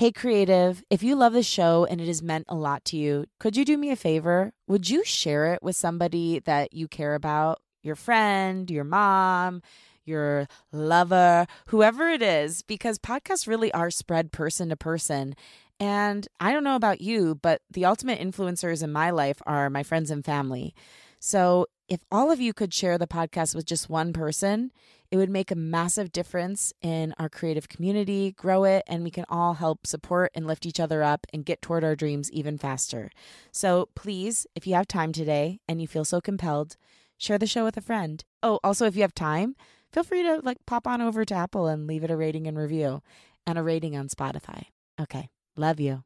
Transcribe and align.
Hey, 0.00 0.12
creative, 0.12 0.82
if 0.88 1.02
you 1.02 1.14
love 1.14 1.34
the 1.34 1.42
show 1.42 1.84
and 1.84 2.00
it 2.00 2.06
has 2.06 2.22
meant 2.22 2.46
a 2.48 2.54
lot 2.54 2.86
to 2.86 2.96
you, 2.96 3.26
could 3.38 3.54
you 3.54 3.66
do 3.66 3.76
me 3.76 3.90
a 3.90 3.96
favor? 3.96 4.54
Would 4.66 4.88
you 4.88 5.04
share 5.04 5.52
it 5.52 5.62
with 5.62 5.76
somebody 5.76 6.38
that 6.38 6.72
you 6.72 6.88
care 6.88 7.14
about? 7.14 7.60
Your 7.82 7.96
friend, 7.96 8.70
your 8.70 8.84
mom, 8.84 9.60
your 10.06 10.48
lover, 10.72 11.46
whoever 11.66 12.08
it 12.08 12.22
is, 12.22 12.62
because 12.62 12.98
podcasts 12.98 13.46
really 13.46 13.70
are 13.74 13.90
spread 13.90 14.32
person 14.32 14.70
to 14.70 14.74
person. 14.76 15.34
And 15.78 16.26
I 16.40 16.52
don't 16.52 16.64
know 16.64 16.76
about 16.76 17.02
you, 17.02 17.34
but 17.34 17.60
the 17.70 17.84
ultimate 17.84 18.20
influencers 18.20 18.82
in 18.82 18.90
my 18.92 19.10
life 19.10 19.42
are 19.44 19.68
my 19.68 19.82
friends 19.82 20.10
and 20.10 20.24
family. 20.24 20.74
So 21.18 21.66
if 21.90 22.00
all 22.10 22.30
of 22.30 22.40
you 22.40 22.52
could 22.52 22.72
share 22.72 22.96
the 22.96 23.08
podcast 23.08 23.54
with 23.54 23.66
just 23.66 23.90
one 23.90 24.12
person, 24.12 24.70
it 25.10 25.16
would 25.16 25.28
make 25.28 25.50
a 25.50 25.56
massive 25.56 26.12
difference 26.12 26.72
in 26.80 27.12
our 27.18 27.28
creative 27.28 27.68
community, 27.68 28.30
grow 28.30 28.62
it, 28.62 28.84
and 28.86 29.02
we 29.02 29.10
can 29.10 29.24
all 29.28 29.54
help 29.54 29.88
support 29.88 30.30
and 30.32 30.46
lift 30.46 30.64
each 30.64 30.78
other 30.78 31.02
up 31.02 31.26
and 31.32 31.44
get 31.44 31.60
toward 31.60 31.82
our 31.82 31.96
dreams 31.96 32.30
even 32.30 32.56
faster. 32.56 33.10
So 33.50 33.88
please, 33.96 34.46
if 34.54 34.68
you 34.68 34.74
have 34.74 34.86
time 34.86 35.12
today 35.12 35.58
and 35.68 35.82
you 35.82 35.88
feel 35.88 36.04
so 36.04 36.20
compelled, 36.20 36.76
share 37.18 37.38
the 37.38 37.46
show 37.48 37.64
with 37.64 37.76
a 37.76 37.82
friend. 37.82 38.24
Oh, 38.40 38.60
also, 38.62 38.86
if 38.86 38.94
you 38.94 39.02
have 39.02 39.14
time, 39.14 39.56
feel 39.92 40.04
free 40.04 40.22
to 40.22 40.40
like 40.44 40.58
pop 40.66 40.86
on 40.86 41.02
over 41.02 41.24
to 41.24 41.34
Apple 41.34 41.66
and 41.66 41.88
leave 41.88 42.04
it 42.04 42.10
a 42.12 42.16
rating 42.16 42.46
and 42.46 42.56
review 42.56 43.02
and 43.48 43.58
a 43.58 43.64
rating 43.64 43.96
on 43.96 44.06
Spotify. 44.06 44.66
Okay, 45.00 45.28
love 45.56 45.80
you. 45.80 46.04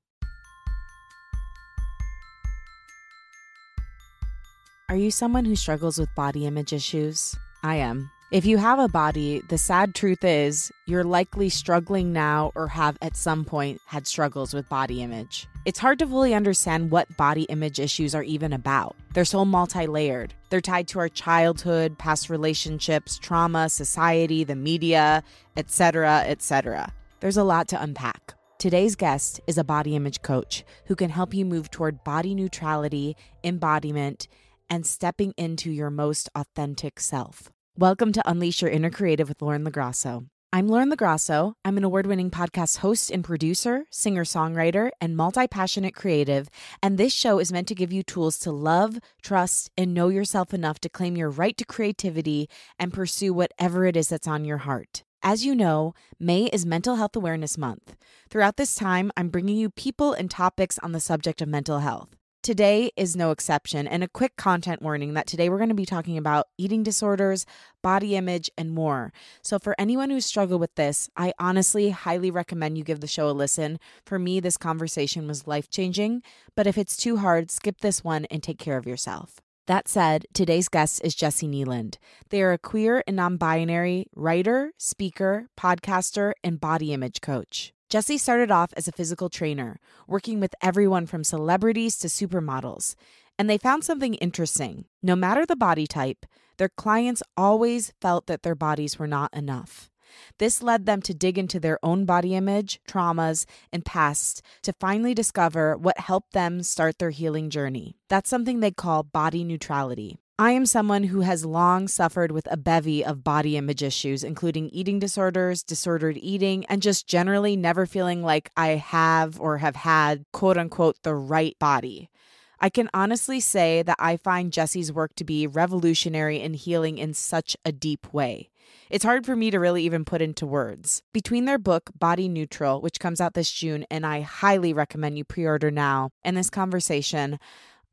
Are 4.91 4.97
you 4.97 5.11
someone 5.11 5.47
who 5.47 5.57
struggles 5.57 5.99
with 5.99 6.15
body 6.15 6.45
image 6.45 6.75
issues? 6.75 7.35
I 7.63 7.77
am. 7.77 8.11
If 8.31 8.45
you 8.45 8.59
have 8.59 8.79
a 8.79 8.87
body, 8.87 9.41
the 9.49 9.57
sad 9.57 9.95
truth 9.95 10.23
is 10.23 10.71
you're 10.85 11.05
likely 11.05 11.49
struggling 11.49 12.13
now 12.13 12.53
or 12.55 12.69
have 12.69 12.99
at 13.01 13.17
some 13.17 13.47
point 13.47 13.81
had 13.87 14.07
struggles 14.07 14.53
with 14.53 14.69
body 14.69 15.03
image. 15.03 15.49
It's 15.65 15.79
hard 15.79 15.99
to 16.01 16.07
fully 16.07 16.35
understand 16.35 16.91
what 16.91 17.17
body 17.17 17.45
image 17.45 17.81
issues 17.81 18.15
are 18.15 18.25
even 18.25 18.53
about. 18.53 18.95
They're 19.15 19.25
so 19.25 19.47
multi 19.47 19.87
layered. 19.87 20.35
They're 20.51 20.61
tied 20.61 20.89
to 20.89 20.99
our 20.99 21.09
childhood, 21.09 21.97
past 21.97 22.29
relationships, 22.29 23.17
trauma, 23.17 23.71
society, 23.71 24.45
the 24.45 24.55
media, 24.55 25.23
etc., 25.57 26.25
etc. 26.27 26.93
There's 27.21 27.39
a 27.39 27.45
lot 27.45 27.69
to 27.69 27.83
unpack. 27.83 28.35
Today's 28.59 28.97
guest 28.97 29.41
is 29.47 29.57
a 29.57 29.65
body 29.65 29.97
image 29.97 30.21
coach 30.21 30.63
who 30.87 30.95
can 30.95 31.09
help 31.09 31.33
you 31.33 31.47
move 31.47 31.71
toward 31.71 32.05
body 32.05 32.35
neutrality, 32.35 33.17
embodiment, 33.43 34.29
and 34.69 34.87
stepping 34.87 35.33
into 35.37 35.71
your 35.71 35.91
most 35.91 36.29
authentic 36.35 37.01
self. 37.01 37.51
Welcome 37.77 38.13
to 38.13 38.29
Unleash 38.29 38.63
Your 38.63 38.71
Inner 38.71 38.91
Creative 38.91 39.29
with 39.29 39.43
Lauren 39.43 39.65
LaGrasso. 39.65 40.27
I'm 40.53 40.69
Lauren 40.69 40.89
LaGrasso. 40.89 41.55
I'm 41.65 41.77
an 41.77 41.83
award 41.83 42.07
winning 42.07 42.31
podcast 42.31 42.79
host 42.79 43.11
and 43.11 43.25
producer, 43.25 43.87
singer 43.91 44.23
songwriter, 44.23 44.91
and 45.01 45.17
multi 45.17 45.49
passionate 45.49 45.97
creative. 45.97 46.49
And 46.81 46.97
this 46.97 47.13
show 47.13 47.41
is 47.41 47.51
meant 47.51 47.67
to 47.67 47.75
give 47.75 47.93
you 47.93 48.05
tools 48.05 48.39
to 48.39 48.53
love, 48.53 49.01
trust, 49.21 49.71
and 49.77 49.93
know 49.93 50.11
yourself 50.11 50.55
enough 50.55 50.79
to 50.81 50.89
claim 50.89 51.17
your 51.17 51.31
right 51.31 51.57
to 51.57 51.65
creativity 51.65 52.49
and 52.79 52.93
pursue 52.93 53.35
whatever 53.35 53.85
it 53.85 53.97
is 53.97 54.11
that's 54.11 54.29
on 54.29 54.45
your 54.45 54.59
heart. 54.59 55.03
As 55.25 55.45
you 55.45 55.57
know, 55.57 55.93
May 56.21 56.45
is 56.45 56.65
Mental 56.65 56.95
Health 56.95 57.17
Awareness 57.17 57.59
Month. 57.59 57.97
Throughout 58.31 58.57
this 58.57 58.77
time, 58.77 59.11
I'm 59.17 59.31
bringing 59.31 59.57
you 59.57 59.71
people 59.71 60.13
and 60.13 60.31
topics 60.31 60.79
on 60.85 60.93
the 60.93 61.01
subject 61.01 61.43
of 61.43 61.49
mental 61.49 61.81
health. 61.81 62.15
Today 62.45 62.91
is 62.95 63.17
no 63.17 63.31
exception, 63.31 63.89
and 63.89 64.05
a 64.05 64.09
quick 64.09 64.37
content 64.37 64.83
warning 64.83 65.15
that 65.15 65.27
today 65.27 65.49
we're 65.49 65.57
going 65.57 65.71
to 65.71 65.75
be 65.75 65.87
talking 65.87 66.19
about 66.19 66.49
eating 66.59 66.83
disorders, 66.83 67.47
body 67.81 68.17
image, 68.17 68.51
and 68.59 68.71
more. 68.71 69.15
So, 69.41 69.59
for 69.59 69.75
anyone 69.79 70.11
who's 70.11 70.27
struggled 70.27 70.61
with 70.61 70.75
this, 70.75 71.09
I 71.17 71.33
honestly 71.39 71.89
highly 71.89 72.31
recommend 72.31 72.77
you 72.77 72.85
give 72.85 73.01
the 73.01 73.07
show 73.07 73.31
a 73.31 73.33
listen. 73.33 73.81
For 74.05 74.19
me, 74.19 74.41
this 74.41 74.59
conversation 74.59 75.27
was 75.27 75.47
life 75.47 75.71
changing, 75.71 76.23
but 76.55 76.67
if 76.67 76.77
it's 76.77 76.99
too 76.99 77.17
hard, 77.17 77.51
skip 77.51 77.81
this 77.81 78.05
one 78.05 78.27
and 78.27 78.43
take 78.43 78.59
care 78.59 78.77
of 78.77 78.85
yourself. 78.85 79.41
That 79.67 79.89
said, 79.89 80.27
today's 80.35 80.69
guest 80.69 81.01
is 81.03 81.17
Jessi 81.17 81.49
Kneeland. 81.49 81.97
They 82.29 82.43
are 82.43 82.53
a 82.53 82.59
queer 82.59 83.03
and 83.07 83.17
non 83.17 83.39
binary 83.39 84.09
writer, 84.15 84.73
speaker, 84.77 85.47
podcaster, 85.59 86.35
and 86.45 86.61
body 86.61 86.93
image 86.93 87.23
coach. 87.23 87.74
Jessi 87.91 88.19
started 88.19 88.51
off 88.51 88.73
as 88.77 88.89
a 88.89 88.93
physical 88.93 89.29
trainer, 89.29 89.79
working 90.09 90.41
with 90.41 90.55
everyone 90.63 91.07
from 91.07 91.25
celebrities 91.25 91.97
to 91.99 92.09
supermodels. 92.09 92.95
And 93.39 93.49
they 93.51 93.59
found 93.59 93.85
something 93.85 94.15
interesting. 94.15 94.87
No 95.03 95.17
matter 95.17 95.45
the 95.45 95.57
body 95.57 95.87
type, 95.87 96.27
their 96.57 96.69
clients 96.69 97.23
always 97.37 97.93
felt 98.01 98.27
that 98.27 98.43
their 98.43 98.55
bodies 98.55 98.99
were 98.99 99.07
not 99.07 99.35
enough. 99.35 99.91
This 100.39 100.63
led 100.63 100.87
them 100.87 101.03
to 101.03 101.15
dig 101.15 101.39
into 101.39 101.59
their 101.59 101.79
own 101.83 102.05
body 102.05 102.35
image, 102.35 102.81
traumas, 102.89 103.47
and 103.73 103.85
past 103.85 104.43
to 104.63 104.73
finally 104.73 105.15
discover 105.15 105.77
what 105.77 105.99
helped 105.99 106.33
them 106.33 106.63
start 106.63 106.99
their 106.99 107.11
healing 107.11 107.51
journey. 107.51 107.97
That's 108.09 108.31
something 108.31 108.61
they 108.61 108.71
call 108.71 109.03
body 109.03 109.45
neutrality. 109.45 110.19
I 110.37 110.51
am 110.51 110.67
someone 110.67 111.05
who 111.05 111.21
has 111.21 111.45
long 111.45 111.87
suffered 111.87 112.33
with 112.33 112.49
a 112.51 112.57
bevy 112.57 113.05
of 113.05 113.23
body 113.23 113.57
image 113.57 113.85
issues, 113.85 114.25
including 114.25 114.69
eating 114.71 114.99
disorders, 114.99 115.63
disordered 115.63 116.19
eating, 116.21 116.65
and 116.65 116.83
just 116.83 117.07
generally 117.07 117.55
never 117.55 117.87
feeling 117.87 118.21
like 118.21 118.51
I 118.57 118.71
have 118.71 119.41
or 119.41 119.59
have 119.59 119.77
had, 119.77 120.25
quote 120.33 120.57
unquote, 120.57 120.97
the 121.05 121.15
right 121.15 121.57
body. 121.61 122.11
I 122.59 122.69
can 122.69 122.91
honestly 122.93 123.39
say 123.39 123.83
that 123.83 123.97
I 124.01 124.17
find 124.17 124.53
Jessi's 124.53 124.93
work 124.93 125.15
to 125.17 125.25
be 125.25 125.47
revolutionary 125.47 126.41
in 126.41 126.55
healing 126.55 126.99
in 126.99 127.15
such 127.15 127.57
a 127.65 127.71
deep 127.71 128.13
way. 128.13 128.51
It's 128.91 129.05
hard 129.05 129.25
for 129.25 129.37
me 129.37 129.53
to 129.53 129.61
really 129.61 129.85
even 129.85 130.05
put 130.05 130.21
into 130.21 130.47
words. 130.47 131.05
Between 131.13 131.45
their 131.45 131.59
book, 131.59 131.91
Body 131.97 132.27
Neutral, 132.27 132.81
which 132.81 132.99
comes 132.99 133.21
out 133.21 133.35
this 133.35 133.53
June, 133.53 133.87
and 133.89 134.05
I 134.05 134.23
highly 134.23 134.73
recommend 134.73 135.17
you 135.17 135.25
pre 135.25 135.47
order 135.47 135.71
now, 135.71 136.11
and 136.25 136.37
this 136.37 136.51
conversation, 136.51 137.39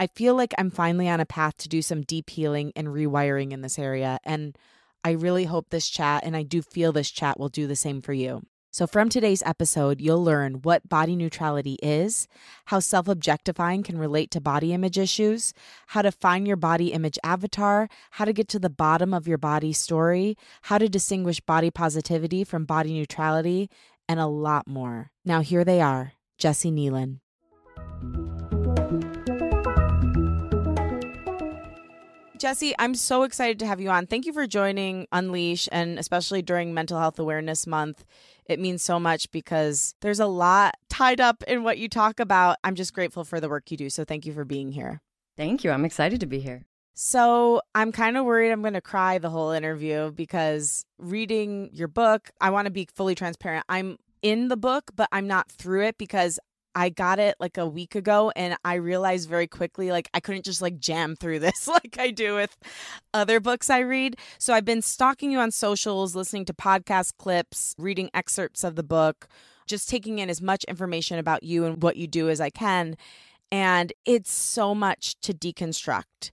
I 0.01 0.07
feel 0.07 0.33
like 0.33 0.55
I'm 0.57 0.71
finally 0.71 1.07
on 1.07 1.19
a 1.19 1.27
path 1.27 1.57
to 1.57 1.69
do 1.69 1.83
some 1.83 2.01
deep 2.01 2.31
healing 2.31 2.73
and 2.75 2.87
rewiring 2.87 3.51
in 3.51 3.61
this 3.61 3.77
area. 3.77 4.17
And 4.23 4.57
I 5.03 5.11
really 5.11 5.45
hope 5.45 5.69
this 5.69 5.87
chat, 5.87 6.23
and 6.25 6.35
I 6.35 6.41
do 6.41 6.63
feel 6.63 6.91
this 6.91 7.11
chat 7.11 7.39
will 7.39 7.49
do 7.49 7.67
the 7.67 7.75
same 7.75 8.01
for 8.01 8.11
you. 8.11 8.41
So, 8.71 8.87
from 8.87 9.09
today's 9.09 9.43
episode, 9.45 10.01
you'll 10.01 10.23
learn 10.23 10.63
what 10.63 10.89
body 10.89 11.15
neutrality 11.15 11.77
is, 11.83 12.27
how 12.65 12.79
self 12.79 13.07
objectifying 13.07 13.83
can 13.83 13.99
relate 13.99 14.31
to 14.31 14.41
body 14.41 14.73
image 14.73 14.97
issues, 14.97 15.53
how 15.87 16.01
to 16.01 16.11
find 16.11 16.47
your 16.47 16.57
body 16.57 16.93
image 16.93 17.19
avatar, 17.23 17.87
how 18.11 18.25
to 18.25 18.33
get 18.33 18.47
to 18.47 18.59
the 18.59 18.71
bottom 18.71 19.13
of 19.13 19.27
your 19.27 19.37
body 19.37 19.71
story, 19.71 20.35
how 20.63 20.79
to 20.79 20.89
distinguish 20.89 21.41
body 21.41 21.69
positivity 21.69 22.43
from 22.43 22.65
body 22.65 22.91
neutrality, 22.91 23.69
and 24.09 24.19
a 24.19 24.25
lot 24.25 24.67
more. 24.67 25.11
Now, 25.23 25.41
here 25.41 25.63
they 25.63 25.79
are 25.79 26.13
Jessi 26.39 26.73
Kneeland. 26.73 27.19
Jessi, 32.41 32.73
I'm 32.79 32.95
so 32.95 33.21
excited 33.21 33.59
to 33.59 33.67
have 33.67 33.79
you 33.79 33.91
on. 33.91 34.07
Thank 34.07 34.25
you 34.25 34.33
for 34.33 34.47
joining 34.47 35.05
Unleash 35.11 35.69
and 35.71 35.99
especially 35.99 36.41
during 36.41 36.73
Mental 36.73 36.97
Health 36.97 37.19
Awareness 37.19 37.67
Month. 37.67 38.03
It 38.47 38.59
means 38.59 38.81
so 38.81 38.99
much 38.99 39.29
because 39.29 39.93
there's 40.01 40.19
a 40.19 40.25
lot 40.25 40.73
tied 40.89 41.21
up 41.21 41.43
in 41.47 41.61
what 41.61 41.77
you 41.77 41.87
talk 41.87 42.19
about. 42.19 42.57
I'm 42.63 42.73
just 42.73 42.95
grateful 42.95 43.23
for 43.25 43.39
the 43.39 43.47
work 43.47 43.69
you 43.69 43.77
do. 43.77 43.91
So 43.91 44.03
thank 44.03 44.25
you 44.25 44.33
for 44.33 44.43
being 44.43 44.71
here. 44.71 45.01
Thank 45.37 45.63
you. 45.63 45.69
I'm 45.69 45.85
excited 45.85 46.19
to 46.21 46.25
be 46.25 46.39
here. 46.39 46.65
So 46.95 47.61
I'm 47.75 47.91
kind 47.91 48.17
of 48.17 48.25
worried 48.25 48.49
I'm 48.49 48.61
going 48.61 48.73
to 48.73 48.81
cry 48.81 49.19
the 49.19 49.29
whole 49.29 49.51
interview 49.51 50.09
because 50.09 50.83
reading 50.97 51.69
your 51.71 51.89
book, 51.89 52.31
I 52.41 52.49
want 52.49 52.65
to 52.65 52.71
be 52.71 52.87
fully 52.95 53.13
transparent. 53.13 53.65
I'm 53.69 53.97
in 54.23 54.47
the 54.47 54.57
book, 54.57 54.89
but 54.95 55.09
I'm 55.11 55.27
not 55.27 55.51
through 55.51 55.83
it 55.85 55.99
because 55.99 56.39
I 56.75 56.89
got 56.89 57.19
it 57.19 57.35
like 57.39 57.57
a 57.57 57.67
week 57.67 57.95
ago 57.95 58.31
and 58.35 58.55
I 58.63 58.75
realized 58.75 59.29
very 59.29 59.47
quickly 59.47 59.91
like 59.91 60.09
I 60.13 60.19
couldn't 60.19 60.45
just 60.45 60.61
like 60.61 60.79
jam 60.79 61.15
through 61.15 61.39
this 61.41 61.67
like 61.67 61.97
I 61.99 62.11
do 62.11 62.35
with 62.35 62.57
other 63.13 63.39
books 63.39 63.69
I 63.69 63.79
read. 63.79 64.17
So 64.37 64.53
I've 64.53 64.65
been 64.65 64.81
stalking 64.81 65.31
you 65.31 65.39
on 65.39 65.51
socials, 65.51 66.15
listening 66.15 66.45
to 66.45 66.53
podcast 66.53 67.13
clips, 67.17 67.75
reading 67.77 68.09
excerpts 68.13 68.63
of 68.63 68.75
the 68.75 68.83
book, 68.83 69.27
just 69.67 69.89
taking 69.89 70.19
in 70.19 70.29
as 70.29 70.41
much 70.41 70.63
information 70.65 71.19
about 71.19 71.43
you 71.43 71.65
and 71.65 71.81
what 71.81 71.97
you 71.97 72.07
do 72.07 72.29
as 72.29 72.41
I 72.41 72.49
can. 72.49 72.95
And 73.51 73.91
it's 74.05 74.31
so 74.31 74.73
much 74.73 75.19
to 75.21 75.33
deconstruct. 75.33 76.31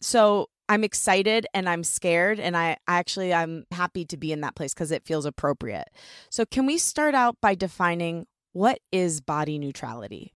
So 0.00 0.48
I'm 0.70 0.84
excited 0.84 1.48
and 1.52 1.68
I'm 1.68 1.82
scared 1.82 2.38
and 2.38 2.56
I 2.56 2.76
actually 2.86 3.34
I'm 3.34 3.64
happy 3.72 4.04
to 4.04 4.16
be 4.16 4.30
in 4.30 4.40
that 4.42 4.54
place 4.54 4.72
because 4.72 4.92
it 4.92 5.04
feels 5.04 5.26
appropriate. 5.26 5.88
So 6.30 6.46
can 6.46 6.64
we 6.64 6.78
start 6.78 7.12
out 7.12 7.36
by 7.40 7.56
defining 7.56 8.26
what 8.52 8.80
is 8.90 9.20
body 9.20 9.58
neutrality? 9.58 10.34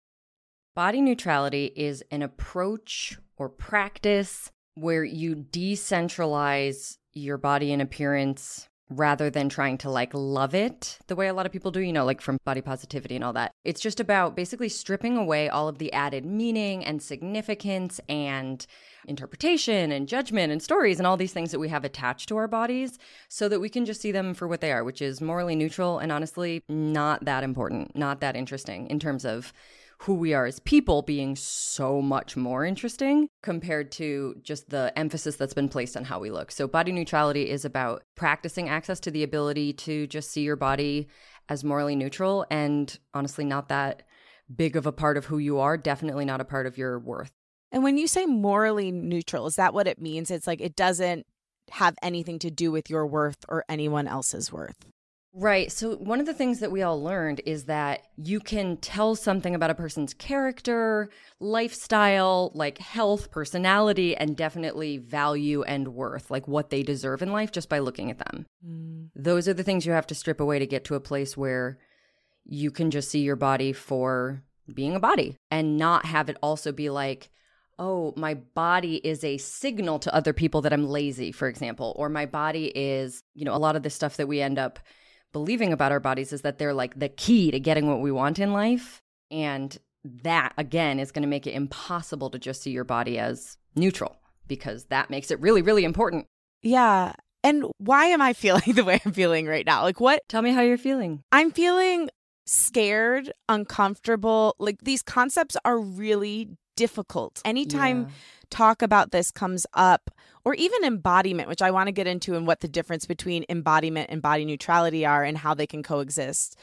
Body 0.74 1.00
neutrality 1.00 1.72
is 1.74 2.02
an 2.10 2.22
approach 2.22 3.18
or 3.36 3.48
practice 3.48 4.50
where 4.74 5.04
you 5.04 5.36
decentralize 5.36 6.96
your 7.12 7.38
body 7.38 7.72
and 7.72 7.82
appearance 7.82 8.68
rather 8.88 9.30
than 9.30 9.48
trying 9.48 9.78
to 9.78 9.90
like 9.90 10.12
love 10.12 10.54
it 10.54 10.98
the 11.06 11.16
way 11.16 11.28
a 11.28 11.34
lot 11.34 11.46
of 11.46 11.52
people 11.52 11.70
do, 11.70 11.80
you 11.80 11.92
know, 11.92 12.04
like 12.04 12.20
from 12.20 12.38
body 12.44 12.60
positivity 12.60 13.14
and 13.14 13.24
all 13.24 13.32
that. 13.32 13.52
It's 13.64 13.80
just 13.80 14.00
about 14.00 14.36
basically 14.36 14.68
stripping 14.68 15.16
away 15.16 15.48
all 15.48 15.68
of 15.68 15.78
the 15.78 15.92
added 15.92 16.24
meaning 16.24 16.84
and 16.84 17.02
significance 17.02 18.00
and 18.08 18.66
interpretation 19.06 19.90
and 19.90 20.06
judgment 20.06 20.52
and 20.52 20.62
stories 20.62 20.98
and 20.98 21.06
all 21.06 21.16
these 21.16 21.32
things 21.32 21.50
that 21.50 21.58
we 21.58 21.68
have 21.68 21.84
attached 21.84 22.28
to 22.28 22.36
our 22.36 22.48
bodies 22.48 22.98
so 23.28 23.48
that 23.48 23.60
we 23.60 23.68
can 23.68 23.84
just 23.84 24.00
see 24.00 24.12
them 24.12 24.34
for 24.34 24.46
what 24.46 24.60
they 24.60 24.72
are, 24.72 24.84
which 24.84 25.02
is 25.02 25.20
morally 25.20 25.56
neutral 25.56 25.98
and 25.98 26.12
honestly 26.12 26.62
not 26.68 27.24
that 27.24 27.42
important, 27.42 27.96
not 27.96 28.20
that 28.20 28.36
interesting 28.36 28.86
in 28.88 29.00
terms 29.00 29.24
of 29.24 29.52
who 30.02 30.14
we 30.14 30.34
are 30.34 30.46
as 30.46 30.58
people 30.60 31.02
being 31.02 31.36
so 31.36 32.02
much 32.02 32.36
more 32.36 32.64
interesting 32.64 33.28
compared 33.42 33.92
to 33.92 34.34
just 34.42 34.68
the 34.68 34.92
emphasis 34.96 35.36
that's 35.36 35.54
been 35.54 35.68
placed 35.68 35.96
on 35.96 36.04
how 36.04 36.18
we 36.18 36.30
look. 36.30 36.50
So, 36.50 36.66
body 36.66 36.90
neutrality 36.90 37.48
is 37.48 37.64
about 37.64 38.02
practicing 38.16 38.68
access 38.68 38.98
to 39.00 39.10
the 39.10 39.22
ability 39.22 39.72
to 39.74 40.06
just 40.08 40.30
see 40.30 40.42
your 40.42 40.56
body 40.56 41.08
as 41.48 41.62
morally 41.62 41.94
neutral 41.94 42.44
and 42.50 42.98
honestly 43.14 43.44
not 43.44 43.68
that 43.68 44.02
big 44.54 44.76
of 44.76 44.86
a 44.86 44.92
part 44.92 45.16
of 45.16 45.26
who 45.26 45.38
you 45.38 45.60
are, 45.60 45.76
definitely 45.76 46.24
not 46.24 46.40
a 46.40 46.44
part 46.44 46.66
of 46.66 46.76
your 46.76 46.98
worth. 46.98 47.30
And 47.70 47.84
when 47.84 47.96
you 47.96 48.06
say 48.06 48.26
morally 48.26 48.90
neutral, 48.90 49.46
is 49.46 49.56
that 49.56 49.72
what 49.72 49.86
it 49.86 50.00
means? 50.00 50.30
It's 50.30 50.46
like 50.46 50.60
it 50.60 50.76
doesn't 50.76 51.26
have 51.70 51.94
anything 52.02 52.38
to 52.40 52.50
do 52.50 52.72
with 52.72 52.90
your 52.90 53.06
worth 53.06 53.38
or 53.48 53.64
anyone 53.68 54.08
else's 54.08 54.52
worth. 54.52 54.84
Right. 55.34 55.72
So, 55.72 55.96
one 55.96 56.20
of 56.20 56.26
the 56.26 56.34
things 56.34 56.60
that 56.60 56.70
we 56.70 56.82
all 56.82 57.02
learned 57.02 57.40
is 57.46 57.64
that 57.64 58.06
you 58.16 58.38
can 58.38 58.76
tell 58.76 59.14
something 59.14 59.54
about 59.54 59.70
a 59.70 59.74
person's 59.74 60.12
character, 60.12 61.08
lifestyle, 61.40 62.52
like 62.54 62.76
health, 62.76 63.30
personality, 63.30 64.14
and 64.14 64.36
definitely 64.36 64.98
value 64.98 65.62
and 65.62 65.88
worth, 65.88 66.30
like 66.30 66.46
what 66.46 66.68
they 66.68 66.82
deserve 66.82 67.22
in 67.22 67.32
life 67.32 67.50
just 67.50 67.70
by 67.70 67.78
looking 67.78 68.10
at 68.10 68.18
them. 68.18 68.44
Mm. 68.66 69.08
Those 69.16 69.48
are 69.48 69.54
the 69.54 69.62
things 69.62 69.86
you 69.86 69.92
have 69.92 70.06
to 70.08 70.14
strip 70.14 70.38
away 70.38 70.58
to 70.58 70.66
get 70.66 70.84
to 70.84 70.96
a 70.96 71.00
place 71.00 71.34
where 71.34 71.78
you 72.44 72.70
can 72.70 72.90
just 72.90 73.10
see 73.10 73.20
your 73.20 73.36
body 73.36 73.72
for 73.72 74.42
being 74.72 74.94
a 74.94 75.00
body 75.00 75.36
and 75.50 75.78
not 75.78 76.04
have 76.04 76.28
it 76.28 76.36
also 76.42 76.72
be 76.72 76.90
like, 76.90 77.30
oh, 77.78 78.12
my 78.16 78.34
body 78.34 78.96
is 78.96 79.24
a 79.24 79.38
signal 79.38 79.98
to 80.00 80.14
other 80.14 80.34
people 80.34 80.60
that 80.60 80.74
I'm 80.74 80.86
lazy, 80.86 81.32
for 81.32 81.48
example, 81.48 81.94
or 81.96 82.10
my 82.10 82.26
body 82.26 82.66
is, 82.74 83.22
you 83.34 83.46
know, 83.46 83.54
a 83.54 83.58
lot 83.58 83.76
of 83.76 83.82
the 83.82 83.88
stuff 83.88 84.18
that 84.18 84.28
we 84.28 84.42
end 84.42 84.58
up 84.58 84.78
believing 85.32 85.72
about 85.72 85.92
our 85.92 86.00
bodies 86.00 86.32
is 86.32 86.42
that 86.42 86.58
they're 86.58 86.74
like 86.74 86.98
the 86.98 87.08
key 87.08 87.50
to 87.50 87.60
getting 87.60 87.88
what 87.88 88.00
we 88.00 88.12
want 88.12 88.38
in 88.38 88.52
life. 88.52 89.00
And 89.30 89.76
that, 90.04 90.52
again, 90.58 90.98
is 90.98 91.12
going 91.12 91.22
to 91.22 91.28
make 91.28 91.46
it 91.46 91.54
impossible 91.54 92.30
to 92.30 92.38
just 92.38 92.62
see 92.62 92.70
your 92.70 92.84
body 92.84 93.18
as 93.18 93.56
neutral 93.74 94.16
because 94.46 94.84
that 94.86 95.10
makes 95.10 95.30
it 95.30 95.40
really, 95.40 95.62
really 95.62 95.84
important. 95.84 96.26
Yeah. 96.62 97.12
And 97.44 97.64
why 97.78 98.06
am 98.06 98.20
I 98.20 98.32
feeling 98.32 98.62
the 98.74 98.84
way 98.84 99.00
I'm 99.04 99.12
feeling 99.12 99.46
right 99.46 99.66
now? 99.66 99.82
Like, 99.82 100.00
what? 100.00 100.22
Tell 100.28 100.42
me 100.42 100.52
how 100.52 100.62
you're 100.62 100.78
feeling. 100.78 101.22
I'm 101.32 101.50
feeling 101.50 102.10
scared, 102.46 103.32
uncomfortable. 103.48 104.54
Like, 104.58 104.78
these 104.82 105.02
concepts 105.02 105.56
are 105.64 105.78
really 105.78 106.50
difficult. 106.76 107.40
Anytime 107.44 108.02
yeah. 108.02 108.08
talk 108.50 108.82
about 108.82 109.10
this 109.10 109.30
comes 109.30 109.66
up, 109.74 110.10
or 110.44 110.54
even 110.54 110.84
embodiment, 110.84 111.48
which 111.48 111.62
I 111.62 111.70
want 111.70 111.86
to 111.88 111.92
get 111.92 112.06
into 112.06 112.34
and 112.34 112.46
what 112.46 112.60
the 112.60 112.68
difference 112.68 113.06
between 113.06 113.44
embodiment 113.48 114.10
and 114.10 114.20
body 114.20 114.44
neutrality 114.44 115.06
are 115.06 115.22
and 115.22 115.38
how 115.38 115.54
they 115.54 115.66
can 115.66 115.82
coexist. 115.82 116.56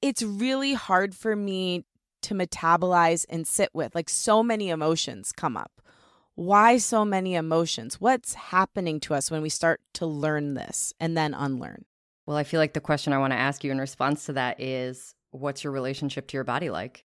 It's 0.00 0.22
really 0.22 0.74
hard 0.74 1.14
for 1.14 1.36
me 1.36 1.84
to 2.22 2.34
metabolize 2.34 3.26
and 3.28 3.46
sit 3.46 3.70
with. 3.74 3.94
Like 3.94 4.08
so 4.08 4.42
many 4.42 4.70
emotions 4.70 5.32
come 5.32 5.56
up. 5.56 5.82
Why 6.34 6.78
so 6.78 7.04
many 7.04 7.34
emotions? 7.34 8.00
What's 8.00 8.34
happening 8.34 9.00
to 9.00 9.14
us 9.14 9.30
when 9.30 9.42
we 9.42 9.48
start 9.48 9.80
to 9.94 10.06
learn 10.06 10.54
this 10.54 10.94
and 11.00 11.16
then 11.16 11.34
unlearn? 11.34 11.84
Well, 12.26 12.36
I 12.36 12.44
feel 12.44 12.60
like 12.60 12.74
the 12.74 12.80
question 12.80 13.12
I 13.12 13.18
want 13.18 13.32
to 13.32 13.38
ask 13.38 13.64
you 13.64 13.72
in 13.72 13.78
response 13.78 14.26
to 14.26 14.34
that 14.34 14.60
is 14.60 15.14
what's 15.30 15.64
your 15.64 15.72
relationship 15.72 16.28
to 16.28 16.36
your 16.36 16.44
body 16.44 16.70
like? 16.70 17.04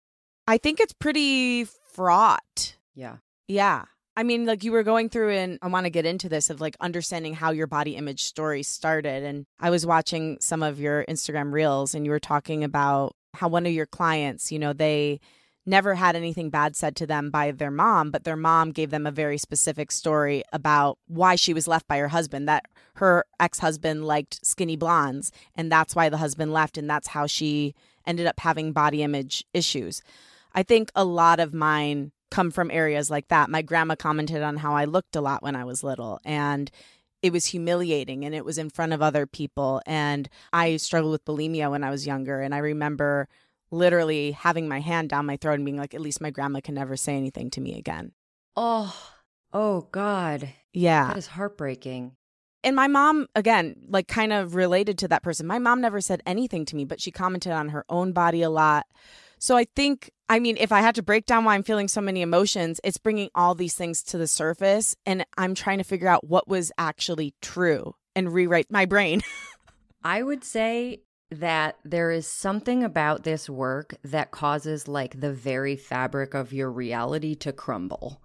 I 0.46 0.58
think 0.58 0.80
it's 0.80 0.92
pretty 0.92 1.64
fraught. 1.64 2.76
Yeah. 2.94 3.16
Yeah. 3.48 3.84
I 4.16 4.22
mean, 4.22 4.46
like 4.46 4.64
you 4.64 4.72
were 4.72 4.82
going 4.82 5.10
through, 5.10 5.32
and 5.32 5.58
I 5.60 5.68
want 5.68 5.84
to 5.84 5.90
get 5.90 6.06
into 6.06 6.28
this 6.28 6.48
of 6.48 6.60
like 6.60 6.76
understanding 6.80 7.34
how 7.34 7.50
your 7.50 7.66
body 7.66 7.96
image 7.96 8.24
story 8.24 8.62
started. 8.62 9.22
And 9.22 9.44
I 9.60 9.70
was 9.70 9.84
watching 9.84 10.38
some 10.40 10.62
of 10.62 10.80
your 10.80 11.04
Instagram 11.06 11.52
reels, 11.52 11.94
and 11.94 12.06
you 12.06 12.10
were 12.10 12.20
talking 12.20 12.64
about 12.64 13.14
how 13.34 13.48
one 13.48 13.66
of 13.66 13.72
your 13.72 13.86
clients, 13.86 14.50
you 14.50 14.58
know, 14.58 14.72
they 14.72 15.20
never 15.66 15.96
had 15.96 16.16
anything 16.16 16.48
bad 16.48 16.76
said 16.76 16.96
to 16.96 17.06
them 17.06 17.28
by 17.28 17.50
their 17.50 17.72
mom, 17.72 18.10
but 18.10 18.24
their 18.24 18.36
mom 18.36 18.70
gave 18.70 18.90
them 18.90 19.06
a 19.06 19.10
very 19.10 19.36
specific 19.36 19.90
story 19.90 20.42
about 20.52 20.96
why 21.08 21.34
she 21.34 21.52
was 21.52 21.66
left 21.68 21.88
by 21.88 21.98
her 21.98 22.08
husband, 22.08 22.48
that 22.48 22.66
her 22.94 23.24
ex 23.40 23.58
husband 23.58 24.06
liked 24.06 24.46
skinny 24.46 24.76
blondes, 24.76 25.32
and 25.56 25.70
that's 25.70 25.94
why 25.94 26.08
the 26.08 26.16
husband 26.16 26.52
left, 26.52 26.78
and 26.78 26.88
that's 26.88 27.08
how 27.08 27.26
she 27.26 27.74
ended 28.06 28.26
up 28.26 28.38
having 28.38 28.72
body 28.72 29.02
image 29.02 29.44
issues. 29.52 30.02
I 30.56 30.62
think 30.62 30.90
a 30.94 31.04
lot 31.04 31.38
of 31.38 31.54
mine 31.54 32.12
come 32.30 32.50
from 32.50 32.70
areas 32.70 33.10
like 33.10 33.28
that. 33.28 33.50
My 33.50 33.62
grandma 33.62 33.94
commented 33.94 34.42
on 34.42 34.56
how 34.56 34.74
I 34.74 34.86
looked 34.86 35.14
a 35.14 35.20
lot 35.20 35.42
when 35.42 35.54
I 35.54 35.64
was 35.64 35.84
little 35.84 36.18
and 36.24 36.70
it 37.22 37.32
was 37.32 37.46
humiliating 37.46 38.24
and 38.24 38.34
it 38.34 38.44
was 38.44 38.58
in 38.58 38.70
front 38.70 38.92
of 38.92 39.02
other 39.02 39.26
people 39.26 39.80
and 39.86 40.28
I 40.52 40.76
struggled 40.78 41.12
with 41.12 41.24
bulimia 41.24 41.70
when 41.70 41.84
I 41.84 41.90
was 41.90 42.06
younger 42.06 42.40
and 42.40 42.54
I 42.54 42.58
remember 42.58 43.28
literally 43.70 44.32
having 44.32 44.66
my 44.68 44.80
hand 44.80 45.10
down 45.10 45.26
my 45.26 45.36
throat 45.36 45.54
and 45.54 45.64
being 45.64 45.76
like 45.76 45.94
at 45.94 46.00
least 46.00 46.20
my 46.20 46.30
grandma 46.30 46.60
can 46.60 46.74
never 46.74 46.96
say 46.96 47.16
anything 47.16 47.50
to 47.50 47.60
me 47.60 47.78
again. 47.78 48.12
Oh. 48.56 48.94
Oh 49.52 49.88
god. 49.92 50.50
Yeah. 50.72 51.08
That 51.08 51.18
is 51.18 51.26
heartbreaking. 51.28 52.12
And 52.64 52.74
my 52.74 52.88
mom, 52.88 53.28
again, 53.34 53.76
like 53.88 54.08
kind 54.08 54.32
of 54.32 54.54
related 54.54 54.98
to 54.98 55.08
that 55.08 55.22
person. 55.22 55.46
My 55.46 55.58
mom 55.58 55.80
never 55.80 56.00
said 56.00 56.22
anything 56.26 56.64
to 56.66 56.76
me, 56.76 56.84
but 56.84 57.00
she 57.00 57.10
commented 57.10 57.52
on 57.52 57.68
her 57.68 57.84
own 57.88 58.12
body 58.12 58.42
a 58.42 58.50
lot. 58.50 58.86
So 59.38 59.56
I 59.56 59.64
think, 59.76 60.10
I 60.28 60.38
mean, 60.38 60.56
if 60.58 60.72
I 60.72 60.80
had 60.80 60.94
to 60.94 61.02
break 61.02 61.26
down 61.26 61.44
why 61.44 61.54
I'm 61.54 61.62
feeling 61.62 61.88
so 61.88 62.00
many 62.00 62.22
emotions, 62.22 62.80
it's 62.82 62.98
bringing 62.98 63.30
all 63.34 63.54
these 63.54 63.74
things 63.74 64.02
to 64.04 64.18
the 64.18 64.26
surface. 64.26 64.96
And 65.04 65.26
I'm 65.36 65.54
trying 65.54 65.78
to 65.78 65.84
figure 65.84 66.08
out 66.08 66.26
what 66.26 66.48
was 66.48 66.72
actually 66.78 67.34
true 67.42 67.94
and 68.14 68.32
rewrite 68.32 68.70
my 68.70 68.86
brain. 68.86 69.22
I 70.04 70.22
would 70.22 70.44
say 70.44 71.02
that 71.30 71.76
there 71.84 72.10
is 72.10 72.26
something 72.26 72.84
about 72.84 73.24
this 73.24 73.50
work 73.50 73.96
that 74.04 74.30
causes 74.30 74.86
like 74.86 75.20
the 75.20 75.32
very 75.32 75.76
fabric 75.76 76.34
of 76.34 76.52
your 76.52 76.70
reality 76.70 77.34
to 77.34 77.52
crumble 77.52 78.22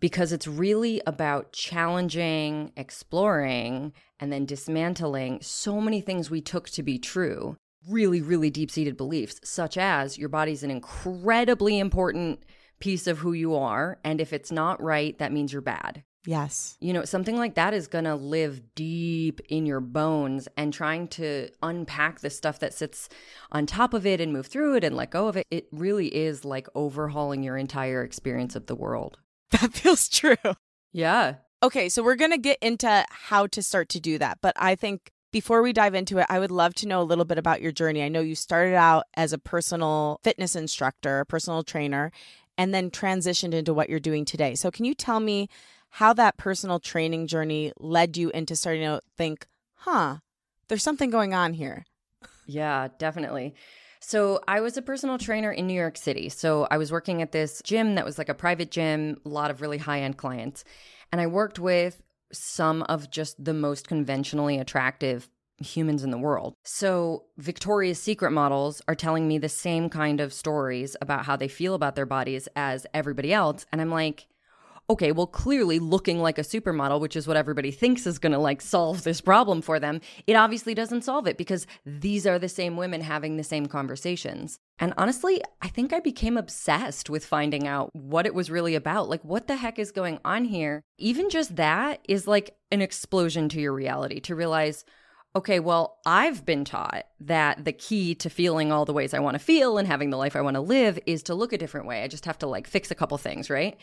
because 0.00 0.32
it's 0.32 0.46
really 0.46 1.00
about 1.06 1.52
challenging, 1.52 2.72
exploring, 2.76 3.92
and 4.18 4.32
then 4.32 4.46
dismantling 4.46 5.38
so 5.42 5.80
many 5.80 6.00
things 6.00 6.30
we 6.30 6.40
took 6.40 6.68
to 6.70 6.82
be 6.82 6.98
true 6.98 7.56
really, 7.88 8.20
really 8.20 8.50
deep 8.50 8.70
seated 8.70 8.96
beliefs, 8.96 9.40
such 9.44 9.76
as 9.76 10.18
your 10.18 10.28
body's 10.28 10.62
an 10.62 10.70
incredibly 10.70 11.78
important 11.78 12.42
piece 12.80 13.06
of 13.06 13.18
who 13.18 13.32
you 13.32 13.54
are. 13.54 13.98
And 14.04 14.20
if 14.20 14.32
it's 14.32 14.52
not 14.52 14.82
right, 14.82 15.18
that 15.18 15.32
means 15.32 15.52
you're 15.52 15.62
bad. 15.62 16.04
Yes. 16.26 16.76
You 16.80 16.92
know, 16.92 17.04
something 17.04 17.36
like 17.36 17.54
that 17.54 17.74
is 17.74 17.86
going 17.86 18.04
to 18.04 18.14
live 18.14 18.74
deep 18.74 19.40
in 19.48 19.66
your 19.66 19.80
bones 19.80 20.48
and 20.56 20.72
trying 20.72 21.08
to 21.08 21.50
unpack 21.62 22.20
the 22.20 22.30
stuff 22.30 22.58
that 22.60 22.72
sits 22.72 23.08
on 23.52 23.66
top 23.66 23.92
of 23.92 24.06
it 24.06 24.20
and 24.20 24.32
move 24.32 24.46
through 24.46 24.76
it 24.76 24.84
and 24.84 24.96
let 24.96 25.10
go 25.10 25.28
of 25.28 25.36
it. 25.36 25.46
It 25.50 25.68
really 25.70 26.14
is 26.14 26.44
like 26.44 26.66
overhauling 26.74 27.42
your 27.42 27.56
entire 27.56 28.02
experience 28.02 28.56
of 28.56 28.66
the 28.66 28.76
world. 28.76 29.18
That 29.50 29.72
feels 29.72 30.08
true. 30.08 30.36
Yeah. 30.92 31.34
Okay, 31.62 31.88
so 31.88 32.02
we're 32.02 32.16
going 32.16 32.32
to 32.32 32.38
get 32.38 32.58
into 32.60 33.06
how 33.08 33.46
to 33.48 33.62
start 33.62 33.88
to 33.90 34.00
do 34.00 34.18
that. 34.18 34.38
But 34.42 34.54
I 34.56 34.74
think 34.74 35.12
before 35.34 35.62
we 35.62 35.72
dive 35.72 35.96
into 35.96 36.18
it, 36.18 36.26
I 36.28 36.38
would 36.38 36.52
love 36.52 36.74
to 36.74 36.86
know 36.86 37.02
a 37.02 37.10
little 37.10 37.24
bit 37.24 37.38
about 37.38 37.60
your 37.60 37.72
journey. 37.72 38.04
I 38.04 38.08
know 38.08 38.20
you 38.20 38.36
started 38.36 38.76
out 38.76 39.06
as 39.14 39.32
a 39.32 39.38
personal 39.38 40.20
fitness 40.22 40.54
instructor, 40.54 41.24
personal 41.24 41.64
trainer, 41.64 42.12
and 42.56 42.72
then 42.72 42.88
transitioned 42.88 43.52
into 43.52 43.74
what 43.74 43.90
you're 43.90 43.98
doing 43.98 44.24
today. 44.24 44.54
So, 44.54 44.70
can 44.70 44.84
you 44.84 44.94
tell 44.94 45.18
me 45.18 45.48
how 45.90 46.12
that 46.12 46.36
personal 46.36 46.78
training 46.78 47.26
journey 47.26 47.72
led 47.80 48.16
you 48.16 48.30
into 48.30 48.54
starting 48.54 48.82
to 48.82 49.00
think, 49.16 49.48
huh, 49.74 50.18
there's 50.68 50.84
something 50.84 51.10
going 51.10 51.34
on 51.34 51.54
here? 51.54 51.84
Yeah, 52.46 52.86
definitely. 52.98 53.56
So, 53.98 54.38
I 54.46 54.60
was 54.60 54.76
a 54.76 54.82
personal 54.82 55.18
trainer 55.18 55.50
in 55.50 55.66
New 55.66 55.74
York 55.74 55.96
City. 55.96 56.28
So, 56.28 56.68
I 56.70 56.78
was 56.78 56.92
working 56.92 57.22
at 57.22 57.32
this 57.32 57.60
gym 57.64 57.96
that 57.96 58.04
was 58.04 58.18
like 58.18 58.28
a 58.28 58.34
private 58.34 58.70
gym, 58.70 59.20
a 59.26 59.28
lot 59.28 59.50
of 59.50 59.60
really 59.60 59.78
high 59.78 60.02
end 60.02 60.16
clients. 60.16 60.62
And 61.10 61.20
I 61.20 61.26
worked 61.26 61.58
with 61.58 62.03
some 62.34 62.82
of 62.82 63.10
just 63.10 63.42
the 63.42 63.54
most 63.54 63.88
conventionally 63.88 64.58
attractive 64.58 65.28
humans 65.58 66.02
in 66.02 66.10
the 66.10 66.18
world. 66.18 66.54
So, 66.64 67.24
Victoria's 67.38 68.02
Secret 68.02 68.32
models 68.32 68.82
are 68.88 68.94
telling 68.94 69.28
me 69.28 69.38
the 69.38 69.48
same 69.48 69.88
kind 69.88 70.20
of 70.20 70.32
stories 70.32 70.96
about 71.00 71.24
how 71.26 71.36
they 71.36 71.48
feel 71.48 71.74
about 71.74 71.94
their 71.94 72.06
bodies 72.06 72.48
as 72.56 72.86
everybody 72.92 73.32
else. 73.32 73.64
And 73.70 73.80
I'm 73.80 73.90
like, 73.90 74.26
okay, 74.90 75.12
well, 75.12 75.26
clearly 75.26 75.78
looking 75.78 76.20
like 76.20 76.38
a 76.38 76.42
supermodel, 76.42 77.00
which 77.00 77.16
is 77.16 77.26
what 77.26 77.36
everybody 77.36 77.70
thinks 77.70 78.06
is 78.06 78.18
going 78.18 78.32
to 78.32 78.38
like 78.38 78.60
solve 78.60 79.02
this 79.02 79.20
problem 79.20 79.62
for 79.62 79.80
them, 79.80 80.00
it 80.26 80.34
obviously 80.34 80.74
doesn't 80.74 81.02
solve 81.02 81.26
it 81.26 81.38
because 81.38 81.66
these 81.86 82.26
are 82.26 82.38
the 82.38 82.48
same 82.48 82.76
women 82.76 83.00
having 83.00 83.36
the 83.36 83.44
same 83.44 83.66
conversations. 83.66 84.58
And 84.78 84.92
honestly, 84.96 85.40
I 85.62 85.68
think 85.68 85.92
I 85.92 86.00
became 86.00 86.36
obsessed 86.36 87.08
with 87.08 87.24
finding 87.24 87.66
out 87.68 87.90
what 87.94 88.26
it 88.26 88.34
was 88.34 88.50
really 88.50 88.74
about. 88.74 89.08
Like, 89.08 89.24
what 89.24 89.46
the 89.46 89.56
heck 89.56 89.78
is 89.78 89.92
going 89.92 90.18
on 90.24 90.44
here? 90.44 90.82
Even 90.98 91.30
just 91.30 91.56
that 91.56 92.00
is 92.08 92.26
like 92.26 92.56
an 92.72 92.82
explosion 92.82 93.48
to 93.50 93.60
your 93.60 93.72
reality 93.72 94.18
to 94.20 94.34
realize, 94.34 94.84
okay, 95.36 95.60
well, 95.60 95.98
I've 96.06 96.46
been 96.46 96.64
taught 96.64 97.04
that 97.20 97.64
the 97.64 97.72
key 97.72 98.14
to 98.16 98.30
feeling 98.30 98.70
all 98.70 98.84
the 98.84 98.92
ways 98.92 99.12
I 99.12 99.18
want 99.18 99.34
to 99.34 99.44
feel 99.44 99.78
and 99.78 99.88
having 99.88 100.10
the 100.10 100.16
life 100.16 100.36
I 100.36 100.40
want 100.40 100.54
to 100.54 100.60
live 100.60 100.98
is 101.06 101.24
to 101.24 101.34
look 101.34 101.52
a 101.52 101.58
different 101.58 101.86
way. 101.86 102.02
I 102.02 102.08
just 102.08 102.26
have 102.26 102.38
to 102.38 102.46
like 102.46 102.66
fix 102.66 102.90
a 102.90 102.94
couple 102.94 103.18
things, 103.18 103.50
right? 103.50 103.76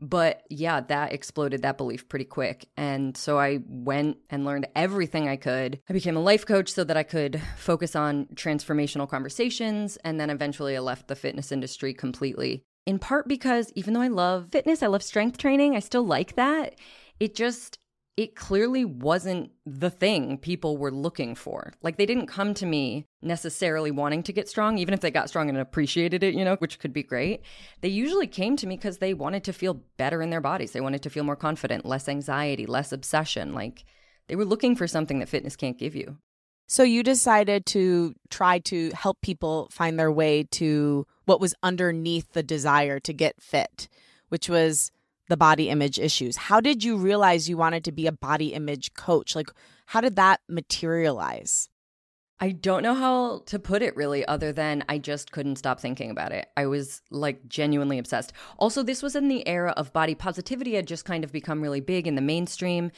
But 0.00 0.42
yeah, 0.48 0.80
that 0.80 1.12
exploded 1.12 1.62
that 1.62 1.76
belief 1.76 2.08
pretty 2.08 2.24
quick. 2.24 2.68
And 2.76 3.16
so 3.16 3.38
I 3.38 3.60
went 3.66 4.18
and 4.30 4.44
learned 4.44 4.68
everything 4.76 5.28
I 5.28 5.36
could. 5.36 5.80
I 5.88 5.92
became 5.92 6.16
a 6.16 6.20
life 6.20 6.46
coach 6.46 6.70
so 6.70 6.84
that 6.84 6.96
I 6.96 7.02
could 7.02 7.40
focus 7.56 7.96
on 7.96 8.26
transformational 8.34 9.08
conversations. 9.08 9.96
And 10.04 10.20
then 10.20 10.30
eventually 10.30 10.76
I 10.76 10.80
left 10.80 11.08
the 11.08 11.16
fitness 11.16 11.50
industry 11.50 11.94
completely. 11.94 12.62
In 12.86 12.98
part 12.98 13.26
because 13.26 13.72
even 13.74 13.92
though 13.92 14.00
I 14.00 14.08
love 14.08 14.48
fitness, 14.52 14.82
I 14.82 14.86
love 14.86 15.02
strength 15.02 15.36
training, 15.36 15.74
I 15.74 15.80
still 15.80 16.04
like 16.04 16.36
that. 16.36 16.76
It 17.18 17.34
just 17.34 17.78
it 18.18 18.34
clearly 18.34 18.84
wasn't 18.84 19.48
the 19.64 19.90
thing 19.90 20.38
people 20.38 20.76
were 20.76 20.90
looking 20.90 21.36
for. 21.36 21.72
Like 21.82 21.98
they 21.98 22.04
didn't 22.04 22.26
come 22.26 22.52
to 22.54 22.66
me 22.66 23.06
necessarily 23.22 23.92
wanting 23.92 24.24
to 24.24 24.32
get 24.32 24.48
strong, 24.48 24.76
even 24.76 24.92
if 24.92 24.98
they 24.98 25.12
got 25.12 25.28
strong 25.28 25.48
and 25.48 25.56
appreciated 25.56 26.24
it, 26.24 26.34
you 26.34 26.44
know, 26.44 26.56
which 26.56 26.80
could 26.80 26.92
be 26.92 27.04
great. 27.04 27.42
They 27.80 27.88
usually 27.88 28.26
came 28.26 28.56
to 28.56 28.66
me 28.66 28.74
because 28.74 28.98
they 28.98 29.14
wanted 29.14 29.44
to 29.44 29.52
feel 29.52 29.82
better 29.98 30.20
in 30.20 30.30
their 30.30 30.40
bodies. 30.40 30.72
They 30.72 30.80
wanted 30.80 31.04
to 31.04 31.10
feel 31.10 31.22
more 31.22 31.36
confident, 31.36 31.86
less 31.86 32.08
anxiety, 32.08 32.66
less 32.66 32.90
obsession. 32.90 33.54
Like 33.54 33.84
they 34.26 34.34
were 34.34 34.44
looking 34.44 34.74
for 34.74 34.88
something 34.88 35.20
that 35.20 35.28
fitness 35.28 35.54
can't 35.54 35.78
give 35.78 35.94
you. 35.94 36.16
So 36.66 36.82
you 36.82 37.04
decided 37.04 37.66
to 37.66 38.16
try 38.30 38.58
to 38.58 38.90
help 38.94 39.20
people 39.20 39.68
find 39.70 39.96
their 39.96 40.10
way 40.10 40.42
to 40.42 41.06
what 41.24 41.40
was 41.40 41.54
underneath 41.62 42.32
the 42.32 42.42
desire 42.42 42.98
to 42.98 43.12
get 43.12 43.40
fit, 43.40 43.86
which 44.28 44.48
was 44.48 44.90
the 45.28 45.36
body 45.36 45.68
image 45.68 45.98
issues. 45.98 46.36
How 46.36 46.60
did 46.60 46.82
you 46.82 46.96
realize 46.96 47.48
you 47.48 47.56
wanted 47.56 47.84
to 47.84 47.92
be 47.92 48.06
a 48.06 48.12
body 48.12 48.54
image 48.54 48.94
coach? 48.94 49.36
Like, 49.36 49.50
how 49.86 50.00
did 50.00 50.16
that 50.16 50.40
materialize? 50.48 51.68
I 52.40 52.50
don't 52.52 52.84
know 52.84 52.94
how 52.94 53.42
to 53.46 53.58
put 53.58 53.82
it 53.82 53.96
really, 53.96 54.24
other 54.24 54.52
than 54.52 54.84
I 54.88 54.98
just 54.98 55.32
couldn't 55.32 55.56
stop 55.56 55.80
thinking 55.80 56.10
about 56.10 56.30
it. 56.30 56.48
I 56.56 56.66
was 56.66 57.02
like 57.10 57.48
genuinely 57.48 57.98
obsessed. 57.98 58.32
Also, 58.58 58.82
this 58.82 59.02
was 59.02 59.16
in 59.16 59.28
the 59.28 59.46
era 59.46 59.74
of 59.76 59.92
body 59.92 60.14
positivity, 60.14 60.74
had 60.74 60.86
just 60.86 61.04
kind 61.04 61.24
of 61.24 61.32
become 61.32 61.60
really 61.60 61.80
big 61.80 62.06
in 62.06 62.14
the 62.14 62.22
mainstream. 62.22 62.92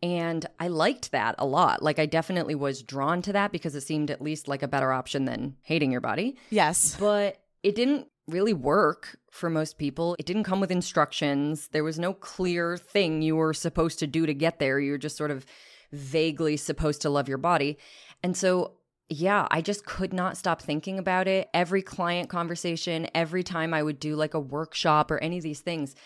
And 0.00 0.46
I 0.60 0.68
liked 0.68 1.10
that 1.10 1.34
a 1.38 1.46
lot. 1.46 1.82
Like, 1.82 1.98
I 1.98 2.06
definitely 2.06 2.54
was 2.54 2.82
drawn 2.82 3.20
to 3.22 3.32
that 3.32 3.50
because 3.50 3.74
it 3.74 3.80
seemed 3.80 4.10
at 4.10 4.22
least 4.22 4.46
like 4.46 4.62
a 4.62 4.68
better 4.68 4.92
option 4.92 5.24
than 5.24 5.56
hating 5.62 5.90
your 5.90 6.00
body. 6.00 6.36
Yes. 6.50 6.96
But 6.98 7.38
it 7.64 7.74
didn't 7.74 8.06
really 8.28 8.54
work 8.54 9.18
for 9.34 9.50
most 9.50 9.78
people. 9.78 10.14
It 10.20 10.26
didn't 10.26 10.44
come 10.44 10.60
with 10.60 10.70
instructions. 10.70 11.68
There 11.72 11.82
was 11.82 11.98
no 11.98 12.14
clear 12.14 12.76
thing 12.76 13.20
you 13.20 13.34
were 13.34 13.52
supposed 13.52 13.98
to 13.98 14.06
do 14.06 14.26
to 14.26 14.32
get 14.32 14.60
there. 14.60 14.78
You're 14.78 14.96
just 14.96 15.16
sort 15.16 15.32
of 15.32 15.44
vaguely 15.90 16.56
supposed 16.56 17.02
to 17.02 17.10
love 17.10 17.28
your 17.28 17.38
body. 17.38 17.76
And 18.22 18.36
so, 18.36 18.74
yeah, 19.08 19.48
I 19.50 19.60
just 19.60 19.84
could 19.86 20.12
not 20.12 20.36
stop 20.36 20.62
thinking 20.62 21.00
about 21.00 21.26
it. 21.26 21.48
Every 21.52 21.82
client 21.82 22.28
conversation, 22.28 23.08
every 23.12 23.42
time 23.42 23.74
I 23.74 23.82
would 23.82 23.98
do 23.98 24.14
like 24.14 24.34
a 24.34 24.40
workshop 24.40 25.10
or 25.10 25.18
any 25.18 25.38
of 25.38 25.42
these 25.42 25.60
things, 25.60 25.96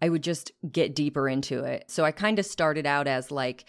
I 0.00 0.08
would 0.08 0.22
just 0.22 0.50
get 0.72 0.94
deeper 0.94 1.28
into 1.28 1.64
it. 1.64 1.90
So 1.90 2.06
I 2.06 2.10
kind 2.10 2.38
of 2.38 2.46
started 2.46 2.86
out 2.86 3.06
as 3.06 3.30
like, 3.30 3.66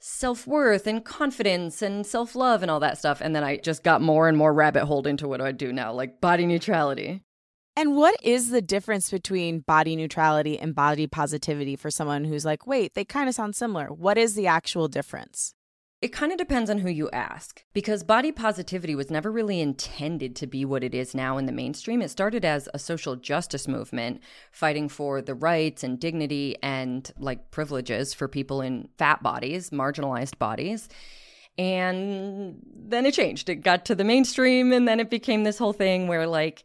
self 0.00 0.46
worth 0.46 0.86
and 0.86 1.04
confidence 1.04 1.82
and 1.82 2.06
self 2.06 2.34
love 2.34 2.62
and 2.62 2.70
all 2.70 2.80
that 2.80 2.96
stuff. 2.96 3.20
And 3.20 3.36
then 3.36 3.44
I 3.44 3.58
just 3.58 3.82
got 3.82 4.00
more 4.00 4.28
and 4.28 4.38
more 4.38 4.54
rabbit 4.54 4.84
holed 4.86 5.06
into 5.06 5.28
what 5.28 5.38
do 5.38 5.44
I 5.44 5.52
do 5.52 5.72
now, 5.72 5.92
like 5.92 6.20
body 6.20 6.46
neutrality. 6.46 7.24
And 7.78 7.94
what 7.94 8.16
is 8.24 8.50
the 8.50 8.60
difference 8.60 9.08
between 9.08 9.60
body 9.60 9.94
neutrality 9.94 10.58
and 10.58 10.74
body 10.74 11.06
positivity 11.06 11.76
for 11.76 11.92
someone 11.92 12.24
who's 12.24 12.44
like, 12.44 12.66
wait, 12.66 12.94
they 12.94 13.04
kind 13.04 13.28
of 13.28 13.36
sound 13.36 13.54
similar? 13.54 13.86
What 13.92 14.18
is 14.18 14.34
the 14.34 14.48
actual 14.48 14.88
difference? 14.88 15.54
It 16.02 16.12
kind 16.12 16.32
of 16.32 16.38
depends 16.38 16.70
on 16.70 16.78
who 16.78 16.90
you 16.90 17.08
ask 17.10 17.62
because 17.72 18.02
body 18.02 18.32
positivity 18.32 18.96
was 18.96 19.12
never 19.12 19.30
really 19.30 19.60
intended 19.60 20.34
to 20.34 20.46
be 20.48 20.64
what 20.64 20.82
it 20.82 20.92
is 20.92 21.14
now 21.14 21.38
in 21.38 21.46
the 21.46 21.52
mainstream. 21.52 22.02
It 22.02 22.10
started 22.10 22.44
as 22.44 22.68
a 22.74 22.80
social 22.80 23.14
justice 23.14 23.68
movement 23.68 24.22
fighting 24.50 24.88
for 24.88 25.22
the 25.22 25.36
rights 25.36 25.84
and 25.84 26.00
dignity 26.00 26.56
and 26.60 27.08
like 27.16 27.52
privileges 27.52 28.12
for 28.12 28.26
people 28.26 28.60
in 28.60 28.88
fat 28.98 29.22
bodies, 29.22 29.70
marginalized 29.70 30.36
bodies. 30.40 30.88
And 31.56 32.60
then 32.74 33.06
it 33.06 33.14
changed. 33.14 33.48
It 33.48 33.62
got 33.62 33.84
to 33.84 33.94
the 33.94 34.02
mainstream 34.02 34.72
and 34.72 34.88
then 34.88 34.98
it 34.98 35.10
became 35.10 35.44
this 35.44 35.58
whole 35.58 35.72
thing 35.72 36.08
where 36.08 36.26
like 36.26 36.64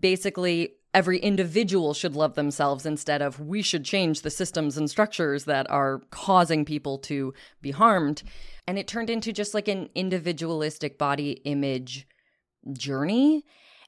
basically 0.00 0.74
every 0.94 1.18
individual 1.18 1.94
should 1.94 2.16
love 2.16 2.34
themselves 2.34 2.86
instead 2.86 3.22
of 3.22 3.40
we 3.40 3.62
should 3.62 3.84
change 3.84 4.22
the 4.22 4.30
systems 4.30 4.76
and 4.76 4.88
structures 4.90 5.44
that 5.44 5.68
are 5.70 6.00
causing 6.10 6.64
people 6.64 6.98
to 6.98 7.34
be 7.60 7.70
harmed. 7.70 8.22
And 8.66 8.78
it 8.78 8.88
turned 8.88 9.10
into 9.10 9.32
just 9.32 9.54
like 9.54 9.68
an 9.68 9.90
individualistic 9.94 10.98
body 10.98 11.32
image 11.44 12.06
journey. 12.72 13.44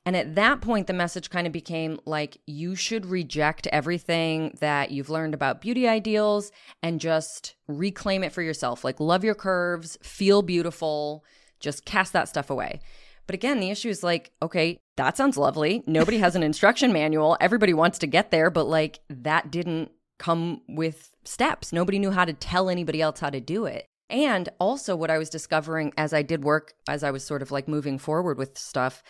And 0.07 0.17
at 0.17 0.35
that 0.35 0.61
point, 0.61 0.87
the 0.87 0.93
message 0.93 1.29
kind 1.29 1.47
of 1.47 1.53
became 1.53 2.01
like 2.07 2.39
you 2.47 2.75
should 2.75 3.05
reject 3.05 3.67
everything 3.67 4.57
that 4.61 4.91
you've 4.91 5.11
learned 5.11 5.35
about 5.35 5.61
beauty 5.61 5.87
ideals 5.87 6.53
and 6.83 7.01
just 7.01 7.55
reclaim 7.67 8.25
it 8.25 8.33
for 8.33 8.41
yourself. 8.41 8.83
Like, 8.83 8.99
love 8.99 9.25
your 9.25 9.35
curves, 9.35 9.99
feel 10.03 10.41
beautiful, 10.41 11.25
just 11.61 11.85
cast 11.85 12.15
that 12.15 12.29
stuff 12.29 12.49
away. 12.49 12.81
But 13.27 13.35
again, 13.35 13.61
the 13.61 13.71
issue 13.71 13.89
is 13.89 14.03
like, 14.03 14.33
okay, 14.43 14.79
that 14.97 15.17
sounds 15.17 15.37
lovely. 15.37 15.83
Nobody 15.87 16.19
has 16.19 16.37
an 16.37 16.43
instruction 16.43 16.93
manual. 16.93 17.37
Everybody 17.41 17.73
wants 17.75 17.99
to 18.01 18.07
get 18.07 18.31
there, 18.31 18.51
but 18.51 18.65
like 18.65 19.01
that 19.09 19.51
didn't 19.51 19.91
come 20.19 20.63
with 20.69 21.15
steps. 21.25 21.73
Nobody 21.73 21.99
knew 21.99 22.11
how 22.11 22.25
to 22.25 22.33
tell 22.33 22.69
anybody 22.69 23.01
else 23.01 23.21
how 23.21 23.31
to 23.31 23.41
do 23.41 23.67
it. 23.67 23.87
And 24.11 24.49
also, 24.59 24.97
what 24.97 25.11
I 25.11 25.19
was 25.19 25.31
discovering 25.31 25.93
as 25.97 26.13
I 26.13 26.23
did 26.23 26.43
work, 26.43 26.75
as 26.89 27.05
I 27.05 27.13
was 27.13 27.25
sort 27.25 27.43
of 27.43 27.51
like 27.53 27.69
moving 27.69 27.97
forward 27.97 28.39
with 28.39 28.59
stuff, 28.59 29.03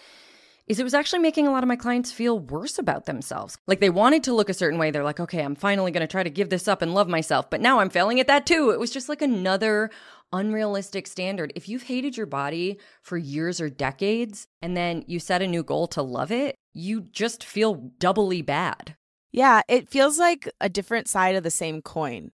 is 0.67 0.79
it 0.79 0.85
was 0.85 0.95
actually 0.95 1.19
making 1.19 1.49
a 1.49 1.51
lot 1.51 1.65
of 1.65 1.69
my 1.69 1.75
clients 1.75 2.13
feel 2.13 2.39
worse 2.39 2.79
about 2.79 3.07
themselves. 3.07 3.59
Like 3.67 3.81
they 3.81 3.91
wanted 3.91 4.23
to 4.25 4.33
look 4.33 4.49
a 4.49 4.55
certain 4.55 4.79
way. 4.79 4.93
They're 4.93 5.03
like, 5.03 5.19
okay, 5.19 5.43
I'm 5.43 5.57
finally 5.57 5.91
going 5.91 6.03
to 6.03 6.07
try 6.07 6.23
to 6.23 6.31
give 6.31 6.49
this 6.49 6.69
up 6.69 6.81
and 6.81 6.95
love 6.95 7.09
myself. 7.09 7.51
But 7.51 7.61
now 7.61 7.81
I'm 7.81 7.91
failing 7.91 8.21
at 8.21 8.29
that 8.29 8.47
too. 8.47 8.71
It 8.71 8.79
was 8.79 8.93
just 8.93 9.09
like 9.09 9.21
another 9.21 9.91
unrealistic 10.33 11.07
standard. 11.07 11.53
If 11.55 11.69
you've 11.69 11.85
hated 11.85 12.17
your 12.17 12.27
body 12.27 12.79
for 13.03 13.17
years 13.17 13.61
or 13.61 13.69
decades 13.69 14.47
and 14.63 14.77
then 14.77 15.05
you 15.07 15.19
set 15.19 15.43
a 15.43 15.47
new 15.47 15.63
goal 15.63 15.87
to 15.89 16.03
love 16.03 16.33
it, 16.33 16.57
you 16.73 17.01
just 17.01 17.45
feel 17.45 17.75
doubly 17.99 18.43
bad. 18.43 18.97
Yeah, 19.33 19.63
it 19.69 19.89
feels 19.89 20.19
like 20.19 20.51
a 20.61 20.69
different 20.69 21.09
side 21.09 21.37
of 21.37 21.43
the 21.43 21.51
same 21.51 21.83
coin. 21.83 22.31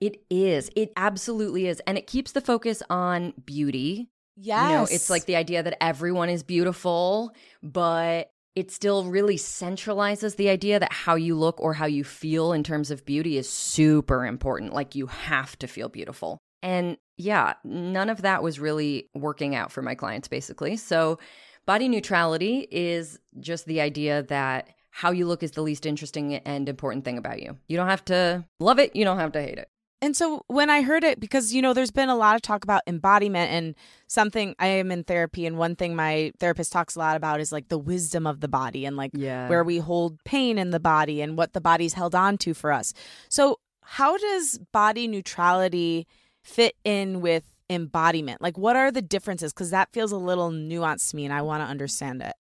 It 0.00 0.22
is. 0.28 0.70
It 0.76 0.92
absolutely 0.96 1.66
is. 1.66 1.80
And 1.86 1.96
it 1.96 2.06
keeps 2.06 2.32
the 2.32 2.40
focus 2.40 2.82
on 2.90 3.32
beauty. 3.44 4.08
Yes. 4.36 4.68
You 4.68 4.76
know, 4.76 4.82
it's 4.84 5.08
like 5.08 5.24
the 5.24 5.36
idea 5.36 5.62
that 5.62 5.82
everyone 5.82 6.28
is 6.28 6.42
beautiful, 6.42 7.32
but 7.62 8.30
it 8.54 8.70
still 8.70 9.04
really 9.04 9.36
centralizes 9.36 10.36
the 10.36 10.48
idea 10.48 10.78
that 10.80 10.92
how 10.92 11.14
you 11.14 11.34
look 11.34 11.60
or 11.60 11.74
how 11.74 11.86
you 11.86 12.04
feel 12.04 12.52
in 12.52 12.62
terms 12.62 12.90
of 12.90 13.04
beauty 13.04 13.38
is 13.38 13.48
super 13.48 14.26
important. 14.26 14.72
Like 14.72 14.94
you 14.94 15.06
have 15.06 15.58
to 15.58 15.66
feel 15.66 15.88
beautiful. 15.88 16.38
And 16.62 16.96
yeah, 17.16 17.54
none 17.64 18.10
of 18.10 18.22
that 18.22 18.42
was 18.42 18.60
really 18.60 19.08
working 19.14 19.54
out 19.54 19.72
for 19.72 19.82
my 19.82 19.94
clients, 19.94 20.28
basically. 20.28 20.76
So, 20.76 21.18
body 21.66 21.88
neutrality 21.88 22.68
is 22.70 23.18
just 23.40 23.66
the 23.66 23.80
idea 23.80 24.22
that 24.24 24.68
how 24.90 25.10
you 25.10 25.26
look 25.26 25.42
is 25.42 25.50
the 25.52 25.62
least 25.62 25.84
interesting 25.84 26.34
and 26.36 26.68
important 26.68 27.04
thing 27.04 27.18
about 27.18 27.42
you. 27.42 27.58
You 27.68 27.76
don't 27.76 27.88
have 27.88 28.04
to 28.06 28.44
love 28.60 28.78
it, 28.78 28.96
you 28.96 29.04
don't 29.04 29.18
have 29.18 29.32
to 29.32 29.42
hate 29.42 29.58
it. 29.58 29.68
And 30.02 30.16
so 30.16 30.44
when 30.46 30.68
I 30.68 30.82
heard 30.82 31.04
it, 31.04 31.20
because, 31.20 31.54
you 31.54 31.62
know, 31.62 31.72
there's 31.72 31.90
been 31.90 32.10
a 32.10 32.16
lot 32.16 32.36
of 32.36 32.42
talk 32.42 32.64
about 32.64 32.82
embodiment 32.86 33.50
and 33.50 33.74
something 34.08 34.54
I 34.58 34.66
am 34.66 34.90
in 34.90 35.04
therapy. 35.04 35.46
And 35.46 35.56
one 35.56 35.74
thing 35.74 35.96
my 35.96 36.32
therapist 36.38 36.70
talks 36.70 36.96
a 36.96 36.98
lot 36.98 37.16
about 37.16 37.40
is 37.40 37.50
like 37.50 37.68
the 37.68 37.78
wisdom 37.78 38.26
of 38.26 38.40
the 38.40 38.48
body 38.48 38.84
and 38.84 38.96
like 38.96 39.12
yeah. 39.14 39.48
where 39.48 39.64
we 39.64 39.78
hold 39.78 40.22
pain 40.24 40.58
in 40.58 40.70
the 40.70 40.80
body 40.80 41.22
and 41.22 41.36
what 41.38 41.54
the 41.54 41.62
body's 41.62 41.94
held 41.94 42.14
on 42.14 42.36
to 42.38 42.52
for 42.52 42.72
us. 42.72 42.92
So, 43.28 43.58
how 43.82 44.18
does 44.18 44.58
body 44.72 45.06
neutrality 45.06 46.06
fit 46.46 46.74
in 46.84 47.20
with 47.20 47.44
embodiment? 47.68 48.40
Like, 48.40 48.56
what 48.56 48.76
are 48.76 48.90
the 48.90 49.02
differences? 49.02 49.52
Because 49.52 49.70
that 49.70 49.92
feels 49.92 50.12
a 50.12 50.16
little 50.16 50.50
nuanced 50.50 51.10
to 51.10 51.16
me 51.16 51.24
and 51.24 51.34
I 51.34 51.42
want 51.42 51.62
to 51.62 51.68
understand 51.68 52.22
it. 52.22 52.34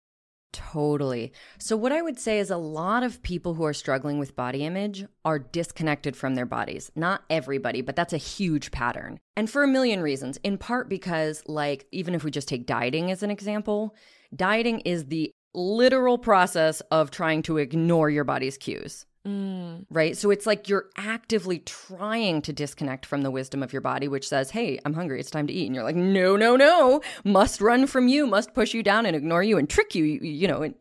Totally. 0.53 1.33
So, 1.59 1.77
what 1.77 1.91
I 1.91 2.01
would 2.01 2.17
say 2.17 2.39
is 2.39 2.49
a 2.49 2.57
lot 2.57 3.03
of 3.03 3.23
people 3.25 3.55
who 3.55 3.65
are 3.65 3.73
struggling 3.73 4.21
with 4.21 4.37
body 4.37 4.65
image 4.65 5.05
are 5.25 5.41
disconnected 5.41 6.17
from 6.17 6.37
their 6.37 6.47
bodies. 6.47 6.93
Not 6.95 7.25
everybody, 7.29 7.81
but 7.81 7.97
that's 7.97 8.13
a 8.13 8.19
huge 8.19 8.71
pattern. 8.71 9.19
And 9.37 9.51
for 9.51 9.65
a 9.65 9.69
million 9.69 10.01
reasons. 10.01 10.39
In 10.45 10.57
part 10.57 10.89
because, 10.89 11.43
like, 11.47 11.87
even 11.91 12.15
if 12.15 12.23
we 12.23 12.31
just 12.31 12.47
take 12.47 12.67
dieting 12.67 13.11
as 13.11 13.25
an 13.25 13.33
example, 13.33 13.97
dieting 14.35 14.79
is 14.81 15.07
the 15.07 15.33
literal 15.55 16.19
process 16.19 16.81
of 16.93 17.11
trying 17.11 17.43
to 17.43 17.59
ignore 17.59 18.09
your 18.09 18.25
body's 18.25 18.57
cues. 18.57 19.07
Mm. 19.27 19.87
Right. 19.89 20.17
So 20.19 20.31
it's 20.31 20.45
like 20.45 20.69
you're 20.69 20.91
actively 20.99 21.61
trying 21.61 22.43
to 22.43 22.53
disconnect 22.53 23.07
from 23.07 23.23
the 23.23 23.31
wisdom 23.31 23.63
of 23.63 23.73
your 23.73 23.81
body, 23.81 24.07
which 24.07 24.29
says, 24.29 24.51
Hey, 24.51 24.79
I'm 24.85 24.93
hungry. 24.93 25.19
It's 25.19 25.31
time 25.31 25.47
to 25.47 25.53
eat. 25.53 25.65
And 25.65 25.75
you're 25.75 25.85
like, 25.85 25.97
No, 25.97 26.37
no, 26.37 26.57
no. 26.57 27.01
Must 27.25 27.63
run 27.63 27.87
from 27.87 28.07
you, 28.07 28.27
must 28.27 28.53
push 28.53 28.75
you 28.75 28.83
down 28.83 29.07
and 29.07 29.17
ignore 29.17 29.43
you 29.43 29.57
and 29.57 29.69
trick 29.69 29.95
you, 29.95 30.05
you 30.05 30.47
know, 30.47 30.63
and 30.63 30.75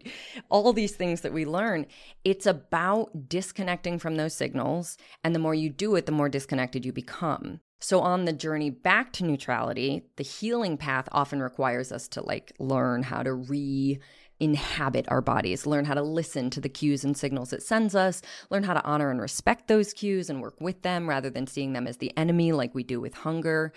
all 0.49 0.73
these 0.73 0.93
things 0.93 1.21
that 1.21 1.31
we 1.31 1.45
learn. 1.45 1.85
It's 2.25 2.45
about 2.45 3.29
disconnecting 3.29 3.97
from 3.97 4.17
those 4.17 4.33
signals. 4.33 4.97
And 5.23 5.33
the 5.33 5.39
more 5.39 5.55
you 5.55 5.69
do 5.69 5.95
it, 5.95 6.05
the 6.05 6.11
more 6.11 6.27
disconnected 6.27 6.85
you 6.85 6.91
become. 6.91 7.61
So, 7.79 7.99
on 7.99 8.23
the 8.23 8.31
journey 8.31 8.69
back 8.69 9.11
to 9.13 9.25
neutrality, 9.25 10.03
the 10.15 10.23
healing 10.23 10.77
path 10.77 11.09
often 11.11 11.41
requires 11.41 11.91
us 11.91 12.07
to 12.09 12.21
like 12.21 12.53
learn 12.57 13.03
how 13.03 13.23
to 13.23 13.33
re 13.33 13.99
inhabit 14.43 15.05
our 15.09 15.21
bodies, 15.21 15.65
learn 15.65 15.85
how 15.85 15.93
to 15.93 16.01
listen 16.01 16.49
to 16.49 16.61
the 16.61 16.69
cues 16.69 17.03
and 17.03 17.15
signals 17.15 17.53
it 17.53 17.63
sends 17.63 17.95
us, 17.95 18.21
learn 18.49 18.63
how 18.63 18.73
to 18.73 18.83
honor 18.83 19.09
and 19.09 19.21
respect 19.21 19.67
those 19.67 19.93
cues 19.93 20.29
and 20.29 20.41
work 20.41 20.59
with 20.59 20.81
them 20.81 21.07
rather 21.07 21.29
than 21.29 21.47
seeing 21.47 21.73
them 21.73 21.87
as 21.87 21.97
the 21.97 22.15
enemy 22.17 22.51
like 22.51 22.75
we 22.75 22.83
do 22.83 22.99
with 22.99 23.13
hunger. 23.13 23.71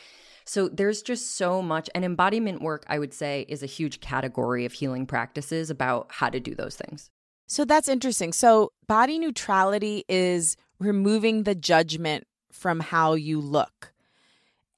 So 0.44 0.68
there's 0.68 1.02
just 1.02 1.36
so 1.36 1.62
much. 1.62 1.90
And 1.94 2.04
embodiment 2.04 2.62
work, 2.62 2.84
I 2.88 2.98
would 2.98 3.12
say, 3.12 3.46
is 3.48 3.62
a 3.62 3.66
huge 3.66 4.00
category 4.00 4.64
of 4.64 4.72
healing 4.72 5.06
practices 5.06 5.70
about 5.70 6.08
how 6.10 6.30
to 6.30 6.40
do 6.40 6.54
those 6.54 6.76
things. 6.76 7.10
So 7.46 7.64
that's 7.64 7.88
interesting. 7.88 8.32
So 8.32 8.72
body 8.86 9.18
neutrality 9.18 10.04
is 10.08 10.56
removing 10.78 11.44
the 11.44 11.54
judgment 11.54 12.24
from 12.52 12.80
how 12.80 13.14
you 13.14 13.40
look. 13.40 13.92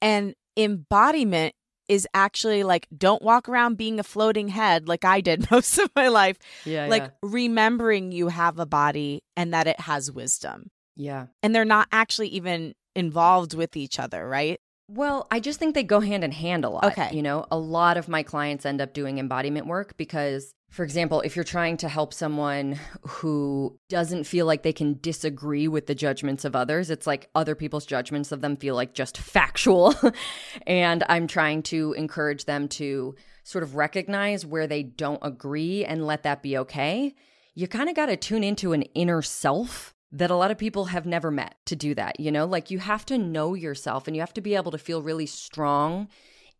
And 0.01 0.35
embodiment 0.55 1.55
is 1.89 2.07
actually 2.13 2.63
like 2.63 2.87
don't 2.95 3.21
walk 3.21 3.49
around 3.49 3.75
being 3.75 3.99
a 3.99 4.03
floating 4.03 4.47
head 4.47 4.87
like 4.87 5.03
I 5.03 5.19
did 5.19 5.51
most 5.51 5.77
of 5.77 5.89
my 5.95 6.07
life. 6.07 6.37
Yeah. 6.63 6.85
Like 6.87 7.03
yeah. 7.03 7.09
remembering 7.23 8.11
you 8.11 8.29
have 8.29 8.59
a 8.59 8.65
body 8.65 9.23
and 9.35 9.53
that 9.53 9.67
it 9.67 9.81
has 9.81 10.11
wisdom. 10.11 10.69
Yeah. 10.95 11.27
And 11.43 11.53
they're 11.53 11.65
not 11.65 11.87
actually 11.91 12.27
even 12.29 12.75
involved 12.95 13.53
with 13.53 13.75
each 13.75 13.99
other, 13.99 14.27
right? 14.27 14.59
Well, 14.89 15.27
I 15.29 15.39
just 15.39 15.59
think 15.59 15.75
they 15.75 15.83
go 15.83 15.99
hand 15.99 16.23
in 16.23 16.31
hand 16.31 16.65
a 16.65 16.69
lot. 16.69 16.83
Okay. 16.85 17.09
You 17.13 17.21
know, 17.21 17.45
a 17.51 17.57
lot 17.57 17.97
of 17.97 18.07
my 18.07 18.23
clients 18.23 18.65
end 18.65 18.81
up 18.81 18.93
doing 18.93 19.19
embodiment 19.19 19.67
work 19.67 19.95
because, 19.97 20.53
for 20.69 20.83
example, 20.83 21.21
if 21.21 21.35
you're 21.35 21.43
trying 21.43 21.77
to 21.77 21.89
help 21.89 22.13
someone 22.13 22.79
who 23.01 23.79
doesn't 23.89 24.25
feel 24.25 24.45
like 24.45 24.61
they 24.61 24.73
can 24.73 24.99
disagree 25.01 25.67
with 25.67 25.87
the 25.87 25.95
judgments 25.95 26.45
of 26.45 26.55
others, 26.55 26.91
it's 26.91 27.07
like 27.07 27.29
other 27.33 27.55
people's 27.55 27.87
judgments 27.87 28.31
of 28.31 28.41
them 28.41 28.55
feel 28.55 28.75
like 28.75 28.93
just 28.93 29.17
factual. 29.17 29.95
and 30.67 31.03
I'm 31.09 31.25
trying 31.25 31.63
to 31.63 31.93
encourage 31.93 32.45
them 32.45 32.67
to 32.69 33.15
sort 33.43 33.63
of 33.63 33.75
recognize 33.75 34.45
where 34.45 34.67
they 34.67 34.83
don't 34.83 35.19
agree 35.23 35.83
and 35.85 36.05
let 36.05 36.21
that 36.21 36.43
be 36.43 36.55
okay. 36.59 37.15
You 37.55 37.67
kind 37.67 37.89
of 37.89 37.95
got 37.95 38.05
to 38.05 38.15
tune 38.15 38.43
into 38.43 38.73
an 38.73 38.83
inner 38.93 39.23
self 39.23 39.95
that 40.11 40.31
a 40.31 40.35
lot 40.35 40.51
of 40.51 40.57
people 40.57 40.85
have 40.85 41.05
never 41.05 41.31
met 41.31 41.55
to 41.65 41.75
do 41.75 41.95
that. 41.95 42.19
You 42.19 42.31
know, 42.31 42.45
like 42.45 42.69
you 42.69 42.77
have 42.77 43.05
to 43.07 43.17
know 43.17 43.55
yourself 43.55 44.07
and 44.07 44.15
you 44.15 44.21
have 44.21 44.33
to 44.35 44.41
be 44.41 44.55
able 44.55 44.71
to 44.71 44.77
feel 44.77 45.01
really 45.01 45.25
strong 45.25 46.09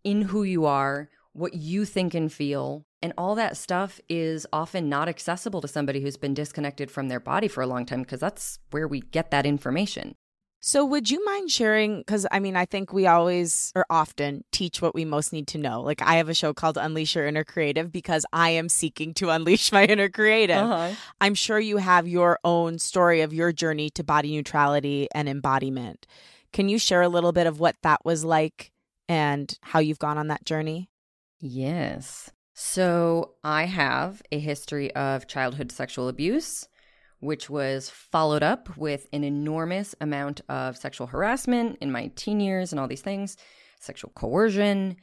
in 0.03 0.23
who 0.23 0.43
you 0.43 0.65
are, 0.65 1.09
what 1.33 1.53
you 1.53 1.85
think 1.85 2.15
and 2.15 2.31
feel. 2.31 2.85
And 3.01 3.13
all 3.17 3.35
that 3.35 3.55
stuff 3.55 4.01
is 4.09 4.45
often 4.51 4.89
not 4.89 5.07
accessible 5.07 5.61
to 5.61 5.67
somebody 5.67 6.01
who's 6.01 6.17
been 6.17 6.33
disconnected 6.33 6.91
from 6.91 7.07
their 7.07 7.19
body 7.19 7.47
for 7.47 7.61
a 7.61 7.67
long 7.67 7.85
time 7.85 8.01
because 8.01 8.19
that's 8.19 8.59
where 8.71 8.87
we 8.87 8.99
get 8.99 9.31
that 9.31 9.45
information. 9.45 10.15
So, 10.61 10.83
would 10.83 11.09
you 11.09 11.23
mind 11.23 11.49
sharing? 11.49 11.99
Because 11.99 12.27
I 12.31 12.39
mean, 12.41 12.57
I 12.57 12.65
think 12.65 12.91
we 12.91 13.07
always 13.07 13.71
or 13.75 13.85
often 13.89 14.43
teach 14.51 14.81
what 14.81 14.93
we 14.93 15.05
most 15.05 15.31
need 15.31 15.47
to 15.49 15.57
know. 15.57 15.81
Like, 15.81 16.01
I 16.01 16.15
have 16.15 16.27
a 16.27 16.33
show 16.33 16.53
called 16.53 16.77
Unleash 16.77 17.15
Your 17.15 17.25
Inner 17.25 17.45
Creative 17.45 17.89
because 17.89 18.25
I 18.33 18.49
am 18.49 18.67
seeking 18.67 19.13
to 19.15 19.29
unleash 19.29 19.71
my 19.71 19.85
inner 19.85 20.09
creative. 20.09 20.57
Uh-huh. 20.57 20.95
I'm 21.21 21.33
sure 21.33 21.59
you 21.59 21.77
have 21.77 22.09
your 22.09 22.39
own 22.43 22.77
story 22.77 23.21
of 23.21 23.33
your 23.33 23.53
journey 23.53 23.89
to 23.91 24.03
body 24.03 24.35
neutrality 24.35 25.07
and 25.15 25.29
embodiment. 25.29 26.05
Can 26.51 26.67
you 26.67 26.77
share 26.77 27.03
a 27.03 27.09
little 27.09 27.31
bit 27.31 27.47
of 27.47 27.61
what 27.61 27.77
that 27.83 28.03
was 28.03 28.25
like 28.25 28.71
and 29.07 29.57
how 29.61 29.79
you've 29.79 29.99
gone 29.99 30.17
on 30.17 30.27
that 30.27 30.43
journey? 30.43 30.89
Yes. 31.39 32.31
So, 32.61 33.35
I 33.41 33.67
have 33.67 34.21
a 34.33 34.37
history 34.37 34.93
of 34.93 35.27
childhood 35.27 35.71
sexual 35.71 36.09
abuse 36.09 36.67
which 37.21 37.49
was 37.49 37.89
followed 37.89 38.43
up 38.43 38.75
with 38.75 39.07
an 39.13 39.23
enormous 39.23 39.95
amount 40.01 40.41
of 40.49 40.75
sexual 40.75 41.07
harassment 41.07 41.77
in 41.79 41.89
my 41.89 42.11
teen 42.17 42.41
years 42.41 42.73
and 42.73 42.79
all 42.79 42.87
these 42.89 43.01
things, 43.01 43.37
sexual 43.79 44.11
coercion, 44.13 44.97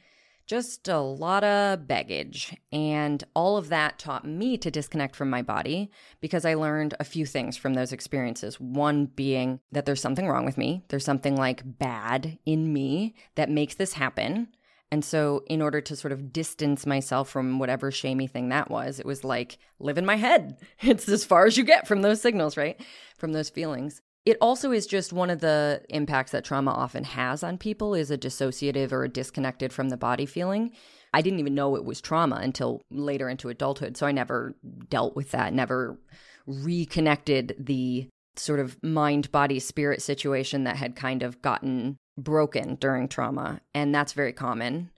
just 0.45 0.87
a 0.87 0.99
lot 0.99 1.43
of 1.43 1.87
baggage. 1.87 2.55
And 2.71 3.23
all 3.35 3.57
of 3.57 3.69
that 3.69 3.97
taught 3.97 4.23
me 4.23 4.59
to 4.59 4.69
disconnect 4.69 5.15
from 5.15 5.31
my 5.31 5.41
body 5.41 5.89
because 6.21 6.45
I 6.45 6.53
learned 6.53 6.93
a 6.99 7.03
few 7.03 7.25
things 7.25 7.57
from 7.57 7.73
those 7.73 7.91
experiences. 7.91 8.59
One 8.59 9.07
being 9.07 9.61
that 9.71 9.87
there's 9.87 10.01
something 10.01 10.27
wrong 10.27 10.45
with 10.45 10.59
me, 10.59 10.83
there's 10.89 11.05
something 11.05 11.35
like 11.35 11.79
bad 11.79 12.37
in 12.45 12.71
me 12.71 13.15
that 13.33 13.49
makes 13.49 13.73
this 13.73 13.93
happen. 13.93 14.49
And 14.91 15.03
so, 15.03 15.43
in 15.47 15.61
order 15.61 15.81
to 15.81 15.95
sort 15.95 16.13
of 16.13 16.31
distance 16.31 16.85
myself 16.85 17.29
from 17.29 17.59
whatever 17.59 17.91
shamey 17.91 18.27
thing 18.27 18.49
that 18.49 18.69
was, 18.69 18.99
it 18.99 19.05
was 19.05 19.23
like 19.23 19.57
live 19.79 19.97
in 19.97 20.05
my 20.05 20.15
head. 20.15 20.57
It's 20.81 21.09
as 21.09 21.25
far 21.25 21.45
as 21.45 21.57
you 21.57 21.63
get 21.63 21.87
from 21.87 22.01
those 22.01 22.21
signals, 22.21 22.55
right? 22.55 22.79
From 23.17 23.33
those 23.33 23.49
feelings. 23.49 24.01
It 24.25 24.37
also 24.41 24.71
is 24.71 24.87
just 24.87 25.13
one 25.13 25.29
of 25.29 25.39
the 25.39 25.81
impacts 25.89 26.31
that 26.31 26.43
trauma 26.43 26.71
often 26.71 27.05
has 27.05 27.43
on 27.43 27.57
people 27.57 27.93
is 27.95 28.11
a 28.11 28.17
dissociative 28.17 28.91
or 28.91 29.03
a 29.03 29.09
disconnected 29.09 29.71
from 29.71 29.89
the 29.89 29.97
body 29.97 30.25
feeling. 30.25 30.71
I 31.13 31.21
didn't 31.21 31.39
even 31.39 31.55
know 31.55 31.75
it 31.75 31.85
was 31.85 32.01
trauma 32.01 32.35
until 32.35 32.81
later 32.91 33.29
into 33.29 33.49
adulthood. 33.49 33.95
So 33.95 34.05
I 34.05 34.11
never 34.11 34.53
dealt 34.89 35.15
with 35.15 35.31
that, 35.31 35.53
never 35.53 35.97
reconnected 36.45 37.55
the 37.57 38.09
sort 38.35 38.59
of 38.59 38.77
mind 38.83 39.31
body 39.31 39.59
spirit 39.59 40.01
situation 40.01 40.65
that 40.65 40.75
had 40.75 40.95
kind 40.95 41.23
of 41.23 41.41
gotten 41.41 41.97
broken 42.17 42.75
during 42.75 43.07
trauma, 43.07 43.61
and 43.73 43.93
that's 43.93 44.13
very 44.13 44.33
common. 44.33 44.91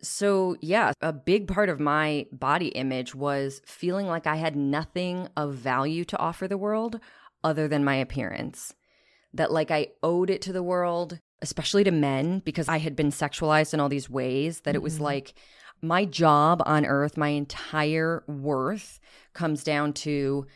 So, 0.00 0.56
yeah, 0.60 0.92
a 1.00 1.12
big 1.12 1.48
part 1.48 1.68
of 1.68 1.80
my 1.80 2.26
body 2.30 2.68
image 2.68 3.14
was 3.14 3.62
feeling 3.64 4.06
like 4.06 4.26
I 4.26 4.36
had 4.36 4.54
nothing 4.54 5.28
of 5.36 5.54
value 5.54 6.04
to 6.06 6.18
offer 6.18 6.46
the 6.46 6.58
world 6.58 7.00
other 7.42 7.68
than 7.68 7.84
my 7.84 7.96
appearance. 7.96 8.74
That, 9.32 9.50
like, 9.50 9.70
I 9.70 9.88
owed 10.02 10.30
it 10.30 10.42
to 10.42 10.52
the 10.52 10.62
world, 10.62 11.20
especially 11.42 11.84
to 11.84 11.90
men, 11.90 12.40
because 12.40 12.68
I 12.68 12.78
had 12.78 12.94
been 12.94 13.10
sexualized 13.10 13.74
in 13.74 13.80
all 13.80 13.88
these 13.88 14.10
ways, 14.10 14.60
that 14.60 14.70
mm-hmm. 14.70 14.76
it 14.76 14.82
was 14.82 14.94
mm-hmm. 14.94 15.04
like 15.04 15.34
my 15.80 16.04
job 16.04 16.62
on 16.66 16.86
earth, 16.86 17.16
my 17.16 17.28
entire 17.28 18.24
worth 18.26 19.00
comes 19.32 19.64
down 19.64 19.92
to 19.92 20.46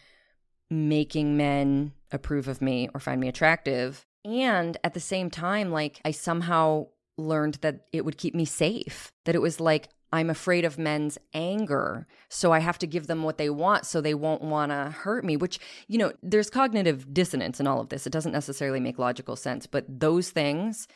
making 0.70 1.36
men 1.36 1.92
approve 2.12 2.48
of 2.48 2.60
me 2.60 2.88
or 2.94 3.00
find 3.00 3.20
me 3.20 3.28
attractive. 3.28 4.06
And 4.24 4.76
at 4.84 4.94
the 4.94 5.00
same 5.00 5.30
time, 5.30 5.70
like 5.70 6.00
I 6.04 6.10
somehow 6.10 6.88
learned 7.16 7.54
that 7.62 7.86
it 7.92 8.04
would 8.04 8.18
keep 8.18 8.34
me 8.34 8.44
safe, 8.44 9.12
that 9.24 9.34
it 9.34 9.42
was 9.42 9.60
like, 9.60 9.88
I'm 10.10 10.30
afraid 10.30 10.64
of 10.64 10.78
men's 10.78 11.18
anger. 11.34 12.06
So 12.28 12.52
I 12.52 12.60
have 12.60 12.78
to 12.78 12.86
give 12.86 13.08
them 13.08 13.22
what 13.22 13.36
they 13.36 13.50
want 13.50 13.84
so 13.84 14.00
they 14.00 14.14
won't 14.14 14.42
want 14.42 14.72
to 14.72 14.90
hurt 14.90 15.24
me, 15.24 15.36
which, 15.36 15.58
you 15.86 15.98
know, 15.98 16.12
there's 16.22 16.48
cognitive 16.48 17.12
dissonance 17.12 17.60
in 17.60 17.66
all 17.66 17.80
of 17.80 17.90
this. 17.90 18.06
It 18.06 18.12
doesn't 18.12 18.32
necessarily 18.32 18.80
make 18.80 18.98
logical 18.98 19.36
sense, 19.36 19.66
but 19.66 19.84
those 19.88 20.30
things 20.30 20.88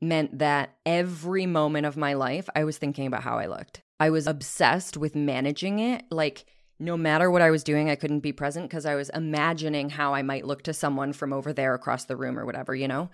meant 0.00 0.38
that 0.38 0.74
every 0.86 1.46
moment 1.46 1.86
of 1.86 1.96
my 1.96 2.14
life, 2.14 2.48
I 2.54 2.64
was 2.64 2.78
thinking 2.78 3.06
about 3.06 3.22
how 3.22 3.38
I 3.38 3.46
looked. 3.46 3.82
I 4.00 4.10
was 4.10 4.26
obsessed 4.26 4.96
with 4.96 5.14
managing 5.14 5.78
it. 5.78 6.04
Like, 6.10 6.46
no 6.78 6.96
matter 6.96 7.30
what 7.30 7.42
I 7.42 7.50
was 7.50 7.64
doing, 7.64 7.88
I 7.88 7.96
couldn't 7.96 8.20
be 8.20 8.32
present 8.32 8.68
because 8.68 8.86
I 8.86 8.94
was 8.94 9.10
imagining 9.10 9.90
how 9.90 10.14
I 10.14 10.22
might 10.22 10.46
look 10.46 10.62
to 10.64 10.72
someone 10.72 11.12
from 11.12 11.32
over 11.32 11.52
there 11.52 11.74
across 11.74 12.04
the 12.04 12.16
room 12.16 12.38
or 12.38 12.44
whatever, 12.44 12.74
you 12.74 12.88
know? 12.88 13.10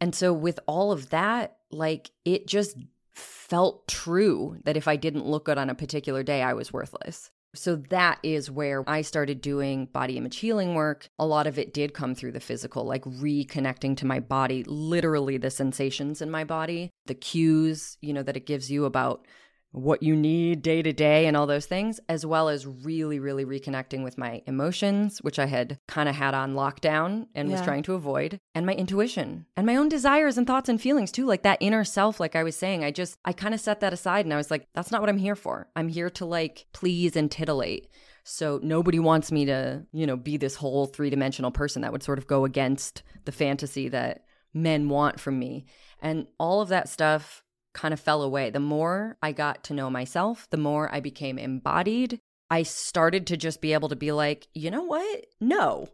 And 0.00 0.14
so, 0.14 0.32
with 0.32 0.58
all 0.66 0.92
of 0.92 1.10
that, 1.10 1.56
like 1.70 2.10
it 2.24 2.46
just 2.46 2.76
felt 3.12 3.86
true 3.88 4.58
that 4.64 4.76
if 4.76 4.88
I 4.88 4.96
didn't 4.96 5.26
look 5.26 5.44
good 5.44 5.58
on 5.58 5.70
a 5.70 5.74
particular 5.74 6.22
day, 6.22 6.42
I 6.42 6.54
was 6.54 6.72
worthless. 6.72 7.30
So 7.54 7.76
that 7.76 8.18
is 8.22 8.50
where 8.50 8.88
I 8.88 9.02
started 9.02 9.42
doing 9.42 9.84
body 9.86 10.16
image 10.16 10.38
healing 10.38 10.74
work. 10.74 11.08
A 11.18 11.26
lot 11.26 11.46
of 11.46 11.58
it 11.58 11.74
did 11.74 11.92
come 11.92 12.14
through 12.14 12.32
the 12.32 12.40
physical, 12.40 12.84
like 12.84 13.04
reconnecting 13.04 13.94
to 13.98 14.06
my 14.06 14.20
body, 14.20 14.64
literally 14.64 15.36
the 15.36 15.50
sensations 15.50 16.22
in 16.22 16.30
my 16.30 16.44
body, 16.44 16.90
the 17.04 17.14
cues, 17.14 17.98
you 18.00 18.14
know, 18.14 18.22
that 18.22 18.38
it 18.38 18.46
gives 18.46 18.70
you 18.70 18.86
about 18.86 19.26
what 19.72 20.02
you 20.02 20.14
need 20.14 20.62
day 20.62 20.82
to 20.82 20.92
day 20.92 21.26
and 21.26 21.36
all 21.36 21.46
those 21.46 21.66
things, 21.66 21.98
as 22.08 22.24
well 22.24 22.48
as 22.48 22.66
really, 22.66 23.18
really 23.18 23.44
reconnecting 23.44 24.04
with 24.04 24.18
my 24.18 24.42
emotions, 24.46 25.18
which 25.22 25.38
I 25.38 25.46
had 25.46 25.78
kind 25.88 26.08
of 26.08 26.14
had 26.14 26.34
on 26.34 26.54
lockdown 26.54 27.26
and 27.34 27.48
yeah. 27.48 27.56
was 27.56 27.64
trying 27.64 27.82
to 27.84 27.94
avoid, 27.94 28.38
and 28.54 28.66
my 28.66 28.74
intuition 28.74 29.46
and 29.56 29.66
my 29.66 29.76
own 29.76 29.88
desires 29.88 30.36
and 30.38 30.46
thoughts 30.46 30.68
and 30.68 30.80
feelings 30.80 31.10
too. 31.10 31.26
Like 31.26 31.42
that 31.42 31.58
inner 31.60 31.84
self, 31.84 32.20
like 32.20 32.36
I 32.36 32.42
was 32.42 32.54
saying, 32.54 32.84
I 32.84 32.90
just, 32.90 33.16
I 33.24 33.32
kind 33.32 33.54
of 33.54 33.60
set 33.60 33.80
that 33.80 33.92
aside 33.92 34.26
and 34.26 34.34
I 34.34 34.36
was 34.36 34.50
like, 34.50 34.68
that's 34.74 34.90
not 34.90 35.00
what 35.00 35.08
I'm 35.08 35.18
here 35.18 35.36
for. 35.36 35.68
I'm 35.74 35.88
here 35.88 36.10
to 36.10 36.26
like 36.26 36.66
please 36.72 37.16
and 37.16 37.30
titillate. 37.30 37.88
So 38.24 38.60
nobody 38.62 38.98
wants 38.98 39.32
me 39.32 39.46
to, 39.46 39.84
you 39.92 40.06
know, 40.06 40.16
be 40.16 40.36
this 40.36 40.54
whole 40.54 40.86
three 40.86 41.10
dimensional 41.10 41.50
person 41.50 41.82
that 41.82 41.92
would 41.92 42.02
sort 42.02 42.18
of 42.18 42.26
go 42.26 42.44
against 42.44 43.02
the 43.24 43.32
fantasy 43.32 43.88
that 43.88 44.24
men 44.54 44.88
want 44.88 45.18
from 45.18 45.38
me. 45.38 45.64
And 46.00 46.26
all 46.38 46.60
of 46.60 46.68
that 46.68 46.88
stuff 46.88 47.42
kind 47.74 47.94
of 47.94 48.00
fell 48.00 48.22
away. 48.22 48.50
The 48.50 48.60
more 48.60 49.16
I 49.22 49.32
got 49.32 49.64
to 49.64 49.74
know 49.74 49.90
myself, 49.90 50.48
the 50.50 50.56
more 50.56 50.92
I 50.92 51.00
became 51.00 51.38
embodied. 51.38 52.20
I 52.50 52.64
started 52.64 53.26
to 53.28 53.36
just 53.36 53.60
be 53.60 53.72
able 53.72 53.88
to 53.88 53.96
be 53.96 54.12
like, 54.12 54.46
you 54.52 54.70
know 54.70 54.82
what? 54.82 55.24
No. 55.40 55.88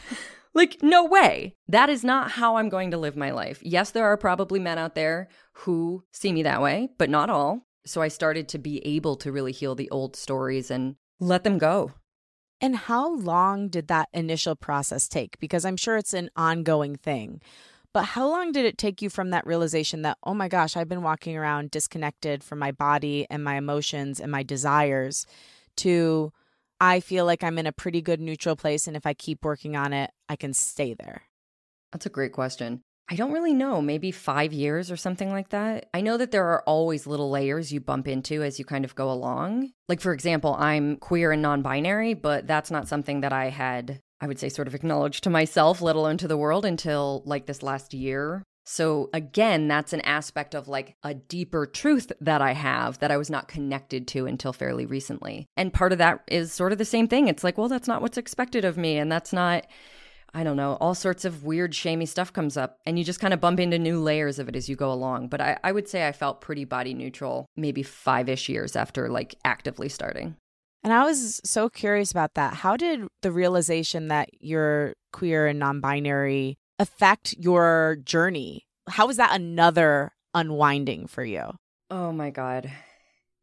like, 0.54 0.82
no 0.82 1.04
way. 1.04 1.54
That 1.68 1.90
is 1.90 2.02
not 2.02 2.30
how 2.30 2.56
I'm 2.56 2.70
going 2.70 2.92
to 2.92 2.98
live 2.98 3.16
my 3.16 3.30
life. 3.30 3.58
Yes, 3.62 3.90
there 3.90 4.06
are 4.06 4.16
probably 4.16 4.58
men 4.58 4.78
out 4.78 4.94
there 4.94 5.28
who 5.52 6.04
see 6.12 6.32
me 6.32 6.42
that 6.44 6.62
way, 6.62 6.88
but 6.96 7.10
not 7.10 7.28
all. 7.28 7.66
So 7.84 8.00
I 8.00 8.08
started 8.08 8.48
to 8.48 8.58
be 8.58 8.84
able 8.86 9.16
to 9.16 9.32
really 9.32 9.52
heal 9.52 9.74
the 9.74 9.90
old 9.90 10.16
stories 10.16 10.70
and 10.70 10.96
let 11.20 11.44
them 11.44 11.58
go. 11.58 11.92
And 12.60 12.74
how 12.74 13.14
long 13.14 13.68
did 13.68 13.88
that 13.88 14.08
initial 14.12 14.56
process 14.56 15.08
take? 15.08 15.38
Because 15.38 15.64
I'm 15.64 15.76
sure 15.76 15.96
it's 15.96 16.14
an 16.14 16.30
ongoing 16.34 16.96
thing. 16.96 17.40
But 17.94 18.04
how 18.04 18.28
long 18.28 18.52
did 18.52 18.64
it 18.64 18.78
take 18.78 19.00
you 19.00 19.08
from 19.08 19.30
that 19.30 19.46
realization 19.46 20.02
that, 20.02 20.18
oh 20.22 20.34
my 20.34 20.48
gosh, 20.48 20.76
I've 20.76 20.88
been 20.88 21.02
walking 21.02 21.36
around 21.36 21.70
disconnected 21.70 22.44
from 22.44 22.58
my 22.58 22.70
body 22.70 23.26
and 23.30 23.42
my 23.42 23.56
emotions 23.56 24.20
and 24.20 24.30
my 24.30 24.42
desires 24.42 25.26
to 25.78 26.32
I 26.80 27.00
feel 27.00 27.24
like 27.24 27.42
I'm 27.42 27.58
in 27.58 27.66
a 27.66 27.72
pretty 27.72 28.00
good 28.00 28.20
neutral 28.20 28.56
place. 28.56 28.86
And 28.86 28.96
if 28.96 29.06
I 29.06 29.14
keep 29.14 29.44
working 29.44 29.76
on 29.76 29.92
it, 29.92 30.10
I 30.28 30.36
can 30.36 30.52
stay 30.52 30.94
there? 30.94 31.22
That's 31.92 32.06
a 32.06 32.10
great 32.10 32.32
question. 32.32 32.82
I 33.10 33.16
don't 33.16 33.32
really 33.32 33.54
know, 33.54 33.80
maybe 33.80 34.10
five 34.10 34.52
years 34.52 34.90
or 34.90 34.96
something 34.96 35.30
like 35.30 35.48
that. 35.48 35.88
I 35.94 36.02
know 36.02 36.18
that 36.18 36.30
there 36.30 36.44
are 36.44 36.62
always 36.64 37.06
little 37.06 37.30
layers 37.30 37.72
you 37.72 37.80
bump 37.80 38.06
into 38.06 38.42
as 38.42 38.58
you 38.58 38.66
kind 38.66 38.84
of 38.84 38.94
go 38.94 39.10
along. 39.10 39.72
Like, 39.88 40.02
for 40.02 40.12
example, 40.12 40.54
I'm 40.58 40.98
queer 40.98 41.32
and 41.32 41.40
non 41.40 41.62
binary, 41.62 42.12
but 42.12 42.46
that's 42.46 42.70
not 42.70 42.86
something 42.86 43.22
that 43.22 43.32
I 43.32 43.48
had, 43.48 44.02
I 44.20 44.26
would 44.26 44.38
say, 44.38 44.48
sort 44.48 44.68
of 44.68 44.74
acknowledge 44.74 45.20
to 45.22 45.30
myself, 45.30 45.80
let 45.80 45.96
alone 45.96 46.18
to 46.18 46.28
the 46.28 46.36
world 46.36 46.64
until 46.64 47.22
like 47.24 47.46
this 47.46 47.62
last 47.62 47.94
year. 47.94 48.42
So, 48.64 49.08
again, 49.14 49.66
that's 49.66 49.94
an 49.94 50.02
aspect 50.02 50.54
of 50.54 50.68
like 50.68 50.94
a 51.02 51.14
deeper 51.14 51.64
truth 51.64 52.12
that 52.20 52.42
I 52.42 52.52
have 52.52 52.98
that 52.98 53.10
I 53.10 53.16
was 53.16 53.30
not 53.30 53.48
connected 53.48 54.06
to 54.08 54.26
until 54.26 54.52
fairly 54.52 54.84
recently. 54.84 55.46
And 55.56 55.72
part 55.72 55.92
of 55.92 55.98
that 55.98 56.22
is 56.26 56.52
sort 56.52 56.72
of 56.72 56.78
the 56.78 56.84
same 56.84 57.08
thing. 57.08 57.28
It's 57.28 57.42
like, 57.42 57.56
well, 57.56 57.68
that's 57.68 57.88
not 57.88 58.02
what's 58.02 58.18
expected 58.18 58.66
of 58.66 58.76
me. 58.76 58.98
And 58.98 59.10
that's 59.10 59.32
not 59.32 59.66
I 60.34 60.44
don't 60.44 60.56
know, 60.56 60.76
all 60.80 60.94
sorts 60.94 61.24
of 61.24 61.44
weird, 61.44 61.74
shamey 61.74 62.06
stuff 62.06 62.32
comes 62.32 62.56
up, 62.56 62.78
and 62.84 62.98
you 62.98 63.04
just 63.04 63.20
kind 63.20 63.32
of 63.32 63.40
bump 63.40 63.58
into 63.60 63.78
new 63.78 63.98
layers 63.98 64.38
of 64.38 64.48
it 64.48 64.56
as 64.56 64.68
you 64.68 64.76
go 64.76 64.92
along. 64.92 65.28
But 65.28 65.40
I, 65.40 65.58
I 65.64 65.72
would 65.72 65.88
say 65.88 66.06
I 66.06 66.12
felt 66.12 66.40
pretty 66.42 66.64
body 66.64 66.92
neutral 66.92 67.46
maybe 67.56 67.82
five 67.82 68.28
ish 68.28 68.48
years 68.48 68.76
after 68.76 69.08
like 69.08 69.36
actively 69.44 69.88
starting. 69.88 70.36
And 70.84 70.92
I 70.92 71.04
was 71.04 71.40
so 71.44 71.68
curious 71.68 72.10
about 72.10 72.34
that. 72.34 72.54
How 72.54 72.76
did 72.76 73.06
the 73.22 73.32
realization 73.32 74.08
that 74.08 74.30
you're 74.40 74.94
queer 75.12 75.46
and 75.46 75.58
non 75.58 75.80
binary 75.80 76.58
affect 76.78 77.34
your 77.38 77.98
journey? 78.04 78.66
How 78.88 79.06
was 79.06 79.16
that 79.16 79.34
another 79.34 80.12
unwinding 80.34 81.06
for 81.06 81.24
you? 81.24 81.50
Oh 81.90 82.12
my 82.12 82.30
God. 82.30 82.70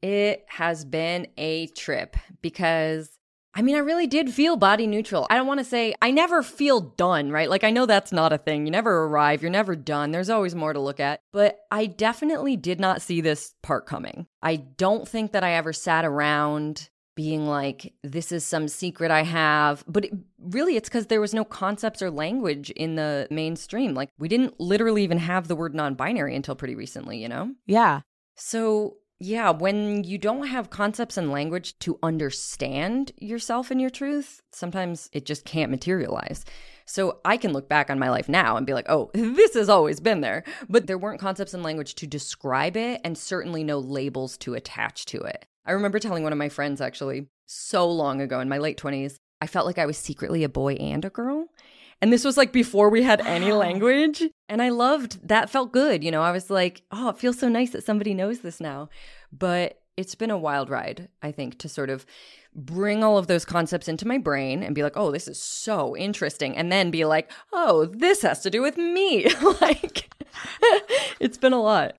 It 0.02 0.46
has 0.48 0.86
been 0.86 1.28
a 1.38 1.68
trip 1.68 2.16
because 2.42 3.10
I 3.58 3.62
mean, 3.62 3.76
I 3.76 3.80
really 3.80 4.06
did 4.06 4.34
feel 4.34 4.58
body 4.58 4.86
neutral. 4.86 5.26
I 5.30 5.38
don't 5.38 5.48
want 5.48 5.62
to 5.62 5.64
say 5.64 5.96
I 6.02 6.12
never 6.12 6.44
feel 6.44 6.82
done, 6.82 7.32
right? 7.32 7.50
Like, 7.50 7.64
I 7.64 7.72
know 7.72 7.86
that's 7.86 8.12
not 8.12 8.34
a 8.34 8.38
thing. 8.38 8.66
You 8.66 8.72
never 8.72 9.06
arrive, 9.06 9.42
you're 9.42 9.50
never 9.50 9.78
done. 9.78 10.12
There's 10.12 10.30
always 10.30 10.54
more 10.54 10.74
to 10.74 10.80
look 10.80 11.00
at. 11.00 11.22
But 11.32 11.60
I 11.72 11.86
definitely 11.86 12.58
did 12.58 12.82
not 12.82 13.02
see 13.02 13.22
this 13.22 13.56
part 13.64 13.86
coming. 13.86 14.28
I 14.42 14.58
don't 14.58 15.08
think 15.08 15.32
that 15.32 15.46
I 15.46 15.54
ever 15.54 15.72
sat 15.72 16.04
around 16.04 16.90
being 17.16 17.48
like, 17.48 17.94
this 18.04 18.32
is 18.32 18.46
some 18.46 18.68
secret 18.68 19.10
I 19.12 19.24
have. 19.24 19.84
But 19.88 20.06
it, 20.06 20.14
really, 20.40 20.76
it's 20.76 20.90
because 20.90 21.08
there 21.08 21.22
was 21.22 21.34
no 21.34 21.44
concepts 21.46 22.02
or 22.02 22.12
language 22.12 22.70
in 22.72 22.96
the 22.96 23.28
mainstream. 23.32 23.94
Like, 23.94 24.10
we 24.20 24.28
didn't 24.28 24.60
literally 24.60 25.04
even 25.04 25.18
have 25.18 25.48
the 25.48 25.56
word 25.56 25.74
non 25.74 25.96
binary 25.96 26.36
until 26.36 26.56
pretty 26.56 26.76
recently, 26.76 27.22
you 27.22 27.30
know? 27.30 27.54
Yeah. 27.66 28.02
So 28.36 28.98
yeah, 29.20 29.50
when 29.50 30.04
you 30.04 30.18
don't 30.18 30.48
have 30.48 30.70
concepts 30.70 31.18
and 31.18 31.32
language 31.32 31.80
to 31.80 31.98
understand 32.04 33.14
yourself 33.18 33.72
and 33.72 33.80
your 33.80 33.90
truth, 33.90 34.42
sometimes 34.52 35.10
it 35.14 35.26
just 35.26 35.46
can't 35.46 35.72
materialize. 35.72 36.44
So 36.86 37.20
I 37.26 37.38
can 37.38 37.52
look 37.52 37.68
back 37.68 37.90
on 37.90 38.00
my 38.00 38.10
life 38.10 38.30
now 38.30 38.58
and 38.58 38.66
be 38.66 38.74
like, 38.74 38.86
oh, 38.90 39.10
this 39.14 39.56
has 39.56 39.70
always 39.70 40.00
been 40.00 40.22
there. 40.22 40.44
But 40.70 40.88
there 40.88 40.98
weren't 40.98 41.20
concepts 41.20 41.54
and 41.54 41.64
language 41.64 41.96
to 41.96 42.08
describe 42.08 42.78
it, 42.78 43.02
and 43.04 43.18
certainly 43.18 43.64
no 43.64 43.80
labels 43.80 44.38
to 44.40 44.54
attach 44.54 45.06
to 45.08 45.22
it. 45.22 45.46
I 45.66 45.72
remember 45.72 46.00
telling 46.00 46.24
one 46.24 46.32
of 46.32 46.38
my 46.38 46.50
friends 46.50 46.80
actually 46.80 47.28
so 47.48 47.90
long 47.90 48.22
ago 48.22 48.40
in 48.40 48.50
my 48.50 48.60
late 48.60 48.78
20s, 48.78 49.16
I 49.42 49.48
felt 49.48 49.66
like 49.66 49.78
I 49.78 49.86
was 49.86 49.98
secretly 49.98 50.44
a 50.44 50.50
boy 50.50 50.74
and 50.76 51.04
a 51.04 51.10
girl. 51.10 51.48
And 52.02 52.12
this 52.12 52.26
was 52.26 52.38
like 52.38 52.52
before 52.52 52.90
we 52.90 53.04
had 53.04 53.22
any 53.22 53.52
language. 53.52 54.24
And 54.48 54.62
I 54.62 54.70
loved 54.70 55.28
that 55.28 55.50
felt 55.50 55.72
good. 55.72 56.04
You 56.04 56.12
know, 56.12 56.22
I 56.22 56.32
was 56.32 56.50
like, 56.50 56.84
oh, 56.92 57.10
it 57.10 57.18
feels 57.18 57.40
so 57.40 57.50
nice 57.50 57.72
that 57.72 57.84
somebody 57.84 58.14
knows 58.14 58.40
this 58.40 58.60
now. 58.60 58.90
But 59.32 59.82
it's 59.98 60.16
been 60.16 60.32
a 60.32 60.38
wild 60.38 60.70
ride, 60.70 61.10
I 61.22 61.32
think, 61.32 61.58
to 61.60 61.70
sort 61.70 61.90
of 61.90 62.06
bring 62.54 63.04
all 63.04 63.18
of 63.18 63.28
those 63.28 63.46
concepts 63.46 63.88
into 63.88 64.08
my 64.08 64.18
brain 64.18 64.64
and 64.64 64.76
be 64.76 64.84
like, 64.84 64.96
oh, 64.96 65.12
this 65.12 65.28
is 65.28 65.42
so 65.42 65.96
interesting. 65.96 66.56
And 66.56 66.72
then 66.72 66.92
be 66.92 67.06
like, 67.06 67.32
oh, 67.52 67.86
this 67.86 68.22
has 68.22 68.42
to 68.42 68.50
do 68.50 68.62
with 68.62 68.78
me. 68.78 69.30
like, 69.62 70.10
it's 71.20 71.38
been 71.38 71.54
a 71.54 71.62
lot. 71.62 71.96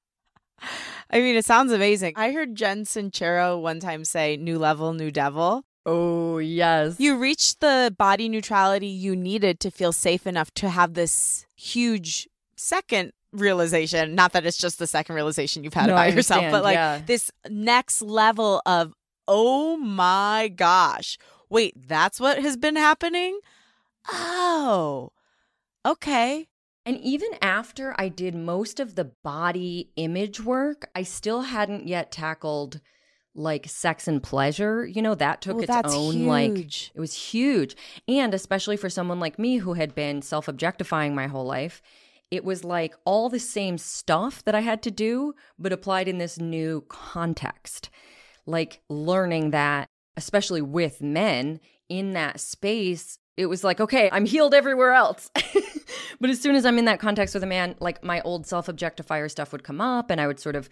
I 1.10 1.20
mean, 1.20 1.36
it 1.36 1.44
sounds 1.44 1.72
amazing. 1.72 2.14
I 2.16 2.32
heard 2.32 2.54
Jen 2.54 2.84
Sincero 2.84 3.60
one 3.60 3.80
time 3.80 4.04
say, 4.04 4.36
new 4.36 4.58
level, 4.58 4.92
new 4.92 5.10
devil. 5.10 5.62
Oh, 5.84 6.38
yes. 6.38 6.98
You 6.98 7.16
reached 7.16 7.60
the 7.60 7.94
body 7.96 8.28
neutrality 8.28 8.88
you 8.88 9.14
needed 9.14 9.60
to 9.60 9.70
feel 9.70 9.92
safe 9.92 10.26
enough 10.26 10.50
to 10.54 10.68
have 10.68 10.94
this 10.94 11.46
huge 11.54 12.28
second 12.56 13.12
realization. 13.40 14.14
Not 14.14 14.32
that 14.32 14.46
it's 14.46 14.58
just 14.58 14.78
the 14.78 14.86
second 14.86 15.14
realization 15.14 15.64
you've 15.64 15.74
had 15.74 15.86
no, 15.86 15.92
about 15.94 16.14
yourself, 16.14 16.44
but 16.50 16.62
like 16.62 16.74
yeah. 16.74 17.00
this 17.04 17.30
next 17.48 18.02
level 18.02 18.62
of, 18.66 18.92
oh 19.28 19.76
my 19.76 20.52
gosh, 20.54 21.18
wait, 21.48 21.74
that's 21.88 22.20
what 22.20 22.38
has 22.38 22.56
been 22.56 22.76
happening? 22.76 23.40
Oh, 24.08 25.10
okay. 25.84 26.48
And 26.84 27.00
even 27.00 27.30
after 27.42 27.94
I 27.98 28.08
did 28.08 28.34
most 28.36 28.78
of 28.78 28.94
the 28.94 29.10
body 29.24 29.90
image 29.96 30.40
work, 30.40 30.88
I 30.94 31.02
still 31.02 31.42
hadn't 31.42 31.88
yet 31.88 32.12
tackled 32.12 32.80
like 33.34 33.68
sex 33.68 34.08
and 34.08 34.22
pleasure, 34.22 34.86
you 34.86 35.02
know, 35.02 35.14
that 35.14 35.42
took 35.42 35.62
its 35.62 35.94
own 35.94 36.14
huge. 36.14 36.26
like 36.26 36.90
it 36.94 37.00
was 37.00 37.14
huge. 37.14 37.76
And 38.08 38.32
especially 38.32 38.76
for 38.76 38.88
someone 38.88 39.20
like 39.20 39.38
me 39.38 39.58
who 39.58 39.74
had 39.74 39.94
been 39.94 40.22
self-objectifying 40.22 41.14
my 41.14 41.26
whole 41.26 41.44
life, 41.44 41.82
it 42.30 42.44
was 42.44 42.64
like 42.64 42.94
all 43.04 43.28
the 43.28 43.38
same 43.38 43.78
stuff 43.78 44.44
that 44.44 44.54
I 44.54 44.60
had 44.60 44.82
to 44.82 44.90
do 44.90 45.34
but 45.58 45.72
applied 45.72 46.08
in 46.08 46.18
this 46.18 46.38
new 46.38 46.84
context. 46.88 47.90
Like 48.46 48.80
learning 48.88 49.50
that 49.50 49.88
especially 50.16 50.62
with 50.62 51.02
men 51.02 51.60
in 51.88 52.12
that 52.12 52.40
space, 52.40 53.18
it 53.36 53.46
was 53.46 53.62
like, 53.62 53.80
okay, 53.80 54.08
I'm 54.10 54.24
healed 54.24 54.54
everywhere 54.54 54.92
else. 54.92 55.30
but 56.20 56.30
as 56.30 56.40
soon 56.40 56.56
as 56.56 56.64
I'm 56.64 56.78
in 56.78 56.86
that 56.86 57.00
context 57.00 57.34
with 57.34 57.42
a 57.42 57.46
man, 57.46 57.76
like 57.80 58.02
my 58.02 58.20
old 58.22 58.46
self-objectifier 58.46 59.30
stuff 59.30 59.52
would 59.52 59.62
come 59.62 59.80
up 59.80 60.10
and 60.10 60.20
I 60.20 60.26
would 60.26 60.40
sort 60.40 60.56
of 60.56 60.68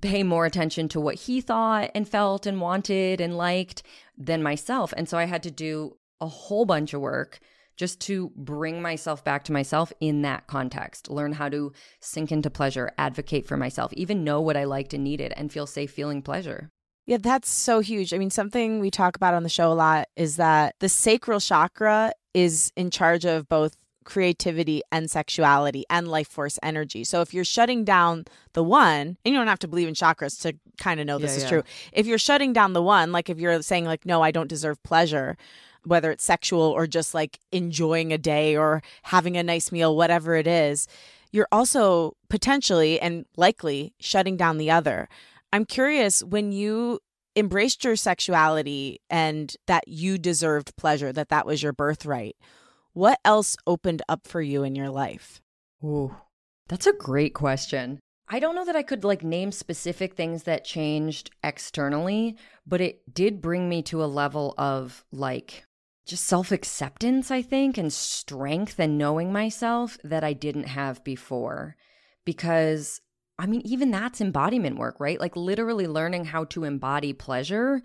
pay 0.00 0.22
more 0.22 0.46
attention 0.46 0.88
to 0.88 1.00
what 1.00 1.14
he 1.14 1.40
thought 1.40 1.90
and 1.94 2.08
felt 2.08 2.46
and 2.46 2.60
wanted 2.60 3.20
and 3.20 3.36
liked 3.36 3.82
than 4.18 4.42
myself. 4.42 4.92
And 4.96 5.08
so 5.08 5.18
I 5.18 5.24
had 5.24 5.42
to 5.44 5.50
do 5.50 5.96
a 6.20 6.26
whole 6.26 6.64
bunch 6.64 6.94
of 6.94 7.00
work 7.00 7.38
just 7.76 8.00
to 8.00 8.30
bring 8.36 8.80
myself 8.80 9.24
back 9.24 9.44
to 9.44 9.52
myself 9.52 9.92
in 10.00 10.22
that 10.22 10.46
context, 10.46 11.10
learn 11.10 11.32
how 11.32 11.48
to 11.48 11.72
sink 12.00 12.30
into 12.30 12.50
pleasure, 12.50 12.92
advocate 12.98 13.46
for 13.46 13.56
myself, 13.56 13.92
even 13.94 14.24
know 14.24 14.40
what 14.40 14.56
I 14.56 14.64
liked 14.64 14.94
and 14.94 15.04
needed, 15.04 15.32
and 15.36 15.52
feel 15.52 15.66
safe 15.66 15.90
feeling 15.90 16.22
pleasure. 16.22 16.70
Yeah, 17.06 17.18
that's 17.18 17.50
so 17.50 17.80
huge. 17.80 18.14
I 18.14 18.18
mean, 18.18 18.30
something 18.30 18.80
we 18.80 18.90
talk 18.90 19.16
about 19.16 19.34
on 19.34 19.42
the 19.42 19.48
show 19.48 19.70
a 19.70 19.74
lot 19.74 20.08
is 20.16 20.36
that 20.36 20.74
the 20.80 20.88
sacral 20.88 21.40
chakra 21.40 22.12
is 22.32 22.72
in 22.76 22.90
charge 22.90 23.26
of 23.26 23.48
both 23.48 23.76
creativity 24.04 24.82
and 24.92 25.10
sexuality 25.10 25.84
and 25.90 26.08
life 26.08 26.28
force 26.28 26.58
energy. 26.62 27.04
So 27.04 27.20
if 27.20 27.34
you're 27.34 27.44
shutting 27.44 27.84
down 27.84 28.24
the 28.52 28.62
one, 28.62 29.18
and 29.24 29.32
you 29.32 29.34
don't 29.34 29.48
have 29.48 29.58
to 29.60 29.68
believe 29.68 29.88
in 29.88 29.94
chakras 29.94 30.40
to 30.42 30.54
kind 30.78 31.00
of 31.00 31.06
know 31.06 31.18
this 31.18 31.32
yeah, 31.32 31.36
is 31.36 31.42
yeah. 31.42 31.48
true. 31.48 31.62
If 31.92 32.06
you're 32.06 32.18
shutting 32.18 32.52
down 32.52 32.72
the 32.72 32.82
one, 32.82 33.12
like 33.12 33.28
if 33.28 33.38
you're 33.38 33.60
saying 33.62 33.84
like 33.84 34.06
no, 34.06 34.22
I 34.22 34.30
don't 34.30 34.48
deserve 34.48 34.82
pleasure, 34.82 35.36
whether 35.84 36.10
it's 36.10 36.24
sexual 36.24 36.62
or 36.62 36.86
just 36.86 37.14
like 37.14 37.38
enjoying 37.52 38.12
a 38.12 38.18
day 38.18 38.56
or 38.56 38.82
having 39.02 39.36
a 39.36 39.42
nice 39.42 39.70
meal, 39.72 39.96
whatever 39.96 40.34
it 40.34 40.46
is, 40.46 40.86
you're 41.32 41.48
also 41.50 42.16
potentially 42.28 43.00
and 43.00 43.24
likely 43.36 43.94
shutting 44.00 44.36
down 44.36 44.58
the 44.58 44.70
other. 44.70 45.08
I'm 45.52 45.64
curious 45.64 46.22
when 46.22 46.52
you 46.52 47.00
embraced 47.36 47.84
your 47.84 47.96
sexuality 47.96 49.00
and 49.10 49.54
that 49.66 49.88
you 49.88 50.18
deserved 50.18 50.76
pleasure, 50.76 51.12
that 51.12 51.30
that 51.30 51.46
was 51.46 51.62
your 51.62 51.72
birthright 51.72 52.36
what 52.94 53.18
else 53.24 53.56
opened 53.66 54.02
up 54.08 54.26
for 54.26 54.40
you 54.40 54.62
in 54.62 54.74
your 54.74 54.88
life? 54.88 55.42
Ooh, 55.84 56.14
that's 56.68 56.86
a 56.86 56.92
great 56.92 57.34
question. 57.34 57.98
I 58.28 58.38
don't 58.38 58.54
know 58.54 58.64
that 58.64 58.76
I 58.76 58.82
could 58.82 59.04
like 59.04 59.22
name 59.22 59.52
specific 59.52 60.14
things 60.14 60.44
that 60.44 60.64
changed 60.64 61.30
externally, 61.42 62.36
but 62.66 62.80
it 62.80 63.12
did 63.12 63.42
bring 63.42 63.68
me 63.68 63.82
to 63.82 64.02
a 64.02 64.06
level 64.06 64.54
of 64.56 65.04
like 65.12 65.66
just 66.06 66.24
self 66.24 66.52
acceptance, 66.52 67.30
I 67.30 67.42
think, 67.42 67.78
and 67.78 67.92
strength 67.92 68.78
and 68.78 68.98
knowing 68.98 69.32
myself 69.32 69.98
that 70.04 70.24
I 70.24 70.32
didn't 70.32 70.68
have 70.68 71.02
before. 71.04 71.76
Because, 72.24 73.00
I 73.38 73.46
mean, 73.46 73.62
even 73.64 73.90
that's 73.90 74.20
embodiment 74.20 74.78
work, 74.78 75.00
right? 75.00 75.20
Like 75.20 75.36
literally 75.36 75.86
learning 75.86 76.26
how 76.26 76.44
to 76.46 76.64
embody 76.64 77.12
pleasure 77.12 77.82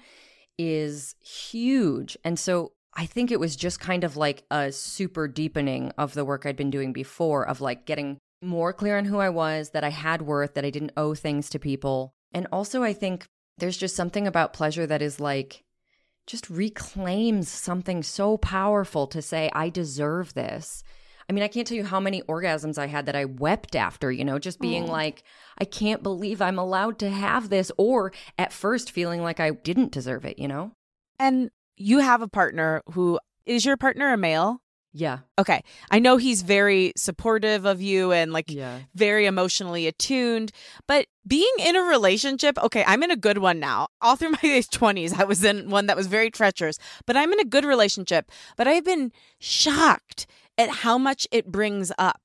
is 0.57 1.15
huge. 1.21 2.17
And 2.23 2.37
so 2.37 2.73
I 2.93 3.05
think 3.05 3.31
it 3.31 3.39
was 3.39 3.55
just 3.55 3.79
kind 3.79 4.03
of 4.03 4.17
like 4.17 4.43
a 4.51 4.71
super 4.71 5.27
deepening 5.27 5.91
of 5.97 6.13
the 6.13 6.25
work 6.25 6.45
I'd 6.45 6.57
been 6.57 6.71
doing 6.71 6.91
before, 6.91 7.47
of 7.47 7.61
like 7.61 7.85
getting 7.85 8.17
more 8.41 8.73
clear 8.73 8.97
on 8.97 9.05
who 9.05 9.19
I 9.19 9.29
was, 9.29 9.71
that 9.71 9.83
I 9.83 9.89
had 9.89 10.21
worth, 10.21 10.53
that 10.55 10.65
I 10.65 10.69
didn't 10.69 10.93
owe 10.97 11.15
things 11.15 11.49
to 11.49 11.59
people. 11.59 12.13
And 12.33 12.47
also, 12.51 12.83
I 12.83 12.93
think 12.93 13.25
there's 13.57 13.77
just 13.77 13.95
something 13.95 14.27
about 14.27 14.53
pleasure 14.53 14.85
that 14.85 15.01
is 15.01 15.19
like, 15.19 15.63
just 16.29 16.47
reclaims 16.47 17.49
something 17.49 18.03
so 18.03 18.37
powerful 18.37 19.07
to 19.07 19.19
say, 19.19 19.49
I 19.51 19.69
deserve 19.69 20.35
this. 20.35 20.83
I 21.27 21.33
mean, 21.33 21.43
I 21.43 21.47
can't 21.47 21.65
tell 21.65 21.75
you 21.75 21.83
how 21.83 21.99
many 21.99 22.21
orgasms 22.23 22.77
I 22.77 22.85
had 22.85 23.07
that 23.07 23.15
I 23.15 23.25
wept 23.25 23.75
after, 23.75 24.11
you 24.11 24.23
know, 24.23 24.37
just 24.37 24.59
being 24.59 24.85
mm. 24.85 24.89
like, 24.89 25.23
I 25.57 25.65
can't 25.65 26.03
believe 26.03 26.39
I'm 26.39 26.59
allowed 26.59 26.99
to 26.99 27.09
have 27.09 27.49
this, 27.49 27.71
or 27.77 28.13
at 28.37 28.53
first 28.53 28.91
feeling 28.91 29.23
like 29.23 29.39
I 29.39 29.49
didn't 29.49 29.91
deserve 29.91 30.23
it, 30.23 30.37
you 30.37 30.47
know? 30.47 30.71
And 31.17 31.49
you 31.77 31.99
have 31.99 32.21
a 32.21 32.27
partner 32.27 32.83
who 32.91 33.19
is 33.47 33.65
your 33.65 33.77
partner 33.77 34.13
a 34.13 34.17
male? 34.17 34.61
Yeah. 34.91 35.19
Okay. 35.37 35.61
I 35.91 35.99
know 35.99 36.17
he's 36.17 36.41
very 36.41 36.93
supportive 36.97 37.65
of 37.65 37.81
you 37.81 38.11
and 38.11 38.33
like 38.33 38.49
Yeah. 38.49 38.79
very 38.95 39.27
emotionally 39.27 39.85
attuned, 39.87 40.51
but 40.87 41.05
being 41.27 41.53
in 41.59 41.75
a 41.75 41.81
relationship, 41.81 42.57
okay, 42.57 42.83
I'm 42.87 43.03
in 43.03 43.11
a 43.11 43.15
good 43.15 43.37
one 43.37 43.59
now. 43.59 43.89
All 44.01 44.15
through 44.15 44.31
my 44.43 44.63
20s, 44.63 45.13
I 45.19 45.25
was 45.25 45.43
in 45.43 45.69
one 45.69 45.85
that 45.85 45.97
was 45.97 46.07
very 46.07 46.31
treacherous, 46.31 46.77
but 47.05 47.15
I'm 47.15 47.31
in 47.31 47.39
a 47.39 47.45
good 47.45 47.65
relationship. 47.65 48.31
But 48.57 48.67
I've 48.67 48.85
been 48.85 49.11
shocked 49.39 50.25
at 50.57 50.69
how 50.69 50.97
much 50.97 51.27
it 51.31 51.51
brings 51.51 51.91
up. 51.99 52.21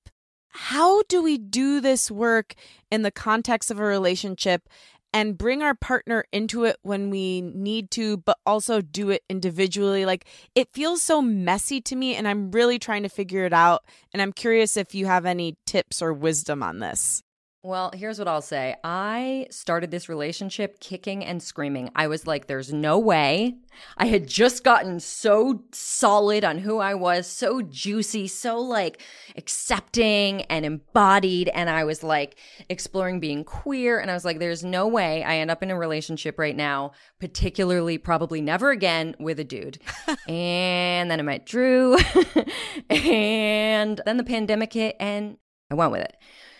How 0.48 1.02
do 1.08 1.22
we 1.22 1.36
do 1.36 1.80
this 1.80 2.10
work 2.10 2.54
in 2.90 3.02
the 3.02 3.10
context 3.10 3.70
of 3.70 3.78
a 3.80 3.84
relationship 3.84 4.68
and 5.14 5.38
bring 5.38 5.62
our 5.62 5.74
partner 5.74 6.24
into 6.32 6.64
it 6.64 6.76
when 6.82 7.08
we 7.08 7.40
need 7.40 7.90
to, 7.92 8.18
but 8.18 8.36
also 8.44 8.82
do 8.82 9.08
it 9.10 9.22
individually? 9.30 10.04
Like 10.04 10.26
it 10.54 10.68
feels 10.72 11.02
so 11.02 11.22
messy 11.22 11.80
to 11.82 11.96
me, 11.96 12.16
and 12.16 12.28
I'm 12.28 12.50
really 12.50 12.78
trying 12.78 13.04
to 13.04 13.08
figure 13.08 13.46
it 13.46 13.54
out. 13.54 13.84
And 14.12 14.20
I'm 14.20 14.32
curious 14.32 14.76
if 14.76 14.94
you 14.94 15.06
have 15.06 15.24
any 15.24 15.56
tips 15.64 16.02
or 16.02 16.12
wisdom 16.12 16.62
on 16.62 16.80
this. 16.80 17.23
Well, 17.66 17.92
here's 17.94 18.18
what 18.18 18.28
I'll 18.28 18.42
say. 18.42 18.76
I 18.84 19.46
started 19.48 19.90
this 19.90 20.10
relationship 20.10 20.80
kicking 20.80 21.24
and 21.24 21.42
screaming. 21.42 21.88
I 21.96 22.08
was 22.08 22.26
like, 22.26 22.46
there's 22.46 22.74
no 22.74 22.98
way. 22.98 23.54
I 23.96 24.04
had 24.04 24.28
just 24.28 24.64
gotten 24.64 25.00
so 25.00 25.64
solid 25.72 26.44
on 26.44 26.58
who 26.58 26.76
I 26.76 26.92
was, 26.92 27.26
so 27.26 27.62
juicy, 27.62 28.28
so 28.28 28.60
like 28.60 29.00
accepting 29.34 30.42
and 30.42 30.66
embodied. 30.66 31.48
And 31.54 31.70
I 31.70 31.84
was 31.84 32.02
like 32.02 32.36
exploring 32.68 33.18
being 33.18 33.44
queer. 33.44 33.98
And 33.98 34.10
I 34.10 34.14
was 34.14 34.26
like, 34.26 34.40
there's 34.40 34.62
no 34.62 34.86
way 34.86 35.24
I 35.24 35.36
end 35.36 35.50
up 35.50 35.62
in 35.62 35.70
a 35.70 35.78
relationship 35.78 36.38
right 36.38 36.54
now, 36.54 36.92
particularly 37.18 37.96
probably 37.96 38.42
never 38.42 38.72
again 38.72 39.16
with 39.18 39.40
a 39.40 39.44
dude. 39.44 39.78
and 40.28 41.10
then 41.10 41.18
I 41.18 41.22
met 41.22 41.46
Drew. 41.46 41.96
and 42.90 44.02
then 44.04 44.18
the 44.18 44.24
pandemic 44.24 44.74
hit 44.74 44.96
and 45.00 45.38
I 45.70 45.76
went 45.76 45.92
with 45.92 46.02
it. 46.02 46.14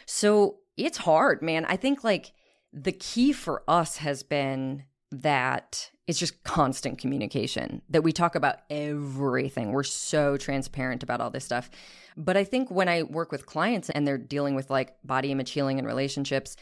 So 0.07 0.61
it's 0.77 0.99
hard, 0.99 1.43
man. 1.43 1.65
I 1.65 1.77
think 1.77 2.05
like 2.05 2.33
the 2.73 2.93
key 2.93 3.33
for 3.33 3.63
us 3.69 3.99
has 3.99 4.23
been 4.23 4.85
that 5.11 5.91
it's 6.07 6.19
just 6.19 6.43
constant 6.45 6.99
communication, 6.99 7.81
that 7.89 8.03
we 8.03 8.13
talk 8.13 8.35
about 8.35 8.59
everything. 8.69 9.73
We're 9.73 9.85
so 9.85 10.37
transparent 10.37 11.03
about 11.03 11.21
all 11.21 11.31
this 11.31 11.45
stuff. 11.45 11.71
But 12.17 12.37
I 12.37 12.45
think 12.45 12.71
when 12.71 12.89
I 12.89 13.05
work 13.05 13.33
with 13.33 13.47
clients 13.47 13.91
and 13.91 14.07
they're 14.07 14.19
dealing 14.19 14.55
with 14.55 14.71
like 14.71 14.97
body 15.03 15.31
image 15.31 15.51
healing 15.51 15.79
and 15.79 15.87
relationships, 15.87 16.57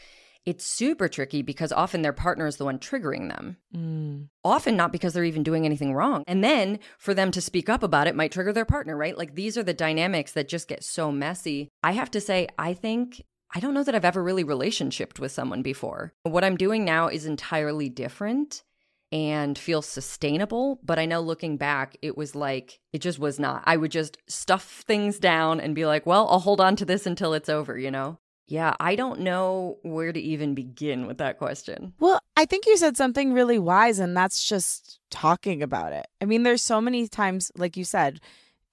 it's 0.45 0.65
super 0.65 1.07
tricky 1.07 1.41
because 1.41 1.71
often 1.71 2.01
their 2.01 2.13
partner 2.13 2.47
is 2.47 2.57
the 2.57 2.65
one 2.65 2.77
triggering 2.77 3.29
them. 3.29 3.57
Mm. 3.75 4.27
Often 4.43 4.75
not 4.75 4.91
because 4.91 5.13
they're 5.13 5.23
even 5.23 5.43
doing 5.43 5.65
anything 5.65 5.93
wrong. 5.93 6.23
And 6.27 6.43
then 6.43 6.79
for 6.97 7.13
them 7.13 7.31
to 7.31 7.41
speak 7.41 7.69
up 7.69 7.81
about 7.81 8.07
it 8.07 8.15
might 8.15 8.31
trigger 8.31 8.51
their 8.51 8.65
partner, 8.65 8.95
right? 8.97 9.17
Like 9.17 9.35
these 9.35 9.57
are 9.57 9.63
the 9.63 9.73
dynamics 9.73 10.33
that 10.33 10.49
just 10.49 10.67
get 10.67 10.83
so 10.83 11.11
messy. 11.11 11.69
I 11.81 11.93
have 11.93 12.11
to 12.11 12.21
say, 12.21 12.49
I 12.57 12.73
think 12.73 13.23
I 13.55 13.59
don't 13.59 13.73
know 13.73 13.83
that 13.83 13.93
I've 13.93 14.05
ever 14.05 14.23
really 14.23 14.43
relationshiped 14.43 15.19
with 15.19 15.31
someone 15.31 15.61
before. 15.61 16.13
What 16.23 16.43
I'm 16.43 16.57
doing 16.57 16.83
now 16.83 17.07
is 17.07 17.25
entirely 17.25 17.87
different 17.87 18.63
and 19.11 19.59
feels 19.59 19.85
sustainable, 19.85 20.79
but 20.83 20.97
I 20.97 21.05
know 21.05 21.21
looking 21.21 21.57
back, 21.57 21.95
it 22.01 22.17
was 22.17 22.33
like 22.33 22.79
it 22.91 22.99
just 22.99 23.19
was 23.19 23.39
not. 23.39 23.61
I 23.65 23.77
would 23.77 23.91
just 23.91 24.17
stuff 24.27 24.83
things 24.87 25.19
down 25.19 25.59
and 25.59 25.75
be 25.75 25.85
like, 25.85 26.07
"Well, 26.07 26.27
I'll 26.29 26.39
hold 26.39 26.59
on 26.59 26.75
to 26.77 26.85
this 26.85 27.05
until 27.05 27.33
it's 27.33 27.49
over," 27.49 27.77
you 27.77 27.91
know? 27.91 28.17
Yeah, 28.47 28.75
I 28.79 28.95
don't 28.95 29.21
know 29.21 29.77
where 29.83 30.11
to 30.11 30.19
even 30.19 30.55
begin 30.55 31.05
with 31.05 31.19
that 31.19 31.37
question. 31.37 31.93
Well, 31.99 32.19
I 32.35 32.45
think 32.45 32.65
you 32.65 32.75
said 32.75 32.97
something 32.97 33.33
really 33.33 33.59
wise, 33.59 33.99
and 33.99 34.17
that's 34.17 34.43
just 34.43 34.99
talking 35.11 35.61
about 35.61 35.93
it. 35.93 36.07
I 36.19 36.25
mean, 36.25 36.43
there's 36.43 36.61
so 36.61 36.81
many 36.81 37.07
times, 37.07 37.51
like 37.55 37.77
you 37.77 37.85
said, 37.85 38.19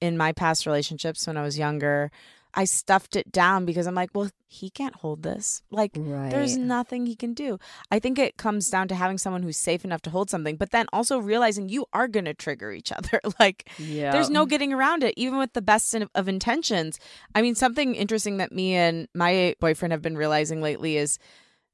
in 0.00 0.16
my 0.16 0.32
past 0.32 0.66
relationships 0.66 1.26
when 1.26 1.36
I 1.36 1.42
was 1.42 1.58
younger, 1.58 2.10
I 2.54 2.64
stuffed 2.64 3.14
it 3.16 3.30
down 3.30 3.64
because 3.64 3.86
I'm 3.86 3.94
like, 3.94 4.10
well, 4.12 4.28
he 4.48 4.70
can't 4.70 4.96
hold 4.96 5.22
this. 5.22 5.62
Like, 5.70 5.92
there's 5.94 6.56
nothing 6.56 7.06
he 7.06 7.14
can 7.14 7.32
do. 7.32 7.58
I 7.90 8.00
think 8.00 8.18
it 8.18 8.36
comes 8.36 8.68
down 8.68 8.88
to 8.88 8.94
having 8.96 9.18
someone 9.18 9.42
who's 9.44 9.56
safe 9.56 9.84
enough 9.84 10.02
to 10.02 10.10
hold 10.10 10.30
something, 10.30 10.56
but 10.56 10.70
then 10.70 10.86
also 10.92 11.18
realizing 11.18 11.68
you 11.68 11.86
are 11.92 12.08
going 12.08 12.24
to 12.24 12.34
trigger 12.34 12.72
each 12.72 12.90
other. 12.98 13.20
like, 13.38 13.70
Yeah. 13.78 14.10
there's 14.10 14.30
no 14.30 14.46
getting 14.46 14.72
around 14.72 15.04
it, 15.04 15.14
even 15.16 15.38
with 15.38 15.52
the 15.52 15.62
best 15.62 15.94
in- 15.94 16.08
of 16.14 16.28
intentions. 16.28 16.98
I 17.34 17.42
mean, 17.42 17.54
something 17.54 17.94
interesting 17.94 18.38
that 18.38 18.50
me 18.50 18.74
and 18.74 19.06
my 19.14 19.54
boyfriend 19.60 19.92
have 19.92 20.02
been 20.02 20.16
realizing 20.16 20.60
lately 20.60 20.96
is 20.96 21.18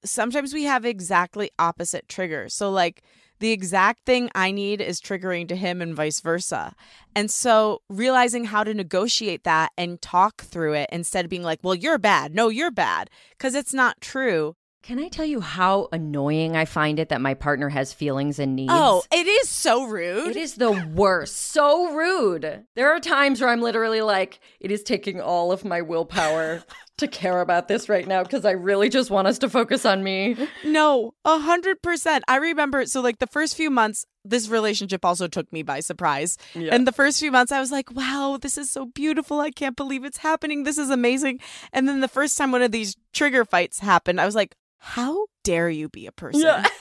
sometimes 0.05 0.53
we 0.53 0.65
have 0.65 0.85
exactly 0.85 1.51
opposite 1.59 2.09
triggers. 2.09 2.53
So, 2.55 2.71
like, 2.71 3.03
the 3.39 3.53
exact 3.53 4.05
thing 4.07 4.31
I 4.35 4.51
need 4.51 4.81
is 4.81 5.01
triggering 5.01 5.49
to 5.49 5.57
him 5.57 5.83
and 5.83 5.95
vice 5.95 6.21
versa. 6.21 6.75
And 7.15 7.31
so, 7.31 7.83
realizing 7.89 8.47
how 8.47 8.65
to 8.65 8.75
negotiate 8.75 9.45
that 9.45 9.73
and 9.77 10.01
talk 10.01 10.43
through 10.43 10.75
it 10.75 10.89
instead 10.93 11.25
of 11.25 11.31
being 11.31 11.43
like, 11.43 11.61
well, 11.63 11.75
you're 11.75 11.99
bad. 11.99 12.35
No, 12.35 12.49
you're 12.49 12.71
bad. 12.71 13.11
Because 13.31 13.55
it's 13.55 13.75
not 13.75 14.01
true. 14.01 14.57
Can 14.87 15.01
I 15.01 15.09
tell 15.09 15.25
you 15.25 15.41
how 15.41 15.89
annoying 15.91 16.55
I 16.55 16.65
find 16.65 17.01
it 17.01 17.09
that 17.09 17.21
my 17.21 17.35
partner 17.35 17.69
has 17.69 17.93
feelings 17.93 18.39
and 18.39 18.55
needs? 18.55 18.71
Oh, 18.73 19.03
it 19.11 19.27
is 19.27 19.49
so 19.49 19.83
rude. 19.83 20.29
It 20.29 20.37
is 20.37 20.55
the 20.55 20.71
worst. 20.95 21.37
So 21.37 21.93
rude. 21.93 22.65
There 22.77 22.95
are 22.95 23.01
times 23.01 23.41
where 23.41 23.51
I'm 23.51 23.61
literally 23.61 24.01
like, 24.01 24.39
it 24.61 24.71
is 24.71 24.85
taking 24.85 25.21
all 25.21 25.51
of 25.51 25.65
my 25.65 25.83
willpower 25.83 26.63
to 26.99 27.09
care 27.09 27.41
about 27.41 27.67
this 27.67 27.89
right 27.89 28.07
now 28.07 28.23
because 28.23 28.45
I 28.45 28.53
really 28.53 28.89
just 28.89 29.11
want 29.11 29.27
us 29.27 29.39
to 29.41 29.51
focus 29.51 29.85
on 29.85 30.05
me. 30.05 30.37
No, 30.65 31.15
a 31.25 31.41
hundred 31.41 31.83
percent. 31.83 32.23
I 32.29 32.37
remember 32.37 32.87
so 32.87 33.01
like 33.01 33.19
the 33.19 33.27
first 33.27 33.57
few 33.57 33.71
months, 33.71 34.07
this 34.25 34.49
relationship 34.49 35.05
also 35.05 35.27
took 35.27 35.53
me 35.53 35.65
by 35.65 35.81
surprise. 35.81 36.39
Yeah. 36.55 36.73
And 36.73 36.87
the 36.87 36.93
first 36.93 37.19
few 37.19 37.33
months 37.33 37.51
I 37.51 37.59
was 37.59 37.73
like, 37.73 37.91
wow, 37.91 38.39
this 38.41 38.57
is 38.57 38.71
so 38.71 38.87
beautiful. 38.87 39.41
I 39.41 39.51
can't 39.51 39.77
believe 39.77 40.05
it's 40.05 40.19
happening. 40.19 40.63
This 40.63 40.79
is 40.79 40.91
amazing. 40.91 41.41
And 41.73 41.89
then 41.89 41.99
the 41.99 42.07
first 42.07 42.39
time 42.39 42.53
one 42.53 42.63
of 42.63 42.71
these 42.71 42.97
trigger 43.13 43.45
fights 43.45 43.81
happened, 43.81 44.21
I 44.21 44.25
was 44.25 44.37
like, 44.37 44.55
how 44.79 45.27
dare 45.45 45.69
you 45.71 45.89
be 45.89 46.07
a 46.07 46.13
person? 46.13 46.43
Yeah. 46.43 46.65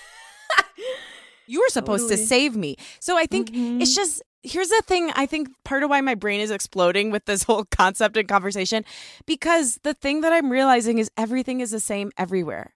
You 1.47 1.59
were 1.59 1.69
supposed 1.69 2.09
to 2.09 2.17
save 2.17 2.55
me. 2.55 2.75
So 2.99 3.17
I 3.19 3.27
think 3.27 3.51
Mhm. 3.51 3.79
it's 3.79 3.93
just 3.93 4.23
here's 4.41 4.69
the 4.69 4.81
thing 4.87 5.11
I 5.15 5.27
think 5.27 5.49
part 5.63 5.83
of 5.83 5.91
why 5.91 6.01
my 6.01 6.15
brain 6.15 6.39
is 6.39 6.49
exploding 6.49 7.11
with 7.11 7.25
this 7.25 7.43
whole 7.47 7.65
concept 7.65 8.17
and 8.17 8.27
conversation 8.27 8.83
because 9.27 9.79
the 9.83 9.93
thing 9.93 10.21
that 10.21 10.33
I'm 10.33 10.51
realizing 10.51 10.97
is 10.97 11.11
everything 11.17 11.59
is 11.61 11.69
the 11.69 11.79
same 11.79 12.11
everywhere. 12.17 12.73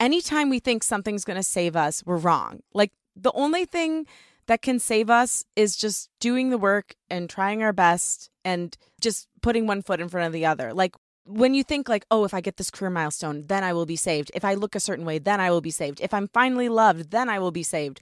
Anytime 0.00 0.48
we 0.48 0.58
think 0.58 0.84
something's 0.84 1.24
going 1.24 1.36
to 1.36 1.42
save 1.42 1.76
us, 1.76 2.02
we're 2.06 2.16
wrong. 2.16 2.60
Like 2.72 2.92
the 3.14 3.32
only 3.32 3.66
thing 3.66 4.06
that 4.46 4.62
can 4.62 4.78
save 4.78 5.10
us 5.10 5.44
is 5.54 5.76
just 5.76 6.08
doing 6.18 6.48
the 6.48 6.56
work 6.58 6.94
and 7.10 7.28
trying 7.28 7.62
our 7.62 7.74
best 7.74 8.30
and 8.42 8.74
just 9.02 9.28
putting 9.42 9.66
one 9.66 9.82
foot 9.82 10.00
in 10.00 10.08
front 10.08 10.26
of 10.26 10.32
the 10.32 10.46
other. 10.46 10.72
Like 10.72 10.94
when 11.28 11.54
you 11.54 11.62
think 11.62 11.88
like, 11.88 12.06
"Oh, 12.10 12.24
if 12.24 12.34
I 12.34 12.40
get 12.40 12.56
this 12.56 12.70
career 12.70 12.90
milestone, 12.90 13.44
then 13.46 13.62
I 13.62 13.72
will 13.72 13.86
be 13.86 13.96
saved. 13.96 14.30
If 14.34 14.44
I 14.44 14.54
look 14.54 14.74
a 14.74 14.80
certain 14.80 15.04
way, 15.04 15.18
then 15.18 15.40
I 15.40 15.50
will 15.50 15.60
be 15.60 15.70
saved. 15.70 16.00
If 16.00 16.12
I'm 16.12 16.28
finally 16.28 16.68
loved, 16.68 17.10
then 17.10 17.28
I 17.28 17.38
will 17.38 17.52
be 17.52 17.62
saved." 17.62 18.00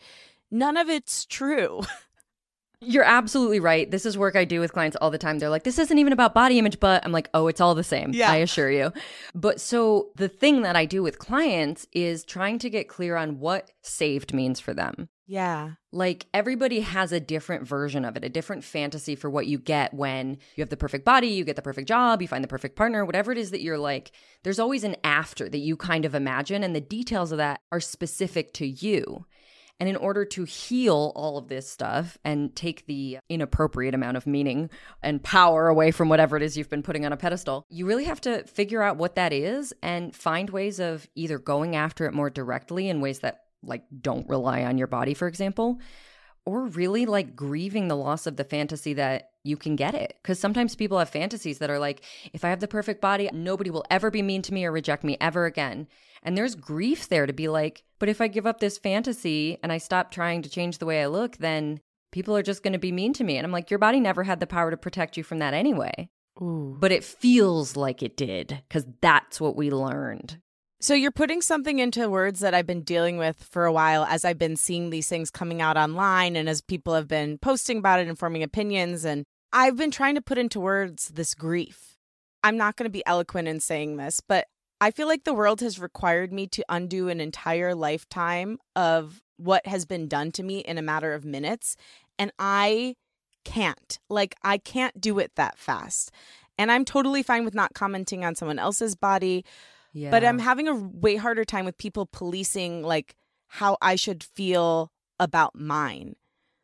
None 0.50 0.76
of 0.76 0.88
it's 0.88 1.26
true. 1.26 1.82
You're 2.80 3.04
absolutely 3.04 3.58
right. 3.58 3.90
This 3.90 4.04
is 4.04 4.18
work 4.18 4.36
I 4.36 4.44
do 4.44 4.60
with 4.60 4.72
clients 4.72 4.96
all 5.00 5.10
the 5.10 5.18
time. 5.18 5.38
They're 5.38 5.48
like, 5.48 5.64
this 5.64 5.78
isn't 5.78 5.98
even 5.98 6.12
about 6.12 6.34
body 6.34 6.58
image, 6.58 6.78
but 6.78 7.04
I'm 7.04 7.12
like, 7.12 7.30
oh, 7.32 7.48
it's 7.48 7.60
all 7.60 7.74
the 7.74 7.82
same. 7.82 8.12
Yeah. 8.12 8.30
I 8.30 8.36
assure 8.36 8.70
you. 8.70 8.92
But 9.34 9.60
so 9.60 10.10
the 10.16 10.28
thing 10.28 10.62
that 10.62 10.76
I 10.76 10.84
do 10.84 11.02
with 11.02 11.18
clients 11.18 11.86
is 11.92 12.22
trying 12.22 12.58
to 12.60 12.70
get 12.70 12.86
clear 12.86 13.16
on 13.16 13.40
what 13.40 13.70
saved 13.82 14.34
means 14.34 14.60
for 14.60 14.74
them. 14.74 15.08
Yeah. 15.26 15.72
Like 15.92 16.26
everybody 16.32 16.80
has 16.80 17.10
a 17.10 17.20
different 17.20 17.66
version 17.66 18.04
of 18.04 18.16
it, 18.16 18.24
a 18.24 18.28
different 18.28 18.62
fantasy 18.62 19.16
for 19.16 19.28
what 19.28 19.46
you 19.46 19.58
get 19.58 19.92
when 19.92 20.38
you 20.54 20.62
have 20.62 20.68
the 20.68 20.76
perfect 20.76 21.04
body, 21.04 21.28
you 21.28 21.44
get 21.44 21.56
the 21.56 21.62
perfect 21.62 21.88
job, 21.88 22.22
you 22.22 22.28
find 22.28 22.44
the 22.44 22.48
perfect 22.48 22.76
partner, 22.76 23.04
whatever 23.04 23.32
it 23.32 23.38
is 23.38 23.50
that 23.50 23.62
you're 23.62 23.78
like. 23.78 24.12
There's 24.44 24.60
always 24.60 24.84
an 24.84 24.96
after 25.02 25.48
that 25.48 25.58
you 25.58 25.76
kind 25.76 26.04
of 26.04 26.14
imagine, 26.14 26.62
and 26.62 26.76
the 26.76 26.80
details 26.80 27.32
of 27.32 27.38
that 27.38 27.60
are 27.72 27.80
specific 27.80 28.52
to 28.54 28.66
you. 28.66 29.26
And 29.78 29.88
in 29.90 29.96
order 29.96 30.24
to 30.24 30.44
heal 30.44 31.12
all 31.14 31.36
of 31.36 31.48
this 31.48 31.68
stuff 31.68 32.16
and 32.24 32.54
take 32.56 32.86
the 32.86 33.18
inappropriate 33.28 33.94
amount 33.94 34.16
of 34.16 34.26
meaning 34.26 34.70
and 35.02 35.22
power 35.22 35.68
away 35.68 35.90
from 35.90 36.08
whatever 36.08 36.36
it 36.36 36.42
is 36.42 36.56
you've 36.56 36.70
been 36.70 36.82
putting 36.82 37.04
on 37.04 37.12
a 37.12 37.16
pedestal, 37.16 37.66
you 37.68 37.84
really 37.84 38.04
have 38.04 38.20
to 38.22 38.44
figure 38.44 38.82
out 38.82 38.96
what 38.96 39.16
that 39.16 39.34
is 39.34 39.74
and 39.82 40.16
find 40.16 40.48
ways 40.48 40.80
of 40.80 41.06
either 41.14 41.38
going 41.38 41.76
after 41.76 42.06
it 42.06 42.14
more 42.14 42.30
directly 42.30 42.88
in 42.88 43.02
ways 43.02 43.18
that 43.18 43.40
like 43.62 43.84
don't 44.00 44.28
rely 44.28 44.64
on 44.64 44.78
your 44.78 44.86
body, 44.86 45.14
for 45.14 45.28
example, 45.28 45.78
or 46.44 46.66
really 46.66 47.06
like 47.06 47.34
grieving 47.34 47.88
the 47.88 47.96
loss 47.96 48.26
of 48.26 48.36
the 48.36 48.44
fantasy 48.44 48.94
that 48.94 49.30
you 49.42 49.56
can 49.56 49.76
get 49.76 49.94
it. 49.94 50.16
Because 50.22 50.38
sometimes 50.38 50.76
people 50.76 50.98
have 50.98 51.08
fantasies 51.08 51.58
that 51.58 51.70
are 51.70 51.78
like, 51.78 52.02
if 52.32 52.44
I 52.44 52.50
have 52.50 52.60
the 52.60 52.68
perfect 52.68 53.00
body, 53.00 53.28
nobody 53.32 53.70
will 53.70 53.84
ever 53.90 54.10
be 54.10 54.22
mean 54.22 54.42
to 54.42 54.54
me 54.54 54.64
or 54.64 54.72
reject 54.72 55.04
me 55.04 55.16
ever 55.20 55.46
again. 55.46 55.88
And 56.22 56.36
there's 56.36 56.54
grief 56.54 57.08
there 57.08 57.26
to 57.26 57.32
be 57.32 57.48
like, 57.48 57.84
but 57.98 58.08
if 58.08 58.20
I 58.20 58.28
give 58.28 58.46
up 58.46 58.60
this 58.60 58.78
fantasy 58.78 59.58
and 59.62 59.72
I 59.72 59.78
stop 59.78 60.10
trying 60.10 60.42
to 60.42 60.50
change 60.50 60.78
the 60.78 60.86
way 60.86 61.02
I 61.02 61.06
look, 61.06 61.36
then 61.38 61.80
people 62.12 62.36
are 62.36 62.42
just 62.42 62.62
going 62.62 62.72
to 62.72 62.78
be 62.78 62.92
mean 62.92 63.12
to 63.14 63.24
me. 63.24 63.36
And 63.36 63.44
I'm 63.44 63.52
like, 63.52 63.70
your 63.70 63.78
body 63.78 64.00
never 64.00 64.24
had 64.24 64.40
the 64.40 64.46
power 64.46 64.70
to 64.70 64.76
protect 64.76 65.16
you 65.16 65.22
from 65.22 65.38
that 65.38 65.54
anyway. 65.54 66.08
Ooh. 66.40 66.76
but 66.78 66.92
it 66.92 67.04
feels 67.04 67.76
like 67.76 68.02
it 68.02 68.16
did 68.16 68.62
because 68.68 68.86
that's 69.00 69.40
what 69.40 69.56
we 69.56 69.70
learned. 69.70 70.38
So 70.78 70.92
you're 70.92 71.10
putting 71.10 71.40
something 71.40 71.78
into 71.78 72.10
words 72.10 72.40
that 72.40 72.52
I've 72.52 72.66
been 72.66 72.82
dealing 72.82 73.16
with 73.16 73.42
for 73.50 73.64
a 73.64 73.72
while 73.72 74.04
as 74.04 74.26
I've 74.26 74.38
been 74.38 74.56
seeing 74.56 74.90
these 74.90 75.08
things 75.08 75.30
coming 75.30 75.62
out 75.62 75.78
online 75.78 76.36
and 76.36 76.50
as 76.50 76.60
people 76.60 76.94
have 76.94 77.08
been 77.08 77.38
posting 77.38 77.78
about 77.78 78.00
it 78.00 78.08
and 78.08 78.18
forming 78.18 78.42
opinions. 78.42 79.04
And 79.04 79.24
I've 79.52 79.76
been 79.76 79.90
trying 79.90 80.16
to 80.16 80.22
put 80.22 80.36
into 80.36 80.60
words 80.60 81.08
this 81.08 81.34
grief. 81.34 81.96
I'm 82.44 82.58
not 82.58 82.76
going 82.76 82.84
to 82.84 82.90
be 82.90 83.06
eloquent 83.06 83.48
in 83.48 83.58
saying 83.60 83.96
this, 83.96 84.20
but 84.20 84.48
I 84.78 84.90
feel 84.90 85.06
like 85.06 85.24
the 85.24 85.34
world 85.34 85.62
has 85.62 85.78
required 85.78 86.30
me 86.30 86.46
to 86.48 86.64
undo 86.68 87.08
an 87.08 87.22
entire 87.22 87.74
lifetime 87.74 88.58
of 88.76 89.22
what 89.38 89.66
has 89.66 89.86
been 89.86 90.08
done 90.08 90.30
to 90.32 90.42
me 90.42 90.58
in 90.58 90.76
a 90.76 90.82
matter 90.82 91.14
of 91.14 91.24
minutes. 91.24 91.76
And 92.18 92.32
I 92.38 92.96
can't. 93.46 93.98
Like, 94.10 94.36
I 94.42 94.58
can't 94.58 95.00
do 95.00 95.18
it 95.18 95.32
that 95.36 95.58
fast. 95.58 96.10
And 96.58 96.70
I'm 96.70 96.84
totally 96.84 97.22
fine 97.22 97.46
with 97.46 97.54
not 97.54 97.72
commenting 97.72 98.26
on 98.26 98.34
someone 98.34 98.58
else's 98.58 98.94
body. 98.94 99.42
Yeah. 99.96 100.10
But 100.10 100.24
I'm 100.24 100.38
having 100.38 100.68
a 100.68 100.74
way 100.74 101.16
harder 101.16 101.44
time 101.44 101.64
with 101.64 101.78
people 101.78 102.04
policing, 102.04 102.82
like, 102.82 103.16
how 103.48 103.78
I 103.80 103.96
should 103.96 104.22
feel 104.22 104.92
about 105.18 105.54
mine. 105.58 106.16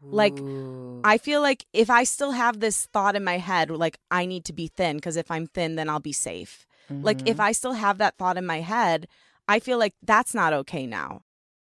like, 0.04 0.36
Ooh. 0.40 1.00
I 1.04 1.16
feel 1.16 1.40
like 1.40 1.64
if 1.72 1.88
I 1.88 2.02
still 2.02 2.32
have 2.32 2.58
this 2.58 2.86
thought 2.86 3.14
in 3.14 3.22
my 3.22 3.38
head, 3.38 3.70
like, 3.70 3.98
I 4.10 4.26
need 4.26 4.44
to 4.46 4.52
be 4.52 4.66
thin, 4.66 4.96
because 4.96 5.16
if 5.16 5.30
I'm 5.30 5.46
thin, 5.46 5.76
then 5.76 5.88
I'll 5.88 6.00
be 6.00 6.12
safe. 6.12 6.66
Like, 6.90 7.18
Mhm. 7.18 7.28
if 7.28 7.38
I 7.38 7.52
still 7.52 7.74
have 7.74 7.98
that 7.98 8.18
thought 8.18 8.36
in 8.36 8.44
my 8.44 8.62
head, 8.62 9.06
I 9.46 9.60
feel 9.60 9.78
like 9.78 9.94
that's 10.02 10.34
not 10.34 10.52
okay 10.52 10.86
now. 10.88 11.22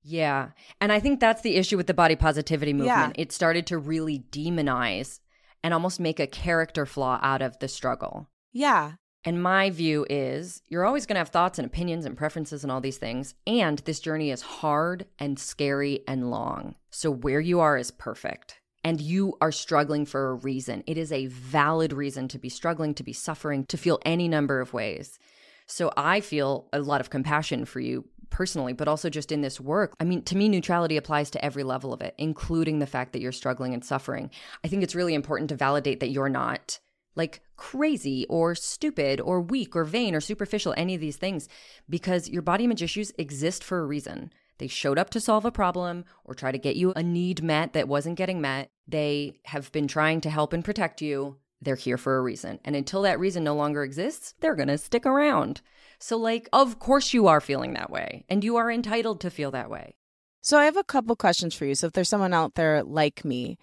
Yeah. 0.02 0.52
And 0.80 0.90
I 0.90 0.98
think 0.98 1.20
that's 1.20 1.42
the 1.42 1.56
issue 1.56 1.76
with 1.76 1.86
the 1.86 1.94
body 1.94 2.16
positivity 2.16 2.72
movement. 2.72 3.16
Yeah. 3.18 3.22
It 3.22 3.32
started 3.32 3.66
to 3.66 3.76
really 3.76 4.20
demonize 4.30 5.20
and 5.62 5.74
almost 5.74 6.00
make 6.00 6.18
a 6.18 6.26
character 6.26 6.86
flaw 6.86 7.18
out 7.22 7.42
of 7.42 7.58
the 7.58 7.68
struggle. 7.68 8.28
Yeah. 8.50 8.92
And 9.24 9.42
my 9.42 9.70
view 9.70 10.04
is 10.10 10.62
you're 10.68 10.84
always 10.84 11.06
going 11.06 11.14
to 11.14 11.20
have 11.20 11.28
thoughts 11.28 11.58
and 11.58 11.66
opinions 11.66 12.04
and 12.04 12.16
preferences 12.16 12.64
and 12.64 12.72
all 12.72 12.80
these 12.80 12.98
things. 12.98 13.34
And 13.46 13.78
this 13.80 14.00
journey 14.00 14.30
is 14.30 14.42
hard 14.42 15.06
and 15.18 15.38
scary 15.38 16.02
and 16.08 16.30
long. 16.30 16.74
So 16.90 17.10
where 17.10 17.40
you 17.40 17.60
are 17.60 17.76
is 17.76 17.90
perfect. 17.90 18.58
And 18.84 19.00
you 19.00 19.36
are 19.40 19.52
struggling 19.52 20.06
for 20.06 20.30
a 20.30 20.34
reason. 20.34 20.82
It 20.88 20.98
is 20.98 21.12
a 21.12 21.26
valid 21.26 21.92
reason 21.92 22.26
to 22.28 22.38
be 22.38 22.48
struggling, 22.48 22.94
to 22.94 23.04
be 23.04 23.12
suffering, 23.12 23.64
to 23.66 23.76
feel 23.76 24.00
any 24.04 24.26
number 24.26 24.60
of 24.60 24.72
ways. 24.72 25.20
So 25.66 25.92
I 25.96 26.20
feel 26.20 26.68
a 26.72 26.80
lot 26.80 27.00
of 27.00 27.10
compassion 27.10 27.64
for 27.64 27.78
you 27.78 28.04
personally, 28.28 28.72
but 28.72 28.88
also 28.88 29.08
just 29.08 29.30
in 29.30 29.42
this 29.42 29.60
work. 29.60 29.94
I 30.00 30.04
mean, 30.04 30.22
to 30.22 30.36
me, 30.36 30.48
neutrality 30.48 30.96
applies 30.96 31.30
to 31.30 31.44
every 31.44 31.62
level 31.62 31.92
of 31.92 32.00
it, 32.00 32.14
including 32.18 32.80
the 32.80 32.86
fact 32.86 33.12
that 33.12 33.20
you're 33.20 33.30
struggling 33.30 33.72
and 33.72 33.84
suffering. 33.84 34.30
I 34.64 34.68
think 34.68 34.82
it's 34.82 34.96
really 34.96 35.14
important 35.14 35.50
to 35.50 35.56
validate 35.56 36.00
that 36.00 36.10
you're 36.10 36.28
not 36.28 36.80
like 37.14 37.42
crazy 37.62 38.26
or 38.28 38.56
stupid 38.56 39.20
or 39.20 39.40
weak 39.40 39.76
or 39.76 39.84
vain 39.84 40.16
or 40.16 40.20
superficial, 40.20 40.74
any 40.76 40.96
of 40.96 41.00
these 41.00 41.16
things, 41.16 41.48
because 41.88 42.28
your 42.28 42.42
body 42.42 42.64
image 42.64 42.82
issues 42.82 43.12
exist 43.18 43.62
for 43.62 43.78
a 43.78 43.86
reason. 43.86 44.32
They 44.58 44.66
showed 44.66 44.98
up 44.98 45.10
to 45.10 45.20
solve 45.20 45.44
a 45.44 45.52
problem 45.52 46.04
or 46.24 46.34
try 46.34 46.50
to 46.50 46.58
get 46.58 46.74
you 46.74 46.92
a 46.96 47.04
need 47.04 47.40
met 47.40 47.72
that 47.74 47.86
wasn't 47.86 48.18
getting 48.18 48.40
met. 48.40 48.70
They 48.88 49.34
have 49.44 49.70
been 49.70 49.86
trying 49.86 50.20
to 50.22 50.30
help 50.30 50.52
and 50.52 50.64
protect 50.64 51.00
you. 51.00 51.36
They're 51.60 51.76
here 51.76 51.98
for 51.98 52.16
a 52.16 52.22
reason. 52.22 52.58
And 52.64 52.74
until 52.74 53.02
that 53.02 53.20
reason 53.20 53.44
no 53.44 53.54
longer 53.54 53.84
exists, 53.84 54.34
they're 54.40 54.56
going 54.56 54.66
to 54.66 54.76
stick 54.76 55.06
around. 55.06 55.62
So, 56.00 56.16
like, 56.16 56.48
of 56.52 56.80
course 56.80 57.14
you 57.14 57.28
are 57.28 57.40
feeling 57.40 57.74
that 57.74 57.90
way, 57.90 58.24
and 58.28 58.42
you 58.42 58.56
are 58.56 58.72
entitled 58.72 59.20
to 59.20 59.30
feel 59.30 59.52
that 59.52 59.70
way. 59.70 59.94
So 60.40 60.58
I 60.58 60.64
have 60.64 60.76
a 60.76 60.82
couple 60.82 61.14
questions 61.14 61.54
for 61.54 61.64
you. 61.64 61.76
So 61.76 61.86
if 61.86 61.92
there's 61.92 62.08
someone 62.08 62.34
out 62.34 62.56
there 62.56 62.82
like 62.82 63.24
me, 63.24 63.56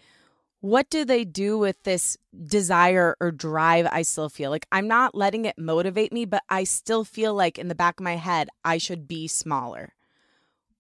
what 0.62 0.90
do 0.90 1.06
they 1.06 1.24
do 1.24 1.58
with 1.58 1.82
this 1.84 2.18
desire 2.46 3.16
or 3.22 3.32
drive 3.32 3.88
I 3.92 4.02
still 4.02 4.30
feel? 4.30 4.50
Like 4.50 4.68
I'm 4.72 4.88
not 4.88 5.16
letting 5.16 5.46
it 5.46 5.58
motivate 5.58 6.12
me, 6.12 6.26
but 6.26 6.44
I 6.50 6.64
still 6.66 7.04
feel 7.04 7.34
like 7.34 7.58
in 7.58 7.70
the 7.70 7.76
back 7.76 8.00
of 8.00 8.04
my 8.04 8.18
head 8.18 8.50
I 8.64 8.78
should 8.78 9.08
be 9.08 9.28
smaller. 9.28 9.94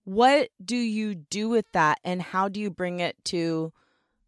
What 0.03 0.49
do 0.63 0.75
you 0.75 1.15
do 1.15 1.49
with 1.49 1.71
that 1.73 1.99
and 2.03 2.21
how 2.21 2.49
do 2.49 2.59
you 2.59 2.69
bring 2.69 2.99
it 2.99 3.15
to 3.25 3.71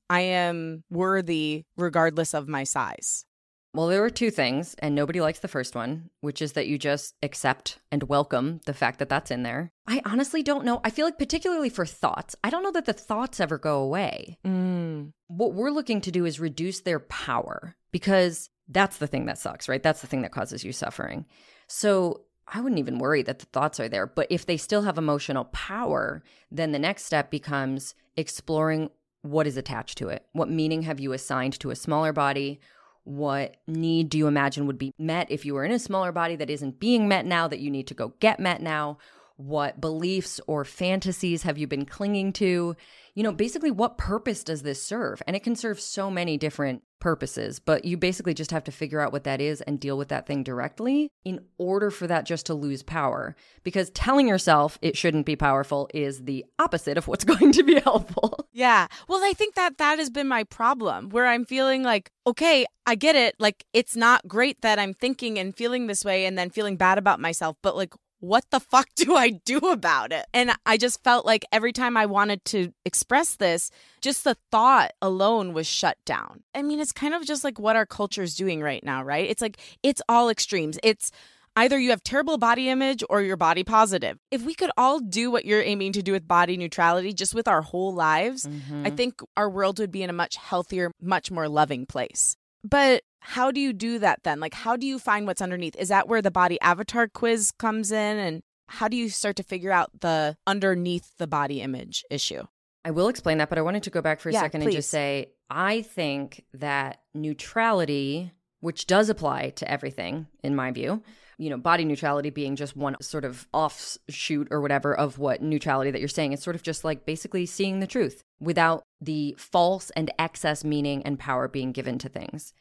I 0.10 0.22
am 0.22 0.84
worthy 0.90 1.66
regardless 1.76 2.34
of 2.34 2.48
my 2.48 2.64
size? 2.64 3.26
Well, 3.74 3.88
there 3.88 4.04
are 4.04 4.10
two 4.10 4.32
things, 4.32 4.76
and 4.80 4.94
nobody 4.94 5.22
likes 5.22 5.40
the 5.40 5.48
first 5.48 5.76
one, 5.76 6.10
which 6.20 6.42
is 6.42 6.54
that 6.54 6.68
you 6.68 6.78
just 6.78 7.16
accept 7.24 7.80
and 7.90 8.04
welcome 8.04 8.60
the 8.66 8.74
fact 8.74 9.00
that 9.00 9.08
that's 9.08 9.32
in 9.32 9.44
there. 9.44 9.72
I 9.88 10.02
honestly 10.04 10.44
don't 10.44 10.66
know. 10.66 10.82
I 10.84 10.90
feel 10.90 11.06
like, 11.06 11.18
particularly 11.18 11.70
for 11.70 11.86
thoughts, 11.86 12.36
I 12.44 12.50
don't 12.50 12.64
know 12.64 12.72
that 12.74 12.86
the 12.86 12.92
thoughts 12.92 13.40
ever 13.40 13.58
go 13.58 13.80
away. 13.80 14.38
Mm. 14.46 15.14
What 15.28 15.54
we're 15.54 15.72
looking 15.72 16.02
to 16.02 16.12
do 16.12 16.26
is 16.26 16.40
reduce 16.40 16.82
their 16.82 17.00
power 17.00 17.78
because 17.92 18.50
that's 18.68 18.98
the 18.98 19.08
thing 19.08 19.26
that 19.28 19.38
sucks, 19.38 19.70
right? 19.70 19.82
That's 19.82 20.02
the 20.02 20.08
thing 20.08 20.24
that 20.24 20.34
causes 20.34 20.66
you 20.66 20.74
suffering. 20.74 21.26
So 21.68 22.24
I 22.54 22.60
wouldn't 22.60 22.80
even 22.80 23.00
worry 23.00 23.24
that 23.24 23.40
the 23.40 23.46
thoughts 23.46 23.80
are 23.80 23.88
there. 23.88 24.06
But 24.06 24.28
if 24.30 24.46
they 24.46 24.58
still 24.58 24.82
have 24.82 24.98
emotional 24.98 25.46
power, 25.46 26.24
then 26.52 26.74
the 26.74 26.80
next 26.80 27.06
step 27.06 27.32
becomes 27.32 27.96
exploring 28.18 28.90
what 29.22 29.48
is 29.48 29.56
attached 29.56 29.98
to 30.00 30.10
it. 30.10 30.26
What 30.34 30.50
meaning 30.50 30.82
have 30.82 31.00
you 31.00 31.14
assigned 31.14 31.58
to 31.62 31.70
a 31.70 31.76
smaller 31.76 32.12
body? 32.12 32.60
What 33.04 33.58
need 33.68 34.10
do 34.10 34.18
you 34.18 34.28
imagine 34.28 34.68
would 34.68 34.78
be 34.78 34.94
met 34.98 35.32
if 35.32 35.46
you 35.46 35.54
were 35.54 35.66
in 35.66 35.72
a 35.72 35.80
smaller 35.80 36.12
body 36.12 36.36
that 36.36 36.50
isn't 36.50 36.80
being 36.80 37.08
met 37.08 37.26
now, 37.26 37.48
that 37.48 37.60
you 37.60 37.72
need 37.72 37.88
to 37.88 37.94
go 37.94 38.14
get 38.20 38.40
met 38.40 38.62
now? 38.62 38.98
What 39.42 39.82
beliefs 39.82 40.40
or 40.46 40.64
fantasies 40.64 41.44
have 41.44 41.58
you 41.58 41.66
been 41.66 41.86
clinging 41.86 42.34
to? 42.34 42.76
You 43.16 43.24
know, 43.24 43.32
basically, 43.32 43.72
what 43.72 43.98
purpose 43.98 44.44
does 44.44 44.62
this 44.62 44.82
serve? 44.84 45.22
And 45.26 45.36
it 45.36 45.44
can 45.44 45.56
serve 45.56 45.80
so 45.80 46.12
many 46.12 46.38
different 46.38 46.84
purposes, 47.00 47.60
but 47.60 47.84
you 47.84 47.98
basically 47.98 48.34
just 48.34 48.52
have 48.52 48.64
to 48.66 48.72
figure 48.72 49.02
out 49.02 49.12
what 49.12 49.26
that 49.26 49.42
is 49.42 49.60
and 49.62 49.80
deal 49.80 49.98
with 49.98 50.10
that 50.10 50.28
thing 50.28 50.44
directly 50.44 51.10
in 51.26 51.40
order 51.58 51.90
for 51.90 52.08
that 52.08 52.26
just 52.26 52.46
to 52.46 52.54
lose 52.54 52.84
power. 52.84 53.36
Because 53.64 53.90
telling 53.90 54.28
yourself 54.28 54.78
it 54.82 54.96
shouldn't 54.96 55.26
be 55.26 55.36
powerful 55.36 55.90
is 55.94 56.24
the 56.24 56.46
opposite 56.60 56.98
of 56.98 57.08
what's 57.08 57.24
going 57.26 57.52
to 57.52 57.64
be 57.64 57.80
helpful. 57.80 58.48
Yeah. 58.54 58.88
Well, 59.10 59.24
I 59.24 59.34
think 59.34 59.56
that 59.56 59.80
that 59.80 60.00
has 60.00 60.10
been 60.10 60.28
my 60.28 60.44
problem 60.46 61.10
where 61.10 61.28
I'm 61.28 61.46
feeling 61.46 61.84
like, 61.84 62.12
okay, 62.26 62.66
I 62.86 62.96
get 62.96 63.16
it. 63.16 63.36
Like, 63.40 63.66
it's 63.74 63.96
not 63.96 64.28
great 64.28 64.62
that 64.62 64.80
I'm 64.80 64.94
thinking 64.94 65.40
and 65.40 65.56
feeling 65.56 65.88
this 65.88 66.06
way 66.06 66.26
and 66.26 66.38
then 66.38 66.50
feeling 66.52 66.78
bad 66.78 66.98
about 66.98 67.20
myself, 67.20 67.58
but 67.62 67.76
like, 67.76 67.94
what 68.22 68.46
the 68.52 68.60
fuck 68.60 68.88
do 68.96 69.16
I 69.16 69.30
do 69.30 69.58
about 69.58 70.14
it? 70.14 70.26
And 70.34 70.52
I 70.66 70.78
just 70.78 71.04
felt 71.04 71.26
like 71.26 71.44
every 71.52 71.74
time 71.74 71.98
I 71.98 72.06
wanted 72.06 72.46
to 72.46 72.72
express 72.86 73.36
this, 73.36 73.70
just 74.00 74.24
the 74.24 74.38
thought 74.52 74.92
alone 75.02 75.54
was 75.54 75.68
shut 75.68 75.98
down. 76.06 76.44
I 76.56 76.62
mean, 76.62 76.80
it's 76.80 76.94
kind 76.94 77.14
of 77.14 77.26
just 77.26 77.44
like 77.44 77.60
what 77.60 77.76
our 77.76 77.86
culture 77.86 78.24
is 78.24 78.36
doing 78.36 78.62
right 78.62 78.84
now, 78.84 79.04
right? 79.04 79.30
It's 79.30 79.42
like, 79.42 79.58
it's 79.84 80.02
all 80.08 80.30
extremes. 80.30 80.80
It's, 80.84 81.12
Either 81.58 81.78
you 81.78 81.90
have 81.90 82.02
terrible 82.02 82.38
body 82.38 82.70
image 82.70 83.04
or 83.10 83.22
you're 83.22 83.36
body 83.36 83.66
positive. 83.66 84.18
If 84.32 84.44
we 84.44 84.54
could 84.54 84.72
all 84.78 85.02
do 85.02 85.30
what 85.30 85.44
you're 85.44 85.62
aiming 85.62 85.92
to 85.94 86.02
do 86.02 86.14
with 86.14 86.26
body 86.26 86.56
neutrality 86.56 87.14
just 87.14 87.36
with 87.36 87.46
our 87.46 87.62
whole 87.62 87.94
lives, 87.94 88.46
I 88.46 88.50
mm-hmm. 88.50 88.96
think 88.96 89.20
our 89.36 89.50
world 89.50 89.80
would 89.80 89.92
be 89.92 90.02
in 90.02 90.10
a 90.10 90.14
much 90.14 90.38
healthier, 90.38 90.92
much 91.02 91.30
more 91.30 91.50
loving 91.50 91.86
place. 91.86 92.38
But 92.64 93.04
how 93.20 93.52
do 93.52 93.60
you 93.60 93.74
do 93.74 94.00
that 94.00 94.24
then? 94.24 94.40
Like, 94.40 94.54
how 94.54 94.76
do 94.76 94.86
you 94.86 95.00
find 95.00 95.28
what's 95.28 95.42
underneath? 95.42 95.76
Is 95.76 95.90
that 95.90 96.08
where 96.08 96.22
the 96.22 96.32
body 96.32 96.60
avatar 96.62 97.08
quiz 97.08 97.52
comes 97.52 97.92
in? 97.92 98.18
And 98.18 98.42
how 98.68 98.88
do 98.88 98.98
you 98.98 99.10
start 99.10 99.36
to 99.38 99.44
figure 99.44 99.72
out 99.72 99.92
the 100.02 100.36
underneath 100.48 101.18
the 101.18 101.28
body 101.28 101.62
image 101.62 102.04
issue? 102.10 102.44
I 102.84 102.92
will 102.92 103.10
explain 103.10 103.38
that, 103.38 103.50
but 103.50 103.58
I 103.58 103.62
wanted 103.62 103.84
to 103.84 103.90
go 103.90 104.02
back 104.02 104.20
for 104.20 104.30
a 104.30 104.34
Yeah, 104.34 104.42
second 104.42 104.64
and 104.64 104.72
just 104.72 104.90
say 104.90 105.34
I 105.50 105.82
think 105.84 106.46
that 106.54 107.02
neutrality, 107.14 108.32
which 108.60 108.88
does 108.88 109.10
apply 109.10 109.52
to 109.52 109.70
everything 109.70 110.28
in 110.44 110.56
my 110.56 110.72
view, 110.72 111.04
you 111.42 111.50
know, 111.50 111.58
body 111.58 111.84
neutrality 111.84 112.30
being 112.30 112.56
just 112.56 112.78
one 112.78 112.96
sort 113.02 113.26
of 113.26 113.48
offshoot 113.52 114.48
or 114.52 114.62
whatever 114.62 114.96
of 114.96 115.18
what 115.18 115.42
neutrality 115.42 115.90
that 115.90 115.98
you're 115.98 116.08
saying. 116.08 116.34
It's 116.34 116.44
sort 116.44 116.56
of 116.56 116.62
just 116.62 116.84
like 116.84 117.04
basically 117.04 117.48
seeing 117.48 117.80
the 117.80 117.88
truth 117.88 118.24
without 118.40 118.84
the 119.02 119.36
false 119.40 119.90
and 119.96 120.12
excess 120.20 120.64
meaning 120.64 121.02
and 121.02 121.18
power 121.18 121.48
being 121.48 121.72
given 121.72 121.98
to 121.98 122.10
things. 122.10 122.54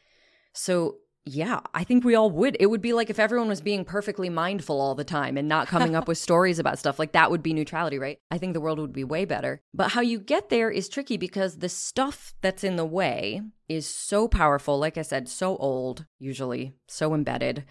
So, 0.53 0.95
yeah, 1.25 1.59
I 1.75 1.83
think 1.83 2.03
we 2.03 2.15
all 2.15 2.31
would. 2.31 2.57
It 2.59 2.71
would 2.71 2.81
be 2.81 2.93
like 2.93 3.11
if 3.11 3.19
everyone 3.19 3.49
was 3.49 3.61
being 3.61 3.85
perfectly 3.85 4.29
mindful 4.29 4.81
all 4.81 4.95
the 4.95 5.03
time 5.03 5.37
and 5.37 5.47
not 5.47 5.67
coming 5.67 5.95
up 5.95 6.07
with 6.07 6.17
stories 6.17 6.57
about 6.57 6.79
stuff. 6.79 6.97
Like 6.97 7.11
that 7.11 7.29
would 7.29 7.43
be 7.43 7.53
neutrality, 7.53 7.99
right? 7.99 8.17
I 8.31 8.39
think 8.39 8.55
the 8.55 8.61
world 8.61 8.79
would 8.79 8.93
be 8.93 9.03
way 9.03 9.25
better. 9.25 9.61
But 9.75 9.91
how 9.91 10.01
you 10.01 10.19
get 10.19 10.49
there 10.49 10.71
is 10.71 10.89
tricky 10.89 11.17
because 11.17 11.59
the 11.59 11.69
stuff 11.69 12.33
that's 12.41 12.63
in 12.63 12.77
the 12.77 12.85
way 12.85 13.43
is 13.69 13.85
so 13.85 14.27
powerful. 14.27 14.79
Like 14.79 14.97
I 14.97 15.03
said, 15.03 15.29
so 15.29 15.55
old, 15.57 16.07
usually, 16.17 16.73
so 16.87 17.13
embedded, 17.13 17.63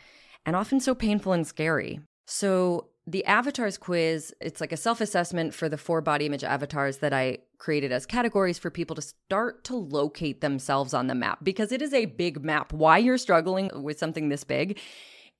and 0.46 0.56
often 0.56 0.80
so 0.80 0.94
painful 0.94 1.32
and 1.32 1.46
scary. 1.46 2.00
So, 2.26 2.88
the 3.06 3.24
avatars 3.24 3.76
quiz, 3.76 4.32
it's 4.40 4.60
like 4.60 4.72
a 4.72 4.76
self 4.76 5.00
assessment 5.00 5.52
for 5.52 5.68
the 5.68 5.78
four 5.78 6.00
body 6.00 6.26
image 6.26 6.44
avatars 6.44 6.98
that 6.98 7.12
I 7.12 7.38
created 7.58 7.90
as 7.90 8.06
categories 8.06 8.58
for 8.58 8.70
people 8.70 8.94
to 8.94 9.02
start 9.02 9.64
to 9.64 9.76
locate 9.76 10.40
themselves 10.40 10.94
on 10.94 11.08
the 11.08 11.14
map 11.14 11.38
because 11.42 11.72
it 11.72 11.82
is 11.82 11.92
a 11.92 12.06
big 12.06 12.44
map. 12.44 12.72
Why 12.72 12.98
you're 12.98 13.18
struggling 13.18 13.70
with 13.74 13.98
something 13.98 14.28
this 14.28 14.44
big 14.44 14.78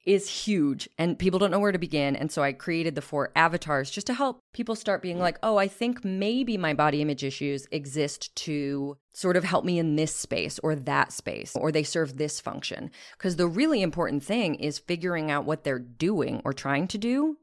is 0.05 0.47
huge 0.47 0.89
and 0.99 1.19
people 1.19 1.39
don't 1.39 1.51
know 1.51 1.59
where 1.59 1.73
to 1.73 1.79
begin. 1.79 2.17
And 2.17 2.33
so 2.33 2.43
I 2.43 2.53
created 2.53 2.95
the 2.95 3.03
four 3.03 3.31
avatars 3.37 3.91
just 3.91 4.07
to 4.07 4.15
help 4.15 4.41
people 4.53 4.75
start 4.75 5.03
being 5.03 5.19
like, 5.19 5.39
oh, 5.43 5.59
I 5.59 5.69
think 5.69 6.05
maybe 6.05 6.57
my 6.57 6.73
body 6.73 7.03
image 7.03 7.23
issues 7.23 7.67
exist 7.71 8.35
to 8.37 8.97
sort 9.13 9.37
of 9.37 9.45
help 9.45 9.65
me 9.65 9.79
in 9.79 9.97
this 9.97 10.15
space 10.15 10.59
or 10.61 10.75
that 10.75 11.13
space, 11.13 11.55
or 11.55 11.71
they 11.71 11.83
serve 11.83 12.17
this 12.17 12.41
function. 12.41 12.91
Because 13.19 13.37
the 13.37 13.47
really 13.47 13.83
important 13.83 14.25
thing 14.25 14.55
is 14.55 14.79
figuring 14.79 15.31
out 15.31 15.45
what 15.45 15.65
they're 15.65 15.79
doing 15.79 16.41
or 16.45 16.53
trying 16.53 16.89
to 16.89 16.99
do 16.99 17.37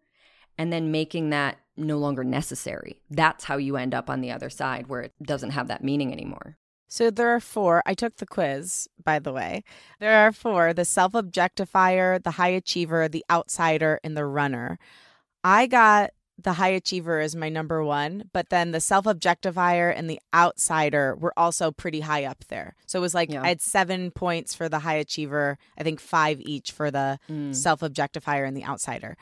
and 0.57 0.73
then 0.73 0.91
making 0.91 1.29
that 1.29 1.59
no 1.75 1.97
longer 1.99 2.23
necessary. 2.23 3.01
That's 3.09 3.43
how 3.43 3.57
you 3.57 3.77
end 3.77 3.93
up 3.93 4.09
on 4.09 4.21
the 4.21 4.31
other 4.31 4.49
side 4.49 4.87
where 4.87 5.01
it 5.01 5.13
doesn't 5.21 5.51
have 5.51 5.67
that 5.67 5.83
meaning 5.83 6.11
anymore. 6.11 6.57
So 6.87 7.09
there 7.11 7.29
are 7.35 7.39
four. 7.39 7.83
I 7.85 7.93
took 7.93 8.15
the 8.17 8.25
quiz, 8.25 8.87
by 9.03 9.19
the 9.19 9.33
way. 9.33 9.63
There 9.99 10.17
are 10.25 10.31
four 10.31 10.73
the 10.73 10.85
self 10.85 11.13
objectifier, 11.13 12.23
the 12.23 12.31
high 12.31 12.49
achiever, 12.49 13.07
the 13.09 13.25
outsider, 13.29 13.99
and 14.03 14.15
the 14.15 14.25
runner. 14.25 14.79
I 15.43 15.67
got 15.67 16.11
the 16.39 16.53
high 16.53 16.69
achiever 16.69 17.19
as 17.19 17.35
my 17.35 17.49
number 17.49 17.83
one, 17.83 18.29
but 18.31 18.49
then 18.49 18.71
the 18.71 18.79
self 18.79 19.05
objectifier 19.05 19.91
and 19.95 20.09
the 20.09 20.19
outsider 20.33 21.15
were 21.19 21.33
also 21.35 21.71
pretty 21.71 22.01
high 22.01 22.23
up 22.25 22.45
there. 22.47 22.75
So 22.85 22.99
it 22.99 23.01
was 23.01 23.15
like 23.15 23.31
Yeah. 23.31 23.41
I 23.41 23.47
had 23.49 23.61
seven 23.61 24.11
points 24.11 24.53
for 24.53 24.69
the 24.69 24.79
high 24.79 24.95
achiever, 24.95 25.57
I 25.79 25.83
think 25.83 25.99
five 25.99 26.39
each 26.41 26.71
for 26.71 26.91
the 26.91 27.19
Mm. 27.29 27.55
self 27.55 27.79
objectifier 27.81 28.47
and 28.47 28.55
the 28.55 28.63
outsider. 28.65 29.17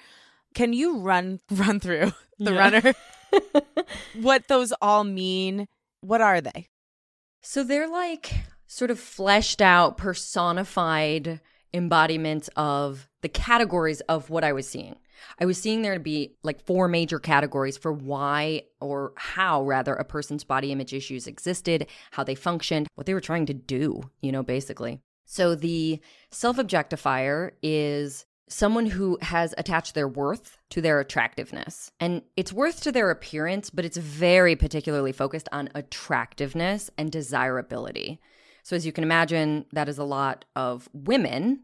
Can 0.53 0.73
you 0.73 0.99
run 0.99 1.39
run 1.49 1.79
through 1.79 2.11
the 2.37 2.51
Yeah. 2.53 2.59
runner? 2.59 2.93
what 4.21 4.47
those 4.47 4.73
all 4.81 5.03
mean? 5.03 5.67
What 6.01 6.21
are 6.21 6.41
they? 6.41 6.67
So 7.47 7.63
they're 7.63 7.87
like 7.87 8.33
sort 8.65 8.89
of 8.89 8.99
fleshed 8.99 9.61
out, 9.61 9.97
personified 9.97 11.39
embodiments 11.73 12.49
of 12.55 13.07
the 13.21 13.29
categories 13.29 14.01
of 14.01 14.31
what 14.31 14.43
I 14.43 14.51
was 14.51 14.67
seeing. 14.67 14.95
I 15.39 15.45
was 15.45 15.61
seeing 15.61 15.83
there 15.83 15.93
to 15.93 15.99
be 15.99 16.33
like 16.41 16.65
four 16.65 16.87
major 16.87 17.19
categories 17.19 17.77
for 17.77 17.93
why 17.93 18.63
or 18.81 19.13
how 19.15 19.61
rather 19.61 19.93
a 19.93 20.03
person's 20.03 20.43
body 20.43 20.71
image 20.71 20.91
issues 20.91 21.27
existed, 21.27 21.85
how 22.11 22.23
they 22.23 22.33
functioned, 22.33 22.87
what 22.95 23.05
they 23.05 23.13
were 23.13 23.21
trying 23.21 23.45
to 23.45 23.53
do, 23.53 24.09
you 24.21 24.31
know, 24.31 24.41
basically. 24.41 24.99
So 25.25 25.53
the 25.53 26.01
self 26.31 26.57
objectifier 26.57 27.51
is 27.61 28.25
someone 28.47 28.85
who 28.85 29.17
has 29.21 29.53
attached 29.57 29.95
their 29.95 30.07
worth 30.07 30.57
to 30.69 30.81
their 30.81 30.99
attractiveness. 30.99 31.91
And 31.99 32.21
it's 32.35 32.53
worth 32.53 32.81
to 32.81 32.91
their 32.91 33.09
appearance, 33.09 33.69
but 33.69 33.85
it's 33.85 33.97
very 33.97 34.55
particularly 34.55 35.11
focused 35.11 35.49
on 35.51 35.69
attractiveness 35.73 36.89
and 36.97 37.11
desirability. 37.11 38.19
So, 38.63 38.75
as 38.75 38.85
you 38.85 38.91
can 38.91 39.03
imagine, 39.03 39.65
that 39.73 39.89
is 39.89 39.97
a 39.97 40.03
lot 40.03 40.45
of 40.55 40.89
women, 40.93 41.61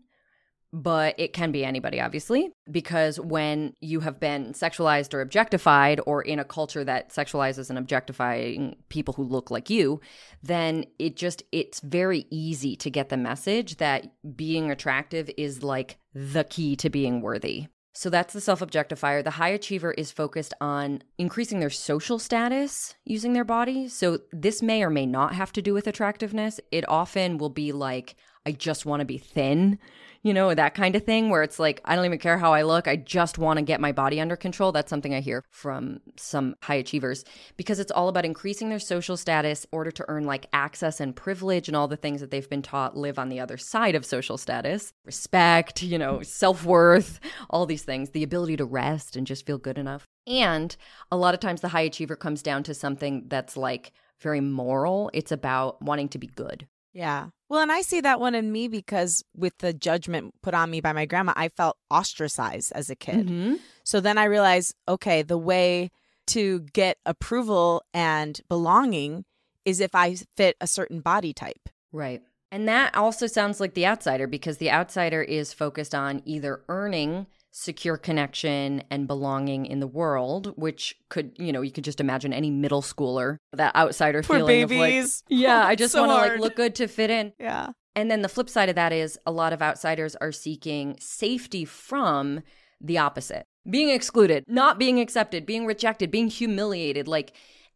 but 0.73 1.15
it 1.17 1.33
can 1.33 1.51
be 1.51 1.65
anybody, 1.65 1.99
obviously, 1.99 2.51
because 2.69 3.19
when 3.19 3.73
you 3.81 3.99
have 3.99 4.19
been 4.19 4.53
sexualized 4.53 5.13
or 5.13 5.21
objectified, 5.21 5.99
or 6.05 6.21
in 6.21 6.39
a 6.39 6.45
culture 6.45 6.83
that 6.83 7.09
sexualizes 7.09 7.69
and 7.69 7.77
objectifying 7.77 8.77
people 8.89 9.13
who 9.13 9.23
look 9.23 9.51
like 9.51 9.69
you, 9.69 9.99
then 10.41 10.85
it 10.97 11.17
just, 11.17 11.43
it's 11.51 11.81
very 11.81 12.25
easy 12.29 12.75
to 12.77 12.89
get 12.89 13.09
the 13.09 13.17
message 13.17 13.77
that 13.77 14.07
being 14.35 14.71
attractive 14.71 15.29
is 15.37 15.61
like 15.61 15.97
the 16.13 16.45
key 16.45 16.75
to 16.77 16.89
being 16.89 17.21
worthy. 17.21 17.67
So 17.93 18.09
that's 18.09 18.33
the 18.33 18.39
self 18.39 18.61
objectifier. 18.61 19.21
The 19.21 19.31
high 19.31 19.49
achiever 19.49 19.91
is 19.91 20.11
focused 20.11 20.53
on 20.61 21.03
increasing 21.17 21.59
their 21.59 21.69
social 21.69 22.19
status 22.19 22.95
using 23.03 23.33
their 23.33 23.43
body. 23.43 23.89
So 23.89 24.19
this 24.31 24.61
may 24.61 24.81
or 24.81 24.89
may 24.89 25.05
not 25.05 25.35
have 25.35 25.51
to 25.53 25.61
do 25.61 25.73
with 25.73 25.87
attractiveness. 25.87 26.61
It 26.71 26.87
often 26.87 27.37
will 27.37 27.49
be 27.49 27.73
like, 27.73 28.15
I 28.45 28.53
just 28.53 28.85
want 28.85 29.01
to 29.01 29.05
be 29.05 29.17
thin, 29.17 29.77
you 30.23 30.33
know, 30.33 30.53
that 30.53 30.75
kind 30.75 30.95
of 30.95 31.03
thing 31.03 31.29
where 31.29 31.41
it's 31.41 31.57
like, 31.57 31.81
I 31.83 31.95
don't 31.95 32.05
even 32.05 32.19
care 32.19 32.37
how 32.37 32.53
I 32.53 32.61
look. 32.61 32.87
I 32.87 32.95
just 32.95 33.37
want 33.37 33.57
to 33.57 33.65
get 33.65 33.81
my 33.81 33.91
body 33.91 34.21
under 34.21 34.35
control. 34.35 34.71
That's 34.71 34.89
something 34.89 35.13
I 35.13 35.19
hear 35.19 35.43
from 35.49 35.99
some 36.15 36.55
high 36.61 36.75
achievers 36.75 37.25
because 37.57 37.79
it's 37.79 37.91
all 37.91 38.07
about 38.07 38.25
increasing 38.25 38.69
their 38.69 38.79
social 38.79 39.17
status 39.17 39.65
in 39.65 39.69
order 39.71 39.91
to 39.91 40.05
earn 40.07 40.25
like 40.25 40.45
access 40.53 40.99
and 40.99 41.15
privilege 41.15 41.67
and 41.67 41.75
all 41.75 41.87
the 41.87 41.97
things 41.97 42.21
that 42.21 42.29
they've 42.29 42.49
been 42.49 42.61
taught 42.61 42.95
live 42.95 43.17
on 43.17 43.29
the 43.29 43.39
other 43.39 43.57
side 43.57 43.95
of 43.95 44.05
social 44.05 44.37
status 44.37 44.93
respect, 45.05 45.81
you 45.81 45.97
know, 45.97 46.21
self 46.21 46.65
worth, 46.65 47.19
all 47.49 47.65
these 47.65 47.83
things, 47.83 48.11
the 48.11 48.23
ability 48.23 48.57
to 48.57 48.65
rest 48.65 49.15
and 49.15 49.25
just 49.25 49.45
feel 49.45 49.57
good 49.57 49.77
enough. 49.77 50.05
And 50.27 50.75
a 51.11 51.17
lot 51.17 51.33
of 51.33 51.39
times 51.39 51.61
the 51.61 51.69
high 51.69 51.81
achiever 51.81 52.15
comes 52.15 52.43
down 52.43 52.61
to 52.63 52.75
something 52.75 53.25
that's 53.27 53.57
like 53.57 53.91
very 54.19 54.41
moral. 54.41 55.09
It's 55.13 55.31
about 55.31 55.81
wanting 55.81 56.09
to 56.09 56.19
be 56.19 56.27
good. 56.27 56.67
Yeah. 56.93 57.27
Well, 57.51 57.59
and 57.59 57.71
I 57.71 57.81
see 57.81 57.99
that 57.99 58.21
one 58.21 58.33
in 58.33 58.49
me 58.49 58.69
because 58.69 59.25
with 59.35 59.57
the 59.57 59.73
judgment 59.73 60.33
put 60.41 60.53
on 60.53 60.71
me 60.71 60.79
by 60.79 60.93
my 60.93 61.05
grandma, 61.05 61.33
I 61.35 61.49
felt 61.49 61.75
ostracized 61.89 62.71
as 62.73 62.89
a 62.89 62.95
kid. 62.95 63.27
Mm-hmm. 63.27 63.55
So 63.83 63.99
then 63.99 64.17
I 64.17 64.23
realized, 64.23 64.73
okay, 64.87 65.21
the 65.21 65.37
way 65.37 65.91
to 66.27 66.61
get 66.71 66.97
approval 67.05 67.83
and 67.93 68.39
belonging 68.47 69.25
is 69.65 69.81
if 69.81 69.93
I 69.93 70.15
fit 70.37 70.55
a 70.61 70.65
certain 70.65 71.01
body 71.01 71.33
type. 71.33 71.67
Right. 71.91 72.21
And 72.53 72.69
that 72.69 72.95
also 72.95 73.27
sounds 73.27 73.59
like 73.59 73.73
the 73.73 73.85
outsider 73.85 74.27
because 74.27 74.59
the 74.59 74.71
outsider 74.71 75.21
is 75.21 75.53
focused 75.53 75.93
on 75.93 76.21
either 76.23 76.61
earning 76.69 77.27
secure 77.51 77.97
connection 77.97 78.81
and 78.89 79.07
belonging 79.07 79.65
in 79.65 79.79
the 79.81 79.87
world, 79.87 80.53
which 80.55 80.95
could, 81.09 81.33
you 81.37 81.51
know, 81.51 81.61
you 81.61 81.71
could 81.71 81.83
just 81.83 81.99
imagine 81.99 82.31
any 82.33 82.49
middle 82.49 82.81
schooler, 82.81 83.37
that 83.53 83.75
outsider 83.75 84.23
Poor 84.23 84.37
feeling 84.37 84.63
of 84.63 84.69
babies. 84.69 85.23
like, 85.29 85.37
yeah, 85.39 85.65
I 85.65 85.75
just 85.75 85.91
So 85.91 86.05
want 86.07 86.11
to 86.11 86.31
like 86.33 86.39
look 86.39 86.55
good 86.55 86.75
to 86.75 86.87
fit 86.87 87.09
in. 87.09 87.33
Yeah. 87.39 87.69
And 87.95 88.09
then 88.09 88.21
the 88.21 88.29
flip 88.29 88.47
side 88.49 88.69
of 88.69 88.75
that 88.75 88.93
is 88.93 89.19
a 89.25 89.31
lot 89.31 89.51
of 89.51 89.61
outsiders 89.61 90.15
are 90.15 90.31
seeking 90.31 90.95
safety 90.99 91.65
from 91.65 92.41
the 92.79 92.97
opposite 92.97 93.45
being 93.69 93.89
excluded, 93.89 94.43
not 94.47 94.79
being 94.79 94.99
accepted, 94.99 95.45
being 95.45 95.65
rejected, 95.67 96.09
being 96.09 96.29
humiliated. 96.29 97.07
Like 97.07 97.33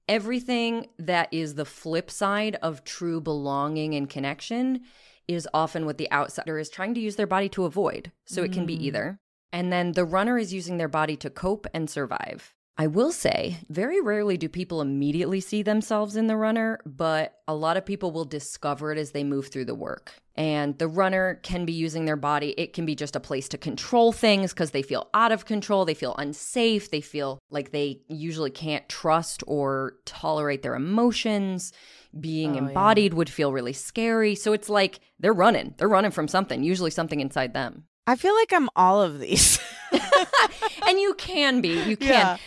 everything 0.08 0.88
that 0.98 1.28
is 1.34 1.56
the 1.56 1.66
flip 1.66 2.10
side 2.10 2.56
of 2.62 2.84
true 2.84 3.20
belonging 3.20 3.94
and 3.96 4.10
connection 4.10 4.82
is 5.28 5.48
often 5.54 5.86
what 5.86 5.98
the 5.98 6.12
outsider 6.12 6.58
is 6.60 6.70
trying 6.70 6.94
to 6.94 7.00
use 7.02 7.16
their 7.18 7.28
body 7.28 7.50
to 7.50 7.66
avoid. 7.66 8.12
So 8.26 8.44
it 8.44 8.52
can 8.52 8.66
be 8.66 8.78
Mm. 8.78 8.82
either. 8.82 9.20
And 9.52 9.72
then 9.72 9.94
the 9.94 10.06
runner 10.06 10.38
is 10.38 10.54
using 10.54 10.78
their 10.78 10.88
body 10.90 11.16
to 11.18 11.30
cope 11.30 11.66
and 11.74 11.90
survive. 11.90 12.54
I 12.78 12.88
will 12.88 13.14
say, 13.14 13.60
very 13.70 14.02
rarely 14.02 14.36
do 14.36 14.50
people 14.50 14.82
immediately 14.82 15.40
see 15.40 15.62
themselves 15.64 16.18
in 16.18 16.28
the 16.28 16.36
runner, 16.36 16.82
but 16.86 17.36
a 17.48 17.56
lot 17.56 17.78
of 17.78 17.86
people 17.86 18.12
will 18.12 18.26
discover 18.26 18.92
it 18.92 18.98
as 18.98 19.12
they 19.12 19.24
move 19.24 19.48
through 19.48 19.64
the 19.64 19.74
work. 19.74 20.12
And 20.36 20.78
the 20.78 20.90
runner 20.90 21.40
can 21.42 21.64
be 21.64 21.72
using 21.72 22.04
their 22.04 22.18
body. 22.18 22.54
It 22.58 22.74
can 22.74 22.86
be 22.86 22.94
just 22.94 23.16
a 23.16 23.22
place 23.22 23.48
to 23.50 23.58
control 23.58 24.12
things 24.12 24.52
because 24.52 24.72
they 24.72 24.82
feel 24.82 25.10
out 25.14 25.32
of 25.32 25.46
control. 25.46 25.86
They 25.86 25.94
feel 25.94 26.16
unsafe. 26.18 26.92
They 26.92 27.00
feel 27.00 27.40
like 27.50 27.72
they 27.72 28.02
usually 28.10 28.52
can't 28.52 28.90
trust 28.90 29.42
or 29.48 29.94
tolerate 30.04 30.62
their 30.62 30.76
emotions. 30.76 31.72
Being 32.20 32.52
Oh, 32.52 32.54
yeah. 32.56 32.68
embodied 32.68 33.14
would 33.14 33.30
feel 33.30 33.54
really 33.54 33.72
scary. 33.72 34.36
So 34.36 34.52
it's 34.52 34.68
like 34.68 35.00
they're 35.18 35.32
running. 35.32 35.76
They're 35.78 35.88
running 35.88 36.12
from 36.12 36.28
something, 36.28 36.62
usually 36.62 36.92
something 36.92 37.22
inside 37.22 37.54
them. 37.54 37.86
I 38.08 38.16
feel 38.16 38.36
like 38.36 38.54
I'm 38.54 38.70
all 38.76 39.02
of 39.02 39.20
these. 39.20 39.60
and 40.88 41.00
you 41.00 41.14
can 41.16 41.62
be. 41.62 41.82
You 41.84 41.98
can. 41.98 42.10
Yeah. 42.10 42.38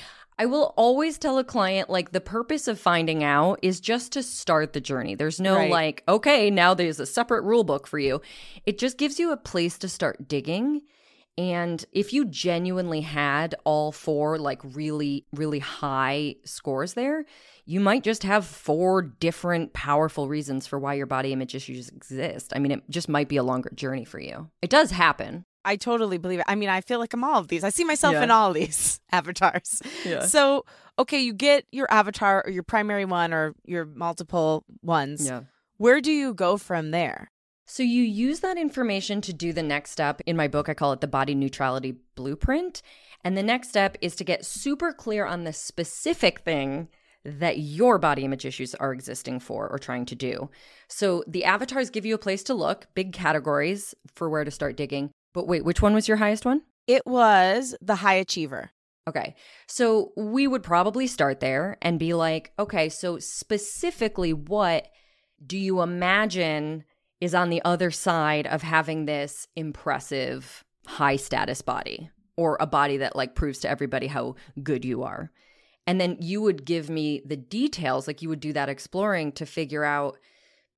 I 0.40 0.46
will 0.46 0.72
always 0.76 1.18
tell 1.18 1.38
a 1.38 1.44
client 1.44 1.90
like 1.90 2.12
the 2.12 2.20
purpose 2.20 2.68
of 2.68 2.78
finding 2.78 3.24
out 3.24 3.58
is 3.60 3.80
just 3.80 4.12
to 4.12 4.22
start 4.22 4.72
the 4.72 4.80
journey. 4.80 5.16
There's 5.16 5.40
no 5.40 5.56
Right. 5.56 5.70
like, 5.70 6.04
okay, 6.06 6.48
now 6.48 6.74
there's 6.74 7.00
a 7.00 7.06
separate 7.06 7.42
rule 7.42 7.64
book 7.64 7.88
for 7.88 7.98
you. 7.98 8.20
It 8.64 8.78
just 8.78 8.98
gives 8.98 9.18
you 9.18 9.32
a 9.32 9.36
place 9.36 9.78
to 9.78 9.88
start 9.88 10.28
digging. 10.28 10.82
And 11.36 11.84
if 11.92 12.12
you 12.12 12.24
genuinely 12.24 13.00
had 13.00 13.54
all 13.64 13.90
four 13.90 14.38
like 14.38 14.60
really, 14.62 15.24
really 15.32 15.58
high 15.60 16.36
scores 16.44 16.94
there, 16.94 17.24
you 17.64 17.80
might 17.80 18.02
just 18.02 18.22
have 18.22 18.44
four 18.44 19.02
different 19.02 19.72
powerful 19.72 20.28
reasons 20.28 20.66
for 20.68 20.78
why 20.78 20.94
your 20.94 21.06
body 21.06 21.32
image 21.32 21.54
issues 21.54 21.88
exist. 21.88 22.52
I 22.54 22.60
mean, 22.60 22.72
it 22.72 22.82
just 22.90 23.08
might 23.08 23.28
be 23.28 23.36
a 23.36 23.42
longer 23.42 23.70
journey 23.74 24.04
for 24.04 24.20
you. 24.20 24.50
It 24.62 24.70
does 24.70 24.90
happen. 24.92 25.44
I 25.68 25.76
totally 25.76 26.18
believe 26.18 26.40
it. 26.40 26.46
I 26.48 26.54
mean, 26.54 26.68
I 26.68 26.80
feel 26.80 26.98
like 26.98 27.12
I'm 27.12 27.22
all 27.24 27.38
of 27.38 27.48
these. 27.48 27.62
I 27.64 27.70
see 27.70 27.84
myself 27.84 28.14
Yeah. 28.14 28.22
in 28.24 28.30
all 28.30 28.52
these 28.52 29.00
avatars. 29.12 29.82
Yeah. 30.04 30.24
So, 30.26 30.64
okay, 30.98 31.20
you 31.20 31.32
get 31.32 31.64
your 31.70 31.86
avatar 31.90 32.42
or 32.46 32.50
your 32.50 32.62
primary 32.62 33.04
one 33.04 33.32
or 33.32 33.54
your 33.64 33.84
multiple 33.84 34.64
ones. 34.82 35.26
Yeah. 35.26 35.42
Where 35.76 36.00
do 36.00 36.10
you 36.10 36.34
go 36.34 36.56
from 36.56 36.90
there? 36.90 37.30
So 37.66 37.82
you 37.82 38.02
use 38.02 38.40
that 38.40 38.56
information 38.56 39.20
to 39.20 39.32
do 39.34 39.52
the 39.52 39.62
next 39.62 39.90
step. 39.90 40.22
In 40.26 40.36
my 40.36 40.48
book, 40.48 40.68
I 40.70 40.74
call 40.74 40.92
it 40.92 41.02
the 41.02 41.06
body 41.06 41.34
neutrality 41.34 41.96
blueprint. 42.16 42.80
And 43.24 43.36
the 43.36 43.42
next 43.42 43.68
step 43.68 43.98
is 44.00 44.16
to 44.16 44.24
get 44.24 44.46
super 44.46 44.92
clear 44.92 45.26
on 45.26 45.44
the 45.44 45.52
specific 45.52 46.40
thing 46.40 46.88
that 47.24 47.58
your 47.58 47.98
body 47.98 48.24
image 48.24 48.46
issues 48.46 48.74
are 48.76 48.92
existing 48.92 49.38
for 49.40 49.68
or 49.68 49.78
trying 49.78 50.06
to 50.06 50.14
do. 50.14 50.48
So 50.88 51.24
the 51.26 51.44
avatars 51.44 51.90
give 51.90 52.06
you 52.06 52.14
a 52.14 52.18
place 52.26 52.42
to 52.44 52.54
look, 52.54 52.86
big 52.94 53.12
categories 53.12 53.94
for 54.14 54.30
where 54.30 54.44
to 54.44 54.50
start 54.50 54.76
digging. 54.76 55.10
But 55.38 55.46
wait, 55.46 55.64
which 55.64 55.80
one 55.80 55.94
was 55.94 56.08
your 56.08 56.16
highest 56.16 56.44
one? 56.44 56.62
It 56.88 57.06
was 57.06 57.76
the 57.80 57.94
high 57.94 58.14
achiever. 58.14 58.72
Okay. 59.06 59.36
So 59.68 60.10
we 60.16 60.48
would 60.48 60.64
probably 60.64 61.06
start 61.06 61.38
there 61.38 61.78
and 61.80 61.96
be 61.96 62.12
like, 62.12 62.50
okay, 62.58 62.88
so 62.88 63.20
specifically, 63.20 64.32
what 64.32 64.88
do 65.46 65.56
you 65.56 65.80
imagine 65.80 66.82
is 67.20 67.36
on 67.36 67.50
the 67.50 67.62
other 67.64 67.92
side 67.92 68.48
of 68.48 68.62
having 68.62 69.04
this 69.04 69.46
impressive 69.54 70.64
high 70.88 71.14
status 71.14 71.62
body 71.62 72.10
or 72.36 72.56
a 72.58 72.66
body 72.66 72.96
that 72.96 73.14
like 73.14 73.36
proves 73.36 73.60
to 73.60 73.70
everybody 73.70 74.08
how 74.08 74.34
good 74.64 74.84
you 74.84 75.04
are. 75.04 75.30
And 75.86 76.00
then 76.00 76.16
you 76.18 76.42
would 76.42 76.64
give 76.64 76.90
me 76.90 77.22
the 77.24 77.36
details, 77.36 78.08
like 78.08 78.22
you 78.22 78.28
would 78.28 78.40
do 78.40 78.54
that 78.54 78.68
exploring 78.68 79.30
to 79.34 79.46
figure 79.46 79.84
out 79.84 80.18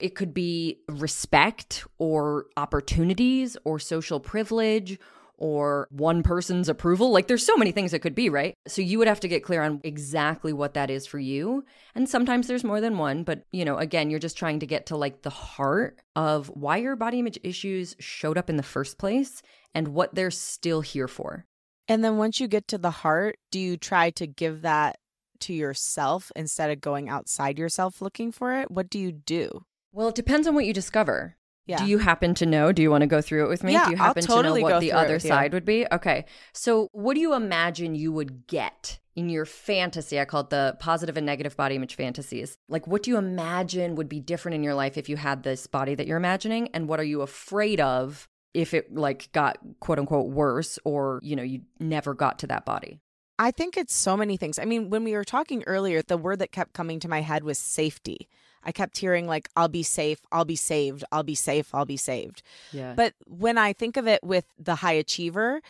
it 0.01 0.15
could 0.15 0.35
be 0.35 0.81
respect 0.89 1.85
or 1.99 2.47
opportunities 2.57 3.57
or 3.65 3.79
social 3.79 4.21
privilege 4.21 4.99
or 5.41 5.89
one 5.91 6.23
person's 6.23 6.69
approval. 6.69 7.11
Like 7.11 7.27
there's 7.27 7.45
so 7.45 7.57
many 7.57 7.73
things 7.73 7.93
it 7.93 8.01
could 8.01 8.15
be, 8.15 8.29
right? 8.29 8.55
So 8.69 8.83
you 8.83 8.99
would 8.99 9.09
have 9.09 9.21
to 9.21 9.29
get 9.29 9.43
clear 9.43 9.63
on 9.63 9.81
exactly 9.83 10.53
what 10.53 10.75
that 10.75 10.91
is 10.91 11.07
for 11.07 11.19
you. 11.19 11.65
And 11.95 12.09
sometimes 12.09 12.47
there's 12.47 12.63
more 12.63 12.81
than 12.81 12.99
one, 12.99 13.25
but 13.25 13.45
you 13.51 13.65
know, 13.65 13.79
again, 13.79 14.11
you're 14.11 14.21
just 14.21 14.37
trying 14.37 14.61
to 14.61 14.67
get 14.67 14.87
to 14.87 14.97
like 14.97 15.23
the 15.23 15.31
heart 15.31 15.99
of 16.15 16.49
why 16.49 16.77
your 16.77 16.95
body 16.95 17.19
image 17.19 17.39
issues 17.43 17.97
showed 17.99 18.37
up 18.37 18.51
in 18.51 18.57
the 18.57 18.63
first 18.63 18.99
place 18.99 19.41
and 19.75 19.89
what 19.89 20.15
they're 20.15 20.31
still 20.31 20.83
here 20.83 21.09
for. 21.09 21.47
And 21.89 22.05
then 22.05 22.19
once 22.19 22.39
you 22.39 22.47
get 22.47 22.69
to 22.69 22.79
the 22.79 22.91
heart, 22.91 23.37
do 23.51 23.59
you 23.59 23.77
try 23.77 24.11
to 24.11 24.27
give 24.27 24.63
that 24.63 24.99
to 25.41 25.55
yourself 25.55 26.31
instead 26.37 26.71
of 26.71 26.83
going 26.83 27.09
outside 27.09 27.59
yourself 27.59 28.03
looking 28.03 28.31
for 28.31 28.53
it? 28.53 28.71
What 28.71 28.91
do 28.91 28.99
you 28.99 29.11
do? 29.11 29.65
Well, 29.93 30.09
it 30.09 30.15
depends 30.15 30.47
on 30.47 30.55
what 30.55 30.65
you 30.65 30.73
discover. 30.73 31.37
Yeah. 31.67 31.79
Do 31.79 31.87
you 31.87 31.99
happen 31.99 32.35
to 32.35 32.47
know? 32.47 32.73
Do 32.73 32.83
you 32.83 32.91
want 32.91 33.03
to 33.03 33.07
go 33.07 33.21
through 33.21 33.45
it 33.45 33.49
with 33.49 33.63
me? 33.63 33.73
Yeah, 33.73 33.85
do 33.85 33.91
you 33.93 33.97
I'll 33.99 34.07
happen 34.07 34.25
totally 34.25 34.61
to 34.61 34.69
know 34.69 34.75
what 34.75 34.81
the 34.81 34.93
other 34.93 35.21
side 35.21 35.53
would 35.53 35.65
be? 35.65 35.87
Okay. 35.93 36.25
So, 36.53 36.89
what 36.93 37.15
do 37.15 37.21
you 37.21 37.35
imagine 37.35 37.95
you 37.95 38.11
would 38.13 38.49
get 38.49 38.99
in 39.15 39.29
your 39.29 39.45
fantasy? 39.45 40.19
I 40.19 40.25
call 40.25 40.41
it 40.41 40.51
the 40.51 40.77
positive 40.81 41.17
and 41.17 41.25
negative 41.25 41.57
body 41.57 41.77
image 41.77 41.95
fantasies. 41.95 42.57
Like, 42.69 42.89
what 42.89 43.05
do 43.05 43.11
you 43.11 43.19
imagine 43.19 43.95
would 43.95 44.09
be 44.09 44.21
different 44.21 44.57
in 44.57 44.65
your 44.65 44.75
life 44.75 44.99
if 44.99 45.09
you 45.09 45.17
had 45.17 45.45
this 45.45 45.67
body 45.69 45.95
that 45.95 46.09
you're 46.09 46.17
imagining? 46.17 46.69
And 46.75 46.89
what 46.89 46.99
are 46.99 47.05
you 47.05 47.23
afraid 47.23 47.81
of 47.81 48.27
if 48.53 48.75
it 48.75 48.93
like 48.93 49.31
got 49.31 49.59
quote 49.79 50.01
unquote 50.01 50.31
worse 50.31 50.79
or, 50.85 51.21
you 51.23 51.37
know, 51.37 51.45
you 51.45 51.61
never 51.79 52.15
got 52.15 52.41
to 52.41 52.49
that 52.49 52.65
body? 52.65 53.01
I 53.39 53.53
think 53.53 53.77
it's 53.77 53.95
so 53.95 54.17
many 54.17 54.37
things. 54.37 54.59
I 54.59 54.65
mean, 54.65 54.91
when 54.91 55.05
we 55.05 55.13
were 55.13 55.25
talking 55.25 55.63
earlier, 55.67 56.03
the 56.03 56.19
word 56.19 56.41
that 56.41 56.53
kept 56.53 56.73
coming 56.75 57.01
to 57.01 57.09
my 57.09 57.23
head 57.23 57.45
was 57.45 57.59
safety. 57.59 58.29
I 58.63 58.73
kept 58.73 58.99
hearing, 58.99 59.27
like, 59.27 59.49
I'll 59.57 59.69
be 59.69 59.83
safe, 59.83 60.21
I'll 60.31 60.45
be 60.45 60.57
saved, 60.57 61.05
I'll 61.11 61.23
be 61.23 61.35
safe, 61.35 61.75
I'll 61.75 61.87
be 61.87 61.97
saved. 61.97 62.43
Yeah. 62.73 62.95
But 62.95 63.15
when 63.27 63.59
I 63.59 63.73
think 63.73 63.97
of 63.97 64.07
it 64.07 64.23
with 64.23 64.45
the 64.59 64.77
high 64.77 64.93
achiever, 64.93 65.61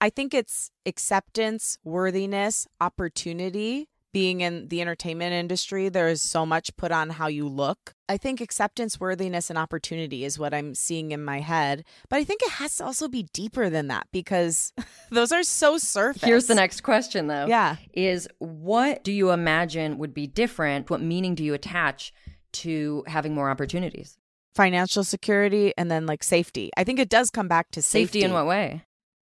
I 0.00 0.10
think 0.10 0.32
it's 0.32 0.70
acceptance, 0.86 1.78
worthiness, 1.84 2.66
opportunity. 2.80 3.88
Being 4.12 4.40
in 4.40 4.66
the 4.66 4.80
entertainment 4.80 5.34
industry, 5.34 5.88
there 5.88 6.08
is 6.08 6.20
so 6.20 6.44
much 6.44 6.74
put 6.76 6.90
on 6.90 7.10
how 7.10 7.28
you 7.28 7.46
look. 7.46 7.94
I 8.08 8.16
think 8.16 8.40
acceptance, 8.40 8.98
worthiness, 8.98 9.50
and 9.50 9.58
opportunity 9.58 10.24
is 10.24 10.36
what 10.36 10.52
I'm 10.52 10.74
seeing 10.74 11.12
in 11.12 11.24
my 11.24 11.38
head. 11.38 11.84
But 12.08 12.16
I 12.16 12.24
think 12.24 12.42
it 12.42 12.50
has 12.50 12.74
to 12.78 12.86
also 12.86 13.06
be 13.06 13.28
deeper 13.32 13.70
than 13.70 13.86
that 13.86 14.08
because 14.10 14.72
those 15.10 15.30
are 15.30 15.44
so 15.44 15.78
surface. 15.78 16.24
Here's 16.24 16.48
the 16.48 16.56
next 16.56 16.80
question 16.80 17.28
though. 17.28 17.46
Yeah. 17.46 17.76
Is 17.92 18.26
what 18.38 19.04
do 19.04 19.12
you 19.12 19.30
imagine 19.30 19.96
would 19.98 20.12
be 20.12 20.26
different? 20.26 20.90
What 20.90 21.00
meaning 21.00 21.36
do 21.36 21.44
you 21.44 21.54
attach 21.54 22.12
to 22.52 23.04
having 23.06 23.34
more 23.34 23.50
opportunities? 23.50 24.18
Financial 24.54 25.04
security 25.04 25.72
and 25.78 25.90
then 25.90 26.06
like 26.06 26.22
safety. 26.24 26.70
I 26.76 26.84
think 26.84 26.98
it 26.98 27.08
does 27.08 27.30
come 27.30 27.48
back 27.48 27.70
to 27.72 27.82
safety. 27.82 28.20
Safety 28.20 28.24
in 28.24 28.32
what 28.32 28.46
way? 28.46 28.84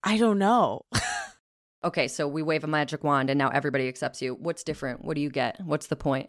I 0.02 0.16
don't 0.16 0.38
know. 0.38 0.82
Okay, 1.82 2.08
so 2.08 2.28
we 2.28 2.42
wave 2.42 2.62
a 2.62 2.66
magic 2.66 3.02
wand 3.02 3.30
and 3.30 3.38
now 3.38 3.48
everybody 3.48 3.88
accepts 3.88 4.20
you. 4.20 4.34
What's 4.34 4.64
different? 4.64 5.02
What 5.02 5.14
do 5.14 5.22
you 5.22 5.30
get? 5.30 5.58
What's 5.64 5.86
the 5.86 5.96
point? 5.96 6.28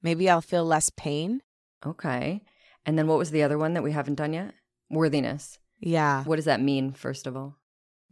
Maybe 0.00 0.30
I'll 0.30 0.40
feel 0.40 0.64
less 0.64 0.90
pain. 0.96 1.42
Okay. 1.84 2.42
And 2.86 2.96
then 2.96 3.08
what 3.08 3.18
was 3.18 3.32
the 3.32 3.42
other 3.42 3.58
one 3.58 3.74
that 3.74 3.82
we 3.82 3.92
haven't 3.92 4.14
done 4.14 4.32
yet? 4.32 4.54
Worthiness. 4.90 5.58
Yeah. 5.80 6.22
What 6.22 6.36
does 6.36 6.44
that 6.44 6.60
mean, 6.60 6.92
first 6.92 7.26
of 7.26 7.36
all? 7.36 7.56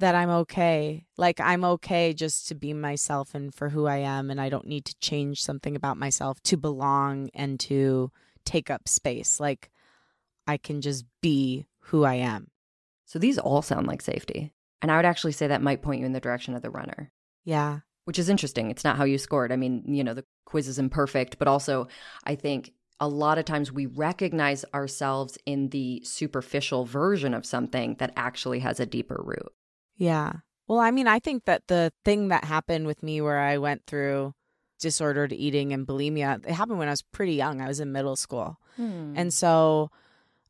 That 0.01 0.14
I'm 0.14 0.30
okay. 0.30 1.05
Like 1.16 1.40
I'm 1.40 1.64
okay 1.64 2.12
just 2.12 2.48
to 2.48 2.55
be 2.55 2.72
myself 2.72 3.34
and 3.34 3.55
for 3.55 3.68
who 3.68 3.86
I 3.86 3.98
am. 3.98 4.30
And 4.30 4.40
I 4.40 4.48
don't 4.48 4.66
need 4.66 4.86
to 4.86 4.94
change 5.01 5.42
something 5.42 5.76
about 5.76 5.98
myself 5.98 6.42
to 6.44 6.57
belong 6.57 7.30
and 7.34 7.61
to 7.61 8.11
take 8.44 8.70
up 8.70 8.88
space. 8.88 9.38
Like 9.38 9.70
I 10.46 10.57
can 10.57 10.80
just 10.80 11.05
be 11.20 11.66
who 11.80 12.05
I 12.05 12.14
am. 12.14 12.48
So 13.05 13.18
these 13.18 13.38
all 13.38 13.61
sound 13.62 13.86
like 13.86 14.01
safety. 14.03 14.53
And 14.80 14.90
I 14.90 14.96
would 14.96 15.05
actually 15.05 15.32
say 15.32 15.46
that 15.48 15.61
might 15.62 15.82
point 15.82 16.01
you 16.01 16.07
in 16.07 16.12
the 16.12 16.20
direction 16.20 16.55
of 16.55 16.62
the 16.62 16.70
runner, 16.70 17.12
Yeah. 17.44 17.80
which 18.07 18.18
is 18.18 18.30
interesting. 18.30 18.70
It's 18.70 18.84
not 18.84 18.96
how 18.96 19.05
you 19.05 19.18
scored. 19.18 19.53
I 19.53 19.57
mean, 19.57 19.84
you 19.86 20.03
know, 20.03 20.14
the 20.14 20.24
quiz 20.46 20.66
is 20.66 20.78
imperfect, 20.78 21.38
but 21.38 21.46
also 21.46 21.88
I 22.24 22.36
think 22.36 22.72
a 23.01 23.09
lot 23.09 23.36
of 23.36 23.44
times 23.44 23.70
we 23.70 23.84
recognize 23.86 24.64
ourselves 24.72 25.36
in 25.44 25.68
the 25.68 26.01
superficial 26.05 26.86
version 26.86 27.34
of 27.34 27.44
something 27.44 27.96
that 27.98 28.12
actually 28.16 28.61
has 28.61 28.80
a 28.80 28.86
deeper 28.86 29.20
root. 29.22 29.53
Yeah. 30.01 30.32
Well, 30.66 30.78
I 30.78 30.90
mean, 30.90 31.07
I 31.07 31.18
think 31.18 31.44
that 31.44 31.68
the 31.68 31.92
thing 32.05 32.28
that 32.28 32.44
happened 32.44 32.86
with 32.86 33.03
me 33.03 33.20
where 33.20 33.38
I 33.38 33.59
went 33.59 33.84
through 33.86 34.34
disordered 34.80 35.32
eating 35.32 35.72
and 35.72 35.86
bulimia, 35.86 36.44
it 36.46 36.53
happened 36.53 36.78
when 36.78 36.88
I 36.88 36.92
was 36.92 37.03
pretty 37.03 37.34
young. 37.34 37.61
I 37.61 37.68
was 37.68 37.80
in 37.80 37.92
middle 37.92 38.16
school. 38.16 38.59
Hmm. 38.76 39.12
And 39.14 39.32
so 39.34 39.90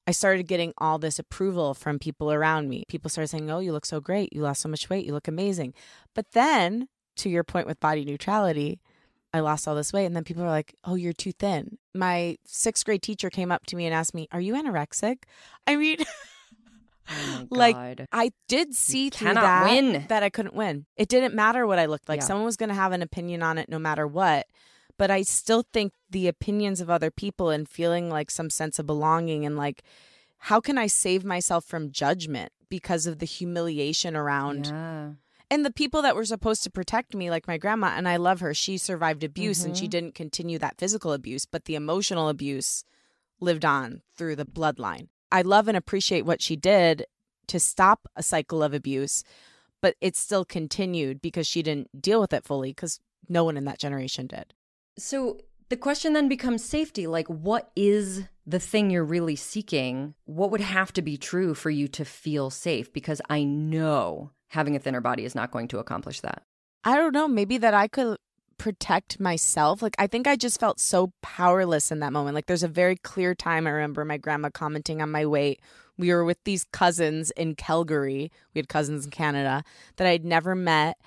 I 0.07 0.13
started 0.13 0.45
getting 0.45 0.73
all 0.79 0.99
this 0.99 1.19
approval 1.19 1.75
from 1.75 1.99
people 1.99 2.31
around 2.31 2.69
me. 2.69 2.85
People 2.87 3.11
started 3.11 3.29
saying, 3.29 3.51
Oh, 3.51 3.59
you 3.59 3.73
look 3.73 3.87
so 3.87 4.01
great. 4.01 4.33
You 4.33 4.43
lost 4.43 4.61
so 4.61 4.69
much 4.69 4.89
weight. 4.89 5.05
You 5.05 5.13
look 5.13 5.27
amazing. 5.27 5.75
But 6.15 6.31
then, 6.31 6.89
to 7.17 7.29
your 7.29 7.43
point 7.43 7.67
with 7.67 7.81
body 7.81 8.05
neutrality, 8.05 8.81
I 9.35 9.41
lost 9.41 9.67
all 9.67 9.75
this 9.75 9.93
weight. 9.93 10.07
And 10.07 10.15
then 10.15 10.25
people 10.25 10.45
were 10.45 10.49
like, 10.49 10.77
Oh, 10.85 10.95
you're 10.95 11.13
too 11.13 11.33
thin. 11.33 11.79
My 11.93 12.37
sixth 12.45 12.85
grade 12.85 13.03
teacher 13.03 13.31
came 13.31 13.51
up 13.51 13.67
to 13.67 13.77
me 13.77 13.85
and 13.87 13.95
asked 13.95 14.15
me, 14.15 14.29
Are 14.31 14.41
you 14.41 14.55
anorexic? 14.55 15.25
I 15.67 15.75
mean, 15.75 15.99
Oh 17.11 17.47
like 17.51 17.77
I 18.13 18.31
did 18.49 18.75
see 18.75 19.11
through 19.11 19.35
that 19.35 19.65
win. 19.65 20.07
that 20.09 20.23
I 20.23 20.31
couldn't 20.31 20.55
win. 20.55 20.87
It 20.97 21.09
didn't 21.09 21.35
matter 21.35 21.67
what 21.67 21.79
I 21.79 21.87
looked 21.87 22.09
like. 22.09 22.21
Yeah. 22.21 22.27
Someone 22.27 22.47
was 22.47 22.57
going 22.57 22.69
to 22.69 22.75
have 22.75 22.93
an 22.93 23.03
opinion 23.03 23.43
on 23.43 23.59
it 23.59 23.69
no 23.69 23.79
matter 23.79 24.07
what. 24.07 24.47
But 24.97 25.11
I 25.11 25.23
still 25.23 25.65
think 25.73 25.93
the 26.11 26.29
opinions 26.29 26.81
of 26.81 26.91
other 26.91 27.11
people 27.11 27.49
and 27.51 27.69
feeling 27.69 28.11
like 28.11 28.31
some 28.31 28.51
sense 28.51 28.79
of 28.79 28.87
belonging 28.87 29.47
and 29.47 29.57
like, 29.57 29.83
how 30.45 30.61
can 30.61 30.77
I 30.79 30.87
save 30.89 31.25
myself 31.25 31.65
from 31.65 31.91
judgment 31.91 32.53
because 32.69 33.07
of 33.07 33.19
the 33.19 33.27
humiliation 33.27 34.15
around 34.15 34.67
yeah. 34.69 35.11
and 35.51 35.65
the 35.65 35.73
people 35.73 36.03
that 36.03 36.15
were 36.15 36.25
supposed 36.25 36.63
to 36.65 36.71
protect 36.71 37.15
me, 37.15 37.31
like 37.31 37.49
my 37.49 37.57
grandma, 37.59 37.95
and 37.97 38.07
I 38.07 38.17
love 38.17 38.41
her. 38.41 38.55
She 38.55 38.79
survived 38.79 39.25
abuse 39.25 39.65
and 39.65 39.77
she 39.77 39.87
Mhm. 39.87 39.91
didn't 39.91 40.15
continue 40.15 40.59
that 40.59 40.79
physical 40.79 41.13
abuse, 41.13 41.47
but 41.47 41.65
the 41.65 41.75
emotional 41.75 42.29
abuse 42.29 42.85
lived 43.41 43.65
on 43.65 44.03
through 44.17 44.37
the 44.37 44.45
bloodline. 44.47 45.09
I 45.33 45.43
love 45.43 45.69
and 45.69 45.77
appreciate 45.77 46.25
what 46.25 46.43
she 46.43 46.57
did 46.57 47.07
to 47.49 47.61
stop 47.61 48.09
a 48.17 48.23
cycle 48.23 48.63
of 48.63 48.75
abuse, 48.75 49.25
but 49.81 49.97
it 50.01 50.17
still 50.17 50.45
continued 50.45 51.21
because 51.21 51.47
she 51.47 51.63
didn't 51.63 52.01
deal 52.01 52.21
with 52.21 52.33
it 52.33 52.45
fully 52.45 52.71
because 52.71 53.01
no 53.29 53.45
one 53.45 53.57
in 53.57 53.65
that 53.65 53.79
generation 53.79 54.27
did. 54.27 54.55
So 54.99 55.39
the 55.69 55.77
question 55.77 56.13
then 56.13 56.29
becomes 56.29 56.65
safety. 56.65 57.07
Like, 57.07 57.29
what 57.29 57.71
is 57.77 58.25
the 58.47 58.59
thing 58.59 58.91
you're 58.91 59.05
really 59.05 59.37
seeking? 59.37 60.15
What 60.25 60.51
would 60.51 60.61
have 60.61 60.93
to 60.95 61.03
be 61.03 61.17
true 61.17 61.55
for 61.55 61.71
you 61.71 61.89
to 61.89 62.05
feel 62.05 62.51
safe? 62.51 62.93
Because 62.93 63.23
I 63.31 63.45
know 63.45 64.33
having 64.49 64.75
a 64.75 64.81
thinner 64.81 65.01
body 65.01 65.25
is 65.25 65.35
not 65.35 65.53
going 65.53 65.69
to 65.69 65.79
accomplish 65.79 66.21
that. 66.21 66.43
I 66.83 66.97
don't 66.97 67.13
know, 67.13 67.29
maybe 67.29 67.59
that 67.59 67.75
I 67.75 67.89
could 67.89 68.17
protect 68.61 69.19
myself. 69.19 69.81
Like 69.81 69.97
I 69.99 70.07
think 70.07 70.27
I 70.27 70.37
just 70.37 70.61
felt 70.61 70.79
so 70.79 71.15
powerless 71.23 71.91
in 71.91 72.01
that 72.01 72.13
moment. 72.13 72.35
Like 72.35 72.45
there's 72.45 72.63
a 72.63 72.69
very 72.69 72.95
clear 72.95 73.35
time 73.35 73.67
I 73.67 73.71
remember 73.71 74.05
my 74.05 74.19
grandma 74.19 74.51
commenting 74.51 75.01
on 75.01 75.11
my 75.11 75.25
weight. 75.25 75.63
We 75.97 76.13
were 76.13 76.27
with 76.27 76.45
these 76.45 76.65
cousins 76.65 77.31
in 77.31 77.55
Calgary. 77.55 78.31
We 78.53 78.59
had 78.59 78.69
cousins 78.69 79.07
in 79.07 79.13
Canada 79.13 79.65
that 79.97 80.07
I'd 80.07 80.27
never 80.27 80.55
met 80.55 80.99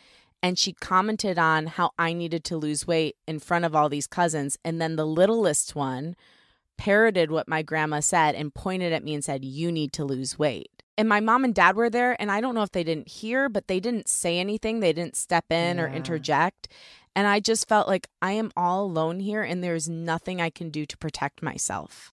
and 0.41 0.57
she 0.57 0.73
commented 0.73 1.37
on 1.37 1.67
how 1.67 1.91
I 1.99 2.13
needed 2.13 2.43
to 2.45 2.57
lose 2.57 2.87
weight 2.87 3.17
in 3.27 3.37
front 3.37 3.65
of 3.65 3.75
all 3.75 3.87
these 3.87 4.07
cousins 4.07 4.57
and 4.65 4.81
then 4.81 4.95
the 4.95 5.05
littlest 5.05 5.75
one 5.75 6.15
parroted 6.75 7.29
what 7.29 7.47
my 7.47 7.61
grandma 7.61 7.99
said 7.99 8.33
and 8.33 8.51
pointed 8.55 8.93
at 8.93 9.03
me 9.03 9.13
and 9.13 9.23
said 9.23 9.45
you 9.45 9.71
need 9.71 9.93
to 9.93 10.03
lose 10.03 10.39
weight. 10.39 10.71
And 10.97 11.07
my 11.07 11.19
mom 11.19 11.43
and 11.43 11.53
dad 11.53 11.75
were 11.75 11.91
there 11.91 12.19
and 12.19 12.31
I 12.31 12.41
don't 12.41 12.55
know 12.55 12.63
if 12.63 12.71
they 12.71 12.83
didn't 12.83 13.09
hear 13.09 13.47
but 13.47 13.67
they 13.67 13.79
didn't 13.79 14.07
say 14.07 14.39
anything. 14.39 14.79
They 14.79 14.93
didn't 14.93 15.15
step 15.15 15.51
in 15.51 15.79
or 15.79 15.87
interject. 15.87 16.67
And 17.15 17.27
I 17.27 17.39
just 17.39 17.67
felt 17.67 17.87
like 17.87 18.07
I 18.21 18.31
am 18.33 18.51
all 18.57 18.85
alone 18.85 19.19
here 19.19 19.43
and 19.43 19.63
there's 19.63 19.87
nothing 19.87 20.41
I 20.41 20.49
can 20.49 20.69
do 20.69 20.85
to 20.85 20.97
protect 20.97 21.43
myself. 21.43 22.11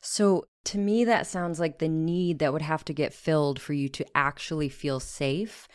So 0.00 0.46
to 0.66 0.78
me, 0.78 1.04
that 1.04 1.26
sounds 1.26 1.60
like 1.60 1.78
the 1.78 1.88
need 1.88 2.38
that 2.38 2.52
would 2.52 2.62
have 2.62 2.84
to 2.86 2.92
get 2.92 3.12
filled 3.12 3.60
for 3.60 3.72
you 3.72 3.88
to 3.90 4.06
actually 4.14 4.68
feel 4.68 5.00
safe 5.00 5.68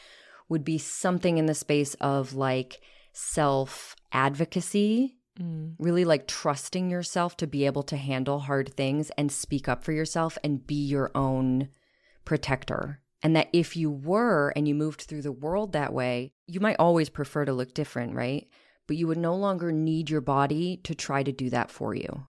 would 0.49 0.63
be 0.63 0.77
something 0.77 1.37
in 1.37 1.45
the 1.45 1.53
space 1.53 1.93
of 1.95 2.33
like 2.33 2.81
self 3.11 3.95
advocacy, 4.11 5.17
mm. 5.39 5.73
really 5.77 6.05
like 6.05 6.27
trusting 6.27 6.89
yourself 6.89 7.37
to 7.37 7.47
be 7.47 7.65
able 7.65 7.83
to 7.83 7.97
handle 7.97 8.39
hard 8.39 8.73
things 8.73 9.11
and 9.17 9.31
speak 9.31 9.67
up 9.67 9.83
for 9.83 9.91
yourself 9.91 10.37
and 10.43 10.65
be 10.65 10.75
your 10.75 11.11
own 11.15 11.69
protector. 12.25 13.01
And 13.21 13.35
that 13.35 13.49
if 13.53 13.77
you 13.77 13.89
were 13.89 14.51
and 14.55 14.67
you 14.67 14.75
moved 14.75 15.01
through 15.01 15.21
the 15.21 15.31
world 15.31 15.71
that 15.71 15.93
way, 15.93 16.33
you 16.45 16.59
might 16.59 16.75
always 16.77 17.09
prefer 17.09 17.45
to 17.45 17.53
look 17.53 17.73
different, 17.73 18.15
right? 18.15 18.47
But 18.87 18.97
you 18.97 19.07
would 19.07 19.17
no 19.17 19.35
longer 19.35 19.71
need 19.71 20.09
your 20.09 20.21
body 20.21 20.77
to 20.83 20.93
try 20.93 21.23
to 21.23 21.31
do 21.31 21.49
that 21.49 21.71
for 21.71 21.95
you. 21.95 22.27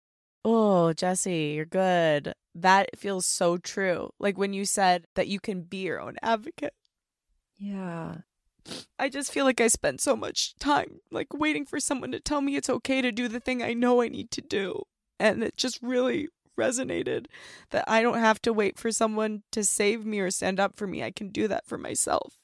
Oh, 0.46 0.94
Jessi, 0.96 1.56
you're 1.56 1.66
good. 1.66 2.34
That 2.56 2.98
feels 2.98 3.26
so 3.26 3.58
true. 3.58 4.12
Like 4.20 4.38
when 4.38 4.54
you 4.54 4.66
said 4.66 5.06
that 5.16 5.28
you 5.28 5.40
can 5.40 5.64
be 5.64 5.78
your 5.78 6.00
own 6.00 6.16
advocate. 6.22 6.74
Yeah. 7.58 8.16
I 8.98 9.10
just 9.10 9.32
feel 9.32 9.46
like 9.46 9.62
I 9.62 9.68
spent 9.68 10.02
so 10.02 10.16
much 10.16 10.56
time 10.58 11.00
like 11.12 11.34
waiting 11.34 11.66
for 11.66 11.80
someone 11.80 12.12
to 12.12 12.20
tell 12.20 12.42
me 12.42 12.56
it's 12.56 12.70
okay 12.70 13.02
to 13.02 13.12
do 13.12 13.28
the 13.28 13.40
thing 13.40 13.62
I 13.62 13.74
know 13.74 14.02
I 14.02 14.10
need 14.10 14.32
to 14.32 14.42
do. 14.42 14.84
And 15.20 15.44
it 15.44 15.58
just 15.58 15.82
really 15.82 16.30
resonated 16.58 17.28
that 17.72 17.86
I 17.88 18.02
don't 18.02 18.20
have 18.20 18.42
to 18.44 18.54
wait 18.54 18.78
for 18.78 18.92
someone 18.92 19.44
to 19.52 19.64
save 19.64 20.06
me 20.06 20.20
or 20.20 20.32
stand 20.32 20.60
up 20.60 20.76
for 20.76 20.88
me. 20.88 21.04
I 21.04 21.12
can 21.12 21.30
do 21.30 21.48
that 21.48 21.66
for 21.66 21.78
myself. 21.78 22.37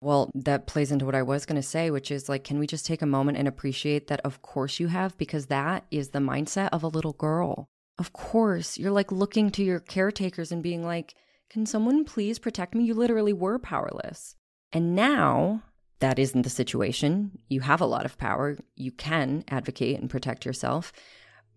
Well, 0.00 0.30
that 0.34 0.66
plays 0.66 0.92
into 0.92 1.04
what 1.04 1.14
I 1.16 1.22
was 1.22 1.44
going 1.44 1.60
to 1.60 1.62
say, 1.62 1.90
which 1.90 2.10
is 2.10 2.28
like, 2.28 2.44
can 2.44 2.58
we 2.58 2.66
just 2.66 2.86
take 2.86 3.02
a 3.02 3.06
moment 3.06 3.36
and 3.36 3.48
appreciate 3.48 4.06
that? 4.06 4.20
Of 4.20 4.42
course 4.42 4.78
you 4.78 4.86
have, 4.88 5.18
because 5.18 5.46
that 5.46 5.86
is 5.90 6.10
the 6.10 6.20
mindset 6.20 6.68
of 6.72 6.82
a 6.82 6.88
little 6.88 7.14
girl. 7.14 7.68
Of 7.98 8.12
course, 8.12 8.78
you're 8.78 8.92
like 8.92 9.10
looking 9.10 9.50
to 9.50 9.64
your 9.64 9.80
caretakers 9.80 10.52
and 10.52 10.62
being 10.62 10.84
like, 10.84 11.14
can 11.50 11.66
someone 11.66 12.04
please 12.04 12.38
protect 12.38 12.74
me? 12.74 12.84
You 12.84 12.94
literally 12.94 13.32
were 13.32 13.58
powerless. 13.58 14.36
And 14.72 14.94
now 14.94 15.62
that 16.00 16.18
isn't 16.18 16.42
the 16.42 16.50
situation. 16.50 17.38
You 17.48 17.60
have 17.60 17.80
a 17.80 17.86
lot 17.86 18.04
of 18.04 18.18
power. 18.18 18.56
You 18.76 18.92
can 18.92 19.44
advocate 19.48 19.98
and 19.98 20.08
protect 20.08 20.46
yourself. 20.46 20.92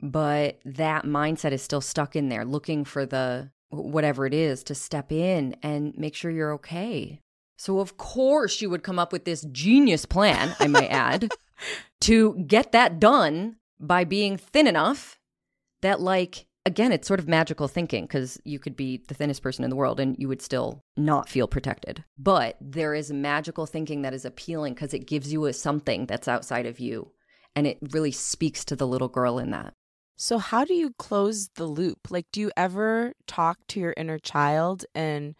But 0.02 0.60
that 0.66 1.06
mindset 1.06 1.52
is 1.52 1.62
still 1.62 1.82
stuck 1.82 2.16
in 2.16 2.30
there, 2.30 2.44
looking 2.44 2.86
for 2.86 3.06
the 3.06 3.52
whatever 3.70 4.26
it 4.26 4.34
is 4.34 4.64
to 4.64 4.76
step 4.76 5.12
in 5.12 5.56
and 5.62 5.96
make 5.96 6.16
sure 6.16 6.32
you're 6.32 6.54
okay. 6.54 7.22
So, 7.62 7.80
of 7.80 7.96
course, 7.96 8.60
you 8.60 8.72
would 8.72 8.82
come 8.82 8.98
up 8.98 9.14
with 9.14 9.26
this 9.26 9.46
genius 9.52 10.08
plan, 10.08 10.56
I 10.60 10.66
might 10.66 10.88
add, 10.90 11.32
to 12.00 12.34
get 12.48 12.72
that 12.72 13.00
done 13.00 13.58
by 13.80 14.04
being 14.04 14.36
thin 14.36 14.66
enough 14.66 15.20
that, 15.84 16.02
like, 16.02 16.48
again, 16.66 16.92
it's 16.92 17.08
sort 17.08 17.20
of 17.20 17.28
magical 17.28 17.68
thinking 17.68 18.06
because 18.06 18.42
you 18.44 18.58
could 18.58 18.76
be 18.76 19.04
the 19.08 19.14
thinnest 19.14 19.44
person 19.44 19.64
in 19.64 19.70
the 19.70 19.76
world 19.76 20.00
and 20.00 20.16
you 20.18 20.28
would 20.28 20.42
still 20.42 20.82
not 20.98 21.30
feel 21.30 21.48
protected. 21.48 22.04
But 22.18 22.58
there 22.60 22.96
is 22.96 23.14
magical 23.14 23.68
thinking 23.68 24.02
that 24.02 24.16
is 24.16 24.26
appealing 24.26 24.74
because 24.74 24.96
it 24.96 25.06
gives 25.06 25.32
you 25.32 25.46
a 25.46 25.54
something 25.54 26.08
that's 26.08 26.28
outside 26.28 26.66
of 26.66 26.80
you. 26.80 27.12
And 27.56 27.68
it 27.68 27.78
really 27.92 28.12
speaks 28.12 28.66
to 28.66 28.76
the 28.76 28.88
little 28.88 29.08
girl 29.08 29.38
in 29.38 29.52
that. 29.52 29.74
So, 30.18 30.40
how 30.40 30.66
do 30.66 30.74
you 30.74 30.96
close 30.98 31.50
the 31.54 31.66
loop? 31.66 32.10
Like, 32.10 32.26
do 32.32 32.42
you 32.42 32.52
ever 32.58 33.14
talk 33.28 33.60
to 33.68 33.80
your 33.80 33.94
inner 33.96 34.18
child 34.18 34.84
and, 34.96 35.36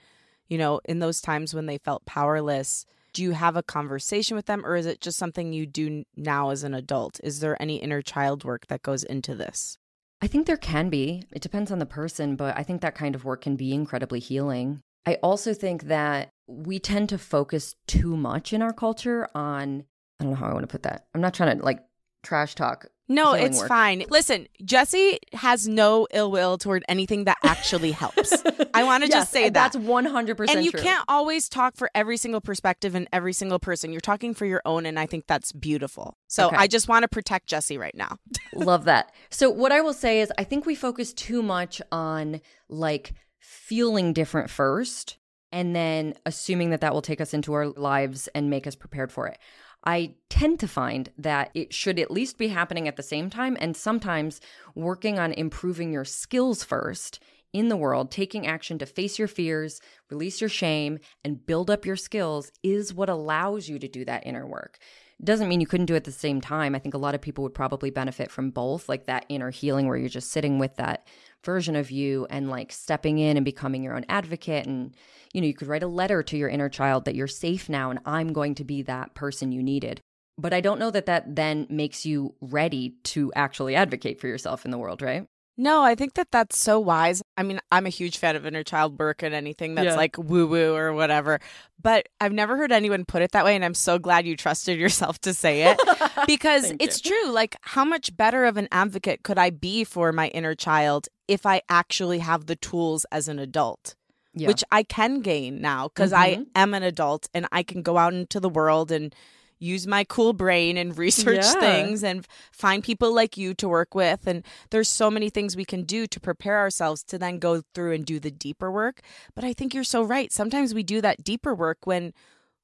you 0.52 0.58
know, 0.58 0.82
in 0.84 1.00
those 1.00 1.22
times 1.22 1.54
when 1.54 1.66
they 1.66 1.78
felt 1.78 2.06
powerless? 2.06 2.86
Do 3.14 3.24
you 3.24 3.32
have 3.32 3.56
a 3.56 3.64
conversation 3.64 4.36
with 4.36 4.48
them 4.48 4.66
or 4.66 4.76
is 4.76 4.86
it 4.86 5.00
just 5.00 5.18
something 5.18 5.54
you 5.54 5.66
do 5.66 6.04
now 6.18 6.50
as 6.50 6.64
an 6.64 6.74
adult? 6.74 7.22
Is 7.24 7.40
there 7.40 7.60
any 7.62 7.78
inner 7.78 8.02
child 8.02 8.44
work 8.44 8.68
that 8.68 8.84
goes 8.84 9.04
into 9.04 9.34
this? 9.34 9.78
I 10.22 10.28
think 10.28 10.46
there 10.46 10.58
can 10.58 10.90
be. 10.90 11.24
It 11.32 11.42
depends 11.42 11.72
on 11.72 11.80
the 11.80 11.86
person, 11.86 12.36
but 12.36 12.58
I 12.58 12.64
think 12.64 12.82
that 12.82 12.96
kind 12.96 13.16
of 13.16 13.24
work 13.24 13.42
can 13.42 13.56
be 13.56 13.74
incredibly 13.74 14.20
healing. 14.20 14.82
I 15.06 15.16
also 15.24 15.54
think 15.54 15.84
that 15.84 16.30
we 16.48 16.80
tend 16.80 17.08
to 17.10 17.18
focus 17.18 17.76
too 17.88 18.18
much 18.18 18.52
in 18.52 18.62
our 18.62 18.74
culture 18.74 19.30
on, 19.34 19.86
I 20.20 20.26
don't 20.26 20.34
know 20.34 20.38
how 20.38 20.48
I 20.48 20.54
want 20.54 20.64
to 20.64 20.72
put 20.72 20.84
that. 20.84 21.06
I'm 21.16 21.22
not 21.22 21.34
trying 21.34 21.58
to 21.58 21.64
like 21.64 21.80
trash 22.24 22.56
talk 22.56 22.88
no, 23.12 23.34
it's 23.34 23.60
work. 23.60 23.68
fine. 23.68 24.06
Listen, 24.10 24.48
Jessi 24.64 25.18
has 25.34 25.68
no 25.68 26.08
ill 26.14 26.32
will 26.32 26.58
toward 26.58 26.84
anything 26.88 27.26
that 27.26 27.38
actually 27.44 27.92
helps. 27.92 28.34
I 28.74 28.84
want 28.84 29.04
to 29.04 29.10
yes, 29.10 29.20
just 29.20 29.32
say 29.32 29.50
that. 29.50 29.74
That's 29.74 29.76
100% 29.76 30.50
And 30.50 30.64
you 30.64 30.72
true. 30.72 30.82
can't 30.82 31.04
always 31.08 31.50
talk 31.50 31.76
for 31.76 31.92
every 31.94 32.18
single 32.18 32.42
perspective 32.42 32.96
and 32.96 33.08
every 33.12 33.34
single 33.34 33.60
person. 33.60 33.92
You're 33.92 34.02
talking 34.02 34.34
for 34.34 34.46
your 34.46 34.62
own, 34.66 34.86
and 34.86 34.98
I 34.98 35.06
think 35.06 35.28
that's 35.28 35.52
beautiful. 35.52 36.18
So 36.28 36.48
okay. 36.48 36.56
I 36.58 36.68
just 36.68 36.88
want 36.88 37.04
to 37.04 37.10
protect 37.10 37.50
Jessi 37.50 37.78
right 37.78 37.96
now. 37.96 38.18
Love 38.54 38.86
that. 38.86 39.14
So, 39.30 39.50
what 39.50 39.72
I 39.72 39.82
will 39.82 39.94
say 39.94 40.22
is, 40.22 40.32
I 40.38 40.44
think 40.44 40.66
we 40.66 40.76
focus 40.76 41.14
too 41.14 41.44
much 41.44 41.82
on 41.92 42.42
like 42.70 43.14
feeling 43.40 44.14
different 44.14 44.50
first 44.50 45.18
and 45.52 45.76
then 45.76 46.14
assuming 46.26 46.70
that 46.70 46.82
that 46.82 46.94
will 46.94 47.02
take 47.02 47.20
us 47.20 47.34
into 47.34 47.54
our 47.54 47.68
lives 47.68 48.30
and 48.34 48.50
make 48.50 48.66
us 48.66 48.76
prepared 48.76 49.12
for 49.12 49.28
it. 49.28 49.38
I 49.84 50.14
tend 50.30 50.60
to 50.60 50.68
find 50.68 51.10
that 51.18 51.50
it 51.54 51.74
should 51.74 52.00
at 52.00 52.12
least 52.12 52.38
be 52.38 52.50
happening 52.50 52.88
at 52.88 52.98
the 52.98 53.04
same 53.04 53.30
time, 53.30 53.58
and 53.60 53.76
sometimes 53.76 54.40
working 54.76 55.18
on 55.18 55.34
improving 55.34 55.92
your 55.92 56.06
skills 56.06 56.64
first 56.64 57.20
in 57.54 57.68
the 57.68 57.78
world, 57.78 58.12
taking 58.12 58.48
action 58.48 58.78
to 58.80 58.86
face 58.86 59.20
your 59.20 59.28
fears, 59.28 59.82
release 60.10 60.40
your 60.40 60.50
shame, 60.50 61.00
and 61.24 61.46
build 61.46 61.70
up 61.70 61.86
your 61.86 61.96
skills 61.96 62.52
is 62.64 62.94
what 62.94 63.10
allows 63.10 63.68
you 63.68 63.78
to 63.80 63.88
do 63.88 64.06
that 64.06 64.26
inner 64.26 64.48
work. 64.48 64.78
Doesn't 65.24 65.48
mean 65.48 65.62
you 65.62 65.68
couldn't 65.68 65.86
do 65.86 65.94
it 65.94 65.98
at 65.98 66.04
the 66.06 66.12
same 66.12 66.42
time. 66.42 66.74
I 66.74 66.80
think 66.80 66.96
a 66.96 67.00
lot 67.00 67.14
of 67.14 67.22
people 67.22 67.44
would 67.44 67.54
probably 67.54 67.92
benefit 67.92 68.32
from 68.32 68.50
both, 68.50 68.90
like 68.90 69.06
that 69.06 69.26
inner 69.30 69.52
healing 69.52 69.88
where 69.88 69.98
you're 69.98 70.10
just 70.10 70.32
sitting 70.32 70.58
with 70.58 70.76
that 70.78 71.08
version 71.44 71.76
of 71.76 71.92
you 71.92 72.26
and 72.30 72.50
like 72.50 72.72
stepping 72.72 73.20
in 73.20 73.38
and 73.38 73.46
becoming 73.46 73.84
your 73.84 73.96
own 73.96 74.06
advocate 74.10 74.68
and 74.68 74.96
you 75.34 75.42
know 75.42 75.48
you 75.48 75.56
could 75.56 75.68
write 75.68 75.82
a 75.82 75.88
letter 75.88 76.22
to 76.22 76.38
your 76.38 76.48
inner 76.48 76.70
child 76.70 77.06
that 77.06 77.16
you're 77.16 77.28
safe 77.28 77.68
now 77.68 77.90
and 77.90 78.00
I'm 78.06 78.32
going 78.32 78.54
to 78.56 78.64
be 78.64 78.84
that 78.84 79.16
person 79.16 79.52
you 79.52 79.64
needed 79.64 80.02
but 80.42 80.54
I 80.54 80.62
don't 80.62 80.80
know 80.80 80.92
that 80.92 81.06
that 81.06 81.36
then 81.36 81.68
makes 81.70 82.06
you 82.06 82.34
ready 82.42 82.96
to 83.04 83.32
actually 83.36 83.76
advocate 83.76 84.20
for 84.20 84.28
yourself 84.28 84.66
in 84.66 84.72
the 84.72 84.78
world, 84.78 85.02
right? 85.02 85.26
No, 85.62 85.84
I 85.84 85.94
think 85.94 86.16
that 86.16 86.32
that's 86.32 86.58
so 86.58 86.80
wise. 86.80 87.22
I 87.38 87.44
mean, 87.44 87.60
I'm 87.72 87.86
a 87.86 87.90
huge 87.90 88.18
fan 88.18 88.36
of 88.36 88.48
inner 88.48 88.64
child 88.64 88.98
work 88.98 89.22
and 89.22 89.36
anything 89.36 89.76
that's 89.76 89.86
yeah. 89.86 89.96
like 89.96 90.18
woo 90.18 90.48
woo 90.48 90.74
or 90.74 90.92
whatever, 90.92 91.40
but 91.80 92.10
I've 92.20 92.34
never 92.34 92.58
heard 92.58 92.72
anyone 92.72 93.06
put 93.06 93.22
it 93.22 93.32
that 93.34 93.46
way. 93.46 93.56
And 93.56 93.64
I'm 93.64 93.76
so 93.76 94.00
glad 94.00 94.26
you 94.26 94.36
trusted 94.36 94.80
yourself 94.80 95.22
to 95.22 95.36
say 95.36 95.70
it 95.70 95.80
because 96.26 96.74
it's 96.80 97.06
you. 97.06 97.12
true. 97.12 97.32
Like, 97.32 97.58
how 97.62 97.86
much 97.86 98.18
better 98.18 98.46
of 98.46 98.58
an 98.58 98.70
advocate 98.72 99.22
could 99.22 99.38
I 99.38 99.52
be 99.52 99.84
for 99.84 100.12
my 100.12 100.30
inner 100.30 100.56
child 100.56 101.08
if 101.28 101.46
I 101.46 101.62
actually 101.70 102.18
have 102.18 102.48
the 102.48 102.56
tools 102.56 103.06
as 103.12 103.28
an 103.28 103.38
adult? 103.38 103.94
Yeah. 104.34 104.48
Which 104.48 104.64
I 104.72 104.82
can 104.82 105.20
gain 105.20 105.62
now 105.62 105.90
because 105.90 106.12
mm-hmm. 106.12 106.42
I 106.56 106.60
am 106.60 106.74
an 106.74 106.82
adult 106.82 107.30
and 107.36 107.46
I 107.52 107.62
can 107.62 107.84
go 107.84 108.00
out 108.00 108.16
into 108.16 108.40
the 108.40 108.50
world 108.50 108.92
and 108.92 109.14
use 109.62 109.86
my 109.86 110.04
cool 110.04 110.34
brain 110.34 110.76
and 110.76 110.98
research 110.98 111.44
yeah. 111.44 111.60
things 111.60 112.04
and 112.04 112.28
find 112.52 112.84
people 112.84 113.14
like 113.14 113.38
you 113.38 113.54
to 113.54 113.70
work 113.70 113.94
with. 113.94 114.26
And 114.26 114.44
there's 114.72 114.90
so 114.90 115.10
many 115.12 115.30
things 115.30 115.56
we 115.56 115.66
can 115.66 115.84
do 115.84 116.08
to 116.08 116.20
prepare 116.20 116.58
ourselves 116.58 117.04
to 117.04 117.20
then 117.20 117.38
go 117.40 117.62
through 117.74 117.94
and 117.94 118.06
do 118.06 118.20
the 118.20 118.32
deeper 118.32 118.72
work. 118.72 119.02
But 119.36 119.44
I 119.44 119.54
think 119.54 119.74
you're 119.74 119.84
so 119.84 120.04
right. 120.04 120.32
Sometimes 120.32 120.74
we 120.74 120.84
do 120.84 121.00
that 121.02 121.24
deeper 121.24 121.54
work 121.54 121.86
when 121.86 122.14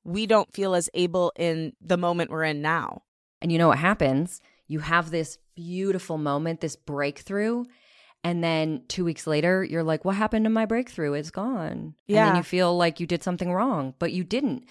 we 0.04 0.26
don't 0.26 0.52
feel 0.52 0.74
as 0.74 0.90
able 0.94 1.32
in 1.38 1.74
the 1.80 1.98
moment 1.98 2.32
we're 2.32 2.44
in 2.44 2.62
now. 2.62 3.04
And 3.42 3.52
you 3.52 3.60
know 3.60 3.68
what 3.68 3.78
happens? 3.78 4.42
You 4.68 4.80
have 4.80 5.12
this 5.12 5.38
beautiful 5.56 6.18
moment, 6.18 6.62
this 6.62 6.76
breakthrough. 6.76 7.66
And 8.24 8.44
then 8.44 8.82
two 8.88 9.06
weeks 9.06 9.28
later, 9.28 9.64
you're 9.64 9.84
like, 9.84 10.04
what 10.04 10.16
happened 10.16 10.46
to 10.46 10.50
my 10.50 10.66
breakthrough? 10.66 11.14
It's 11.14 11.30
gone. 11.30 11.94
Yeah. 12.08 12.22
And 12.22 12.30
then 12.30 12.36
you 12.38 12.44
feel 12.44 12.76
like 12.76 13.00
you 13.00 13.06
did 13.06 13.24
something 13.24 13.54
wrong, 13.54 13.94
but 14.00 14.12
you 14.12 14.24
didn't. 14.24 14.66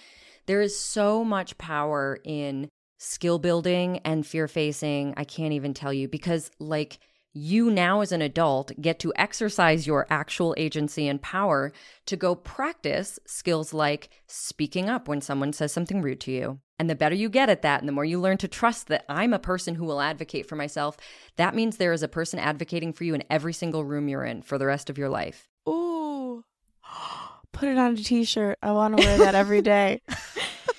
There 0.47 0.61
is 0.61 0.79
so 0.79 1.23
much 1.25 1.57
power 1.57 2.19
in 2.23 2.69
skill 2.97 3.37
building 3.37 3.99
and 4.05 4.25
fear 4.25 4.47
facing. 4.47 5.13
I 5.17 5.25
can't 5.25 5.53
even 5.53 5.73
tell 5.73 5.93
you 5.93 6.07
because, 6.07 6.49
like, 6.57 6.99
you 7.33 7.69
now 7.69 8.01
as 8.01 8.11
an 8.11 8.21
adult 8.21 8.71
get 8.81 8.97
to 8.99 9.13
exercise 9.15 9.85
your 9.85 10.07
actual 10.09 10.55
agency 10.57 11.07
and 11.07 11.21
power 11.21 11.71
to 12.07 12.15
go 12.15 12.33
practice 12.33 13.19
skills 13.27 13.73
like 13.73 14.09
speaking 14.25 14.89
up 14.89 15.07
when 15.07 15.21
someone 15.21 15.53
says 15.53 15.71
something 15.71 16.01
rude 16.01 16.21
to 16.21 16.31
you. 16.31 16.59
And 16.79 16.89
the 16.89 16.95
better 16.95 17.15
you 17.15 17.29
get 17.29 17.49
at 17.49 17.63
that, 17.63 17.81
and 17.81 17.87
the 17.87 17.93
more 17.93 18.05
you 18.05 18.19
learn 18.19 18.37
to 18.37 18.47
trust 18.47 18.87
that 18.87 19.05
I'm 19.09 19.33
a 19.33 19.39
person 19.39 19.75
who 19.75 19.85
will 19.85 20.01
advocate 20.01 20.47
for 20.47 20.55
myself, 20.55 20.95
that 21.35 21.55
means 21.55 21.77
there 21.77 21.93
is 21.93 22.03
a 22.03 22.07
person 22.07 22.39
advocating 22.39 22.93
for 22.93 23.03
you 23.03 23.13
in 23.13 23.23
every 23.29 23.53
single 23.53 23.83
room 23.83 24.07
you're 24.07 24.23
in 24.23 24.41
for 24.43 24.57
the 24.57 24.65
rest 24.65 24.89
of 24.89 24.97
your 24.97 25.09
life. 25.09 25.47
Ooh. 25.67 26.43
Put 27.51 27.69
it 27.69 27.77
on 27.77 27.93
a 27.93 27.97
t 27.97 28.23
shirt. 28.23 28.57
I 28.61 28.71
want 28.71 28.97
to 28.97 29.05
wear 29.05 29.17
that 29.17 29.35
every 29.35 29.61
day. 29.61 30.01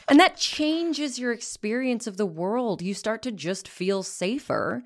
and 0.09 0.19
that 0.21 0.37
changes 0.37 1.19
your 1.19 1.33
experience 1.33 2.07
of 2.07 2.17
the 2.17 2.27
world. 2.27 2.83
You 2.83 2.95
start 2.95 3.23
to 3.23 3.33
just 3.33 3.69
feel 3.69 4.03
safer. 4.03 4.83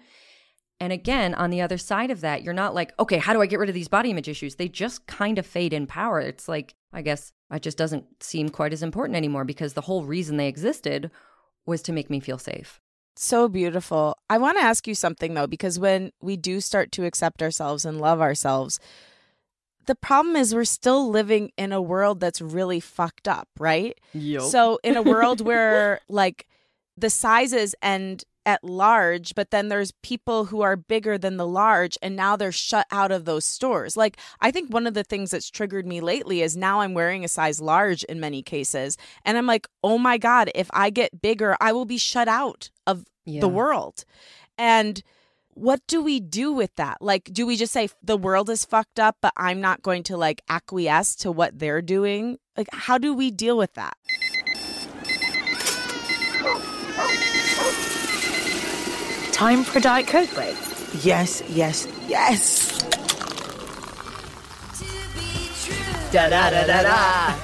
And 0.80 0.92
again, 0.92 1.34
on 1.34 1.50
the 1.50 1.60
other 1.60 1.78
side 1.78 2.10
of 2.10 2.22
that, 2.22 2.42
you're 2.42 2.52
not 2.52 2.74
like, 2.74 2.92
okay, 2.98 3.18
how 3.18 3.32
do 3.32 3.40
I 3.40 3.46
get 3.46 3.60
rid 3.60 3.68
of 3.68 3.74
these 3.74 3.88
body 3.88 4.10
image 4.10 4.28
issues? 4.28 4.56
They 4.56 4.68
just 4.68 5.06
kind 5.06 5.38
of 5.38 5.46
fade 5.46 5.72
in 5.72 5.86
power. 5.86 6.20
It's 6.20 6.48
like, 6.48 6.74
I 6.92 7.02
guess 7.02 7.32
it 7.52 7.62
just 7.62 7.78
doesn't 7.78 8.04
seem 8.22 8.48
quite 8.48 8.72
as 8.72 8.82
important 8.82 9.16
anymore 9.16 9.44
because 9.44 9.74
the 9.74 9.82
whole 9.82 10.04
reason 10.04 10.36
they 10.36 10.48
existed 10.48 11.10
was 11.66 11.82
to 11.82 11.92
make 11.92 12.10
me 12.10 12.18
feel 12.18 12.38
safe. 12.38 12.80
So 13.14 13.48
beautiful. 13.48 14.16
I 14.28 14.38
want 14.38 14.58
to 14.58 14.64
ask 14.64 14.88
you 14.88 14.94
something 14.94 15.34
though, 15.34 15.46
because 15.46 15.78
when 15.78 16.10
we 16.20 16.36
do 16.36 16.60
start 16.60 16.90
to 16.92 17.04
accept 17.04 17.42
ourselves 17.42 17.84
and 17.84 18.00
love 18.00 18.20
ourselves, 18.20 18.80
the 19.86 19.94
problem 19.94 20.36
is 20.36 20.54
we're 20.54 20.64
still 20.64 21.08
living 21.08 21.50
in 21.56 21.72
a 21.72 21.82
world 21.82 22.20
that's 22.20 22.40
really 22.40 22.80
fucked 22.80 23.26
up, 23.26 23.48
right? 23.58 23.98
Yep. 24.12 24.42
So 24.42 24.78
in 24.82 24.96
a 24.96 25.02
world 25.02 25.40
where 25.46 26.00
like 26.08 26.46
the 26.96 27.10
sizes 27.10 27.74
end 27.82 28.24
at 28.44 28.64
large, 28.64 29.34
but 29.34 29.50
then 29.50 29.68
there's 29.68 29.92
people 30.02 30.46
who 30.46 30.62
are 30.62 30.76
bigger 30.76 31.16
than 31.16 31.36
the 31.36 31.46
large 31.46 31.96
and 32.02 32.16
now 32.16 32.34
they're 32.34 32.52
shut 32.52 32.86
out 32.90 33.12
of 33.12 33.24
those 33.24 33.44
stores. 33.44 33.96
Like 33.96 34.16
I 34.40 34.50
think 34.50 34.72
one 34.72 34.86
of 34.86 34.94
the 34.94 35.04
things 35.04 35.30
that's 35.30 35.50
triggered 35.50 35.86
me 35.86 36.00
lately 36.00 36.42
is 36.42 36.56
now 36.56 36.80
I'm 36.80 36.94
wearing 36.94 37.24
a 37.24 37.28
size 37.28 37.60
large 37.60 38.02
in 38.04 38.20
many 38.20 38.42
cases 38.42 38.96
and 39.24 39.38
I'm 39.38 39.46
like, 39.46 39.68
"Oh 39.82 39.98
my 39.98 40.18
god, 40.18 40.50
if 40.54 40.68
I 40.72 40.90
get 40.90 41.22
bigger, 41.22 41.56
I 41.60 41.72
will 41.72 41.84
be 41.84 41.98
shut 41.98 42.28
out 42.28 42.70
of 42.86 43.04
yeah. 43.24 43.40
the 43.40 43.48
world." 43.48 44.04
And 44.58 45.02
what 45.54 45.80
do 45.86 46.02
we 46.02 46.20
do 46.20 46.52
with 46.52 46.74
that? 46.76 46.98
Like, 47.00 47.24
do 47.24 47.46
we 47.46 47.56
just 47.56 47.72
say 47.72 47.88
the 48.02 48.16
world 48.16 48.48
is 48.48 48.64
fucked 48.64 48.98
up, 48.98 49.16
but 49.20 49.32
I'm 49.36 49.60
not 49.60 49.82
going 49.82 50.02
to 50.04 50.16
like 50.16 50.42
acquiesce 50.48 51.14
to 51.16 51.32
what 51.32 51.58
they're 51.58 51.82
doing? 51.82 52.38
Like, 52.56 52.68
how 52.72 52.98
do 52.98 53.14
we 53.14 53.30
deal 53.30 53.56
with 53.56 53.74
that? 53.74 53.96
Time 59.32 59.64
for 59.64 59.78
a 59.78 59.82
Diet 59.82 60.06
Coke 60.06 60.32
break. 60.34 60.56
Yes, 61.02 61.42
yes, 61.48 61.86
yes. 62.06 62.82
Da 66.12 66.28
da 66.28 66.50
da 66.50 66.66
da 66.66 66.82
da. 66.82 67.34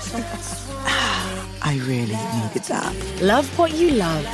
I 1.63 1.81
really 1.85 2.15
needed 2.15 2.63
that. 2.69 2.95
Love 3.23 3.59
what 3.59 3.75
you 3.75 3.93
love. 3.93 4.25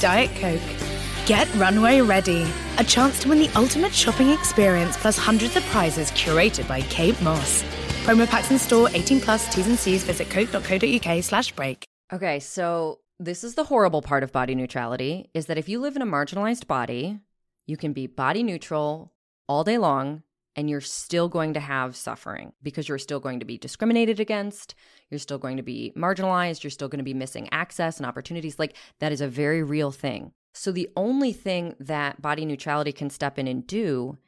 Diet 0.00 0.30
Coke. 0.36 0.83
Get 1.26 1.48
Runway 1.54 2.02
Ready. 2.02 2.46
A 2.76 2.84
chance 2.84 3.18
to 3.20 3.30
win 3.30 3.38
the 3.38 3.48
ultimate 3.56 3.94
shopping 3.94 4.28
experience 4.28 4.94
plus 4.98 5.16
hundreds 5.16 5.56
of 5.56 5.64
prizes 5.66 6.10
curated 6.10 6.68
by 6.68 6.82
Kate 6.82 7.18
Moss. 7.22 7.62
Promo 8.04 8.28
packs 8.28 8.50
in 8.50 8.58
store 8.58 8.90
18 8.92 9.22
plus 9.22 9.48
T's 9.54 9.66
and 9.66 9.78
C's. 9.78 10.04
Visit 10.04 10.28
coke.co.uk 10.28 11.24
slash 11.24 11.52
break. 11.52 11.86
Okay, 12.12 12.40
so 12.40 12.98
this 13.18 13.42
is 13.42 13.54
the 13.54 13.64
horrible 13.64 14.02
part 14.02 14.22
of 14.22 14.32
body 14.32 14.54
neutrality 14.54 15.30
is 15.32 15.46
that 15.46 15.56
if 15.56 15.66
you 15.66 15.80
live 15.80 15.96
in 15.96 16.02
a 16.02 16.06
marginalized 16.06 16.66
body, 16.66 17.18
you 17.66 17.78
can 17.78 17.94
be 17.94 18.06
body 18.06 18.42
neutral 18.42 19.10
all 19.48 19.64
day 19.64 19.78
long 19.78 20.24
and 20.56 20.68
you're 20.68 20.82
still 20.82 21.30
going 21.30 21.54
to 21.54 21.60
have 21.60 21.96
suffering 21.96 22.52
because 22.62 22.86
you're 22.86 22.98
still 22.98 23.18
going 23.18 23.40
to 23.40 23.46
be 23.46 23.56
discriminated 23.56 24.20
against, 24.20 24.74
you're 25.08 25.18
still 25.18 25.38
going 25.38 25.56
to 25.56 25.62
be 25.62 25.90
marginalized, 25.96 26.62
you're 26.62 26.70
still 26.70 26.88
going 26.88 26.98
to 26.98 27.02
be 27.02 27.14
missing 27.14 27.48
access 27.50 27.96
and 27.96 28.04
opportunities. 28.04 28.58
Like 28.58 28.76
that 29.00 29.10
is 29.10 29.22
a 29.22 29.26
very 29.26 29.62
real 29.62 29.90
thing. 29.90 30.32
So 30.54 30.70
the 30.70 30.88
only 30.96 31.32
thing 31.32 31.74
that 31.80 32.22
body 32.22 32.44
neutrality 32.44 32.92
can 32.92 33.10
step 33.10 33.38
in 33.38 33.48
and 33.48 33.66
do 33.66 34.18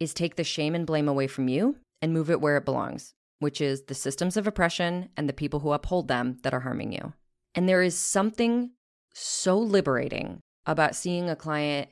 is 0.00 0.12
take 0.12 0.36
the 0.36 0.44
shame 0.44 0.74
and 0.74 0.86
blame 0.86 1.08
away 1.08 1.26
from 1.26 1.48
you 1.48 1.76
and 2.02 2.12
move 2.12 2.30
it 2.30 2.40
where 2.40 2.56
it 2.56 2.64
belongs, 2.64 3.14
which 3.38 3.60
is 3.60 3.84
the 3.84 3.94
systems 3.94 4.36
of 4.36 4.46
oppression 4.46 5.08
and 5.16 5.28
the 5.28 5.32
people 5.32 5.60
who 5.60 5.72
uphold 5.72 6.08
them 6.08 6.38
that 6.42 6.52
are 6.52 6.60
harming 6.60 6.92
you. 6.92 7.12
And 7.54 7.68
there 7.68 7.82
is 7.82 7.96
something 7.96 8.72
so 9.14 9.56
liberating 9.58 10.40
about 10.66 10.96
seeing 10.96 11.30
a 11.30 11.36
client 11.36 11.88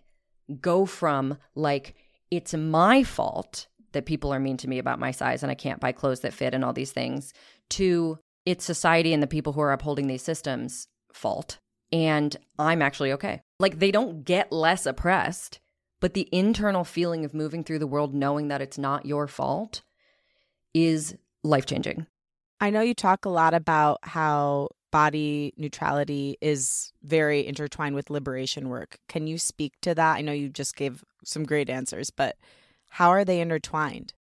go 0.61 0.85
from 0.85 1.39
like, 1.55 1.95
it's 2.31 2.53
my 2.53 3.05
fault 3.05 3.69
that 3.93 4.07
people 4.07 4.35
are 4.35 4.41
mean 4.41 4.57
to 4.59 4.69
me 4.69 4.79
about 4.79 4.99
my 4.99 5.13
size 5.13 5.43
and 5.43 5.51
I 5.51 5.55
can't 5.55 5.81
buy 5.81 5.93
clothes 5.93 6.21
that 6.21 6.35
fit 6.35 6.53
and 6.53 6.65
all 6.65 6.73
these 6.73 6.93
things 6.93 7.33
to 7.71 8.19
it's 8.45 8.65
society 8.65 9.15
and 9.15 9.23
the 9.23 9.29
people 9.29 9.53
who 9.53 9.61
are 9.61 9.73
upholding 9.73 10.09
these 10.09 10.23
systems 10.23 10.89
fault 11.13 11.59
and 11.95 12.37
I'm 12.59 12.83
actually 12.83 13.13
okay. 13.13 13.43
Like 13.61 13.79
they 13.79 13.93
don't 13.93 14.25
get 14.25 14.51
less 14.51 14.85
oppressed, 14.85 15.61
but 16.01 16.15
the 16.15 16.29
internal 16.33 16.83
feeling 16.83 17.25
of 17.25 17.33
moving 17.33 17.63
through 17.63 17.79
the 17.79 17.87
world 17.87 18.13
knowing 18.13 18.49
that 18.49 18.61
it's 18.61 18.77
not 18.77 19.07
your 19.07 19.29
fault 19.29 19.83
is 20.75 21.15
life-changing. 21.45 22.09
I 22.61 22.71
know 22.71 22.81
you 22.81 22.95
talk 22.95 23.25
a 23.25 23.31
lot 23.31 23.55
about 23.55 24.01
how 24.03 24.71
body 24.91 25.55
neutrality 25.57 26.37
is 26.41 26.93
very 27.05 27.47
intertwined 27.47 27.95
with 27.95 28.11
liberation 28.11 28.69
work. 28.69 28.99
Can 29.09 29.29
you 29.29 29.39
speak 29.39 29.75
to 29.83 29.95
that? 29.95 30.17
I 30.17 30.21
know 30.21 30.33
you 30.33 30.49
just 30.49 30.75
gave 30.75 31.05
some 31.25 31.45
great 31.45 31.71
answers, 31.71 32.11
but 32.11 32.37
how 32.91 33.11
are 33.11 33.25
they 33.25 33.41
intertwined? 33.41 34.15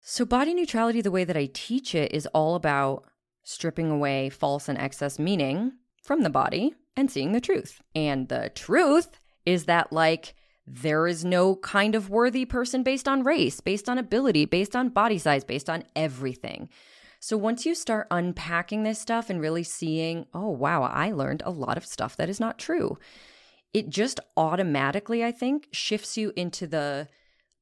So, 0.00 0.24
body 0.24 0.52
neutrality, 0.52 1.00
the 1.00 1.12
way 1.12 1.22
that 1.24 1.36
I 1.36 1.48
teach 1.52 1.94
it, 1.94 2.12
is 2.12 2.26
all 2.26 2.56
about 2.56 3.04
stripping 3.44 3.90
away 3.90 4.30
false 4.30 4.68
and 4.68 4.78
excess 4.78 5.18
meaning 5.18 5.74
from 6.04 6.22
the 6.22 6.30
body 6.30 6.74
and 6.96 7.10
seeing 7.10 7.32
the 7.32 7.40
truth. 7.40 7.80
And 7.94 8.28
the 8.28 8.52
truth 8.54 9.18
is 9.44 9.64
that, 9.64 9.92
like, 9.92 10.34
there 10.66 11.06
is 11.06 11.24
no 11.24 11.56
kind 11.56 11.94
of 11.94 12.10
worthy 12.10 12.44
person 12.44 12.82
based 12.82 13.08
on 13.08 13.24
race, 13.24 13.60
based 13.60 13.88
on 13.88 13.98
ability, 13.98 14.44
based 14.44 14.76
on 14.76 14.90
body 14.90 15.18
size, 15.18 15.44
based 15.44 15.68
on 15.68 15.84
everything. 15.96 16.68
So 17.20 17.36
once 17.36 17.64
you 17.64 17.74
start 17.74 18.06
unpacking 18.10 18.82
this 18.82 18.98
stuff 18.98 19.30
and 19.30 19.40
really 19.40 19.62
seeing, 19.62 20.26
oh, 20.34 20.50
wow, 20.50 20.82
I 20.82 21.10
learned 21.10 21.42
a 21.44 21.50
lot 21.50 21.78
of 21.78 21.86
stuff 21.86 22.16
that 22.16 22.28
is 22.28 22.38
not 22.38 22.58
true, 22.58 22.98
it 23.72 23.88
just 23.88 24.20
automatically, 24.36 25.24
I 25.24 25.32
think, 25.32 25.68
shifts 25.72 26.16
you 26.16 26.32
into 26.36 26.66
the 26.66 27.08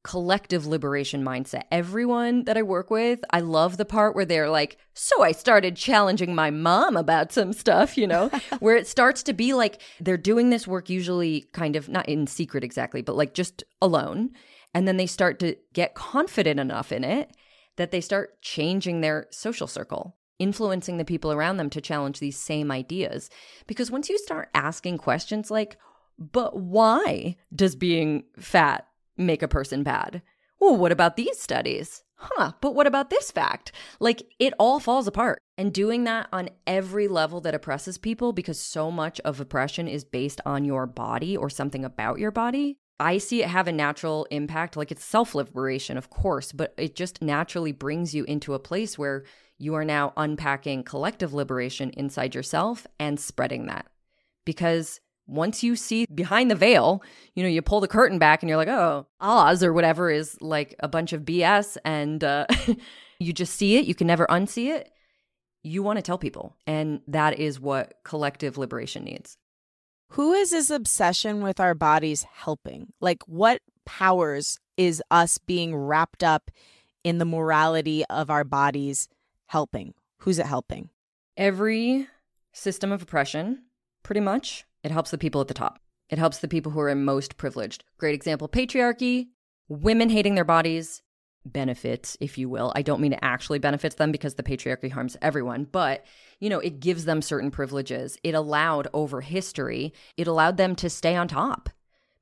collective 0.03 0.67
liberation 0.67 1.23
mindset. 1.23 1.63
Everyone 1.71 2.43
that 2.43 2.57
I 2.57 2.61
work 2.61 2.89
with, 2.89 3.23
I 3.31 3.39
love 3.39 3.77
the 3.77 3.85
part 3.85 4.15
where 4.15 4.25
they're 4.25 4.49
like, 4.49 4.77
So 4.93 5.23
I 5.23 5.31
started 5.31 5.75
challenging 5.75 6.35
my 6.35 6.51
mom 6.51 6.97
about 6.97 7.31
some 7.31 7.53
stuff, 7.53 7.97
you 7.97 8.05
know, 8.05 8.29
where 8.59 8.75
it 8.75 8.87
starts 8.87 9.23
to 9.23 9.33
be 9.33 9.53
like 9.53 9.81
they're 9.99 10.17
doing 10.17 10.49
this 10.49 10.67
work 10.67 10.89
usually 10.89 11.45
kind 11.53 11.75
of 11.75 11.87
not 11.89 12.07
in 12.09 12.27
secret 12.27 12.63
exactly, 12.63 13.01
but 13.01 13.15
like 13.15 13.33
just 13.33 13.63
alone. 13.81 14.31
And 14.73 14.87
then 14.87 14.97
they 14.97 15.07
start 15.07 15.39
to 15.39 15.55
get 15.71 15.95
confident 15.95 16.59
enough 16.59 16.91
in 16.91 17.03
it 17.03 17.31
that 17.77 17.91
they 17.91 18.01
start 18.01 18.41
changing 18.41 19.01
their 19.01 19.27
social 19.31 19.67
circle. 19.67 20.17
Influencing 20.39 20.97
the 20.97 21.05
people 21.05 21.31
around 21.31 21.57
them 21.57 21.69
to 21.69 21.79
challenge 21.79 22.19
these 22.19 22.37
same 22.37 22.71
ideas. 22.71 23.29
Because 23.67 23.91
once 23.91 24.09
you 24.09 24.17
start 24.17 24.49
asking 24.53 24.97
questions 24.97 25.49
like, 25.49 25.77
but 26.17 26.59
why 26.59 27.37
does 27.55 27.75
being 27.75 28.23
fat 28.37 28.87
make 29.17 29.41
a 29.41 29.47
person 29.47 29.83
bad. 29.83 30.21
Well, 30.59 30.77
what 30.77 30.91
about 30.91 31.17
these 31.17 31.39
studies? 31.39 32.03
Huh, 32.15 32.53
but 32.61 32.73
what 32.73 32.87
about 32.87 33.09
this 33.09 33.31
fact? 33.31 33.73
Like 33.99 34.23
it 34.39 34.53
all 34.57 34.79
falls 34.79 35.07
apart. 35.07 35.39
And 35.57 35.73
doing 35.73 36.05
that 36.05 36.29
on 36.31 36.49
every 36.65 37.07
level 37.07 37.41
that 37.41 37.53
oppresses 37.53 37.97
people, 37.97 38.31
because 38.31 38.59
so 38.59 38.89
much 38.89 39.19
of 39.21 39.39
oppression 39.41 39.87
is 39.87 40.05
based 40.05 40.39
on 40.45 40.63
your 40.63 40.87
body 40.87 41.35
or 41.35 41.49
something 41.49 41.83
about 41.83 42.19
your 42.19 42.31
body, 42.31 42.77
I 42.99 43.17
see 43.17 43.43
it 43.43 43.49
have 43.49 43.67
a 43.67 43.73
natural 43.73 44.25
impact. 44.31 44.77
Like 44.77 44.91
it's 44.91 45.03
self 45.03 45.35
liberation, 45.35 45.97
of 45.97 46.09
course, 46.09 46.51
but 46.51 46.73
it 46.77 46.95
just 46.95 47.21
naturally 47.21 47.73
brings 47.73 48.15
you 48.15 48.23
into 48.23 48.53
a 48.53 48.59
place 48.59 48.97
where 48.97 49.25
you 49.57 49.73
are 49.75 49.85
now 49.85 50.13
unpacking 50.15 50.83
collective 50.83 51.33
liberation 51.33 51.89
inside 51.91 52.33
yourself 52.33 52.87
and 52.99 53.19
spreading 53.19 53.65
that. 53.65 53.87
Because 54.45 54.99
once 55.27 55.63
you 55.63 55.75
see 55.75 56.05
behind 56.13 56.51
the 56.51 56.55
veil, 56.55 57.01
you 57.35 57.43
know, 57.43 57.49
you 57.49 57.61
pull 57.61 57.79
the 57.79 57.87
curtain 57.87 58.19
back 58.19 58.41
and 58.41 58.49
you're 58.49 58.57
like, 58.57 58.67
oh, 58.67 59.07
Oz 59.21 59.63
or 59.63 59.73
whatever 59.73 60.09
is 60.09 60.37
like 60.41 60.75
a 60.79 60.87
bunch 60.87 61.13
of 61.13 61.21
BS 61.21 61.77
and 61.85 62.23
uh, 62.23 62.45
you 63.19 63.33
just 63.33 63.55
see 63.55 63.77
it, 63.77 63.85
you 63.85 63.95
can 63.95 64.07
never 64.07 64.25
unsee 64.27 64.75
it. 64.75 64.91
You 65.63 65.81
want 65.81 65.97
to 65.97 66.03
tell 66.03 66.17
people. 66.17 66.57
And 66.67 67.01
that 67.07 67.39
is 67.39 67.59
what 67.59 67.95
collective 68.03 68.57
liberation 68.57 69.05
needs. 69.05 69.37
Who 70.09 70.33
is 70.33 70.51
this 70.51 70.69
obsession 70.69 71.41
with 71.41 71.59
our 71.59 71.73
bodies 71.73 72.23
helping? 72.31 72.93
Like, 72.99 73.23
what 73.25 73.61
powers 73.85 74.59
is 74.77 75.01
us 75.09 75.37
being 75.37 75.75
wrapped 75.75 76.23
up 76.23 76.51
in 77.03 77.17
the 77.17 77.25
morality 77.25 78.03
of 78.09 78.29
our 78.29 78.43
bodies 78.43 79.07
helping? 79.47 79.93
Who's 80.19 80.37
it 80.37 80.45
helping? 80.45 80.89
Every 81.35 82.07
system 82.51 82.91
of 82.91 83.01
oppression, 83.01 83.63
pretty 84.03 84.21
much, 84.21 84.65
it 84.83 84.91
helps 84.91 85.11
the 85.11 85.17
people 85.17 85.41
at 85.41 85.47
the 85.47 85.53
top. 85.53 85.79
It 86.09 86.19
helps 86.19 86.39
the 86.39 86.47
people 86.47 86.71
who 86.71 86.79
are 86.81 86.93
most 86.95 87.37
privileged. 87.37 87.83
Great 87.97 88.15
example 88.15 88.47
patriarchy, 88.47 89.27
women 89.67 90.09
hating 90.09 90.35
their 90.35 90.43
bodies, 90.43 91.01
benefits, 91.45 92.17
if 92.19 92.37
you 92.37 92.49
will. 92.49 92.71
I 92.75 92.81
don't 92.81 93.01
mean 93.01 93.13
it 93.13 93.19
actually 93.21 93.59
benefits 93.59 93.95
them 93.95 94.11
because 94.11 94.35
the 94.35 94.43
patriarchy 94.43 94.91
harms 94.91 95.17
everyone, 95.21 95.65
but 95.71 96.05
you 96.39 96.49
know, 96.49 96.59
it 96.59 96.79
gives 96.79 97.05
them 97.05 97.21
certain 97.21 97.51
privileges. 97.51 98.17
It 98.23 98.35
allowed 98.35 98.87
over 98.93 99.21
history, 99.21 99.93
it 100.17 100.27
allowed 100.27 100.57
them 100.57 100.75
to 100.77 100.89
stay 100.89 101.15
on 101.15 101.27
top 101.27 101.69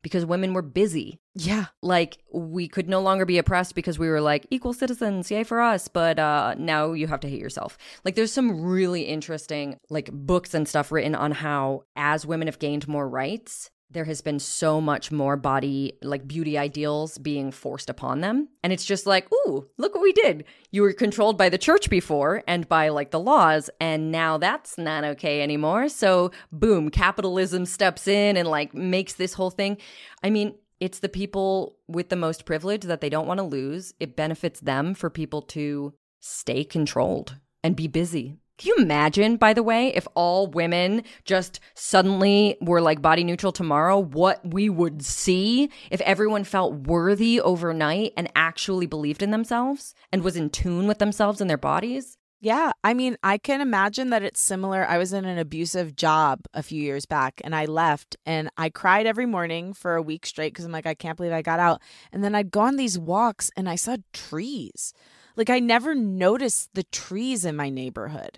because 0.02 0.26
women 0.26 0.54
were 0.54 0.62
busy. 0.62 1.20
Yeah. 1.36 1.66
Like 1.82 2.18
we 2.34 2.68
could 2.68 2.90
no 2.90 3.02
longer 3.02 3.26
be 3.26 3.38
oppressed 3.38 3.76
because 3.76 4.00
we 4.00 4.10
were 4.10 4.22
like 4.22 4.46
equal 4.50 4.74
citizens, 4.74 5.32
yay 5.32 5.44
for 5.44 5.62
us, 5.62 5.88
but 5.88 6.20
uh 6.20 6.56
now 6.58 6.94
you 6.94 7.08
have 7.08 7.20
to 7.22 7.30
hate 7.30 7.40
yourself. 7.42 7.78
Like 8.04 8.16
there's 8.16 8.34
some 8.34 8.64
really 8.64 9.04
interesting 9.04 9.80
like 9.90 10.12
books 10.12 10.54
and 10.54 10.68
stuff 10.68 10.92
written 10.92 11.16
on 11.16 11.32
how 11.32 11.84
as 11.96 12.26
women 12.26 12.48
have 12.48 12.60
gained 12.60 12.88
more 12.88 13.08
rights, 13.08 13.70
there 13.92 14.06
has 14.06 14.22
been 14.22 14.40
so 14.40 14.80
much 14.80 15.12
more 15.12 15.36
body 15.36 15.94
like 16.02 16.28
beauty 16.28 16.58
ideals 16.58 17.18
being 17.18 17.52
forced 17.52 17.90
upon 17.90 18.22
them. 18.22 18.48
And 18.64 18.72
it's 18.72 18.86
just 18.86 19.06
like 19.06 19.28
ooh 19.34 19.68
look 19.78 19.94
what 19.94 20.04
we 20.04 20.14
did. 20.14 20.46
You 20.72 20.82
were 20.82 20.94
controlled 20.94 21.38
by 21.38 21.50
the 21.50 21.58
church 21.58 21.90
before 21.90 22.44
and 22.48 22.68
by 22.68 22.90
like 22.90 23.12
the 23.12 23.20
laws 23.20 23.70
and 23.80 24.12
now 24.12 24.38
that's 24.38 24.78
not 24.78 25.04
okay 25.04 25.42
anymore. 25.42 25.90
So 25.90 26.32
boom 26.52 26.90
capitalism 26.90 27.66
steps 27.66 28.08
in 28.08 28.38
and 28.38 28.48
like 28.48 28.74
makes 28.74 29.14
this 29.14 29.34
whole 29.34 29.52
thing. 29.52 29.78
I 30.24 30.30
mean 30.30 30.56
it's 30.80 31.00
the 31.00 31.10
people 31.10 31.78
with 31.88 32.10
the 32.10 32.16
most 32.16 32.46
privilege 32.46 32.84
that 32.84 33.02
they 33.02 33.10
don't 33.10 33.28
want 33.28 33.38
to 33.38 33.44
lose. 33.44 33.94
It 34.00 34.16
benefits 34.16 34.60
them 34.62 34.96
for 34.96 35.10
people 35.10 35.44
to 35.44 35.94
stay 36.20 36.64
controlled 36.64 37.38
and 37.64 37.76
be 37.76 37.88
busy 37.88 38.38
can 38.62 38.76
you 38.78 38.84
imagine, 38.84 39.38
by 39.38 39.54
the 39.54 39.64
way, 39.64 39.88
if 39.88 40.08
all 40.14 40.46
women 40.46 41.04
just 41.26 41.60
suddenly 41.74 42.58
were 42.62 42.80
like 42.80 43.02
body 43.02 43.24
neutral 43.24 43.52
tomorrow, 43.52 43.98
what 43.98 44.40
we 44.46 44.70
would 44.70 45.04
see 45.04 45.72
if 45.90 46.00
everyone 46.02 46.44
felt 46.44 46.88
worthy 46.88 47.42
overnight 47.42 48.14
and 48.16 48.32
actually 48.36 48.86
believed 48.86 49.24
in 49.24 49.32
themselves 49.32 49.96
and 50.12 50.22
was 50.22 50.36
in 50.36 50.52
tune 50.52 50.86
with 50.86 51.00
themselves 51.00 51.42
and 51.42 51.50
their 51.50 51.58
bodies? 51.58 52.20
Yeah, 52.40 52.72
I 52.84 52.94
mean, 52.94 53.18
I 53.24 53.40
can 53.40 53.62
imagine 53.62 54.12
that 54.12 54.22
it's 54.22 54.40
similar. 54.40 54.86
I 54.88 55.00
was 55.00 55.12
in 55.12 55.26
an 55.26 55.40
abusive 55.40 55.96
job 55.96 56.42
a 56.54 56.62
few 56.62 56.84
years 56.84 57.08
back 57.08 57.42
and 57.44 57.56
I 57.56 57.66
left 57.66 58.16
and 58.28 58.52
I 58.58 58.70
cried 58.70 59.08
every 59.08 59.26
morning 59.26 59.74
for 59.74 59.96
a 59.96 60.04
week 60.04 60.28
straight 60.28 60.54
because 60.54 60.66
I'm 60.66 60.72
like, 60.72 60.86
I 60.86 60.94
can't 60.94 61.18
believe 61.18 61.34
I 61.34 61.42
got 61.42 61.60
out. 61.60 61.82
And 62.12 62.24
then 62.24 62.36
I'd 62.36 62.52
go 62.52 62.60
on 62.60 62.76
these 62.76 63.00
walks 63.00 63.50
and 63.58 63.68
I 63.68 63.76
saw 63.76 63.98
trees. 64.14 64.94
Like, 65.36 65.50
I 65.50 65.60
never 65.60 65.96
noticed 65.96 66.70
the 66.74 66.84
trees 66.84 67.46
in 67.46 67.56
my 67.56 67.70
neighborhood. 67.70 68.38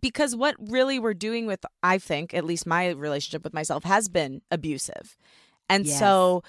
Because 0.00 0.36
what 0.36 0.56
really 0.58 0.98
we're 0.98 1.14
doing 1.14 1.46
with, 1.46 1.64
I 1.82 1.98
think, 1.98 2.34
at 2.34 2.44
least 2.44 2.66
my 2.66 2.90
relationship 2.90 3.44
with 3.44 3.54
myself 3.54 3.84
has 3.84 4.08
been 4.08 4.42
abusive. 4.50 5.16
And 5.68 5.86
Yes. 5.86 5.98
so 5.98 6.42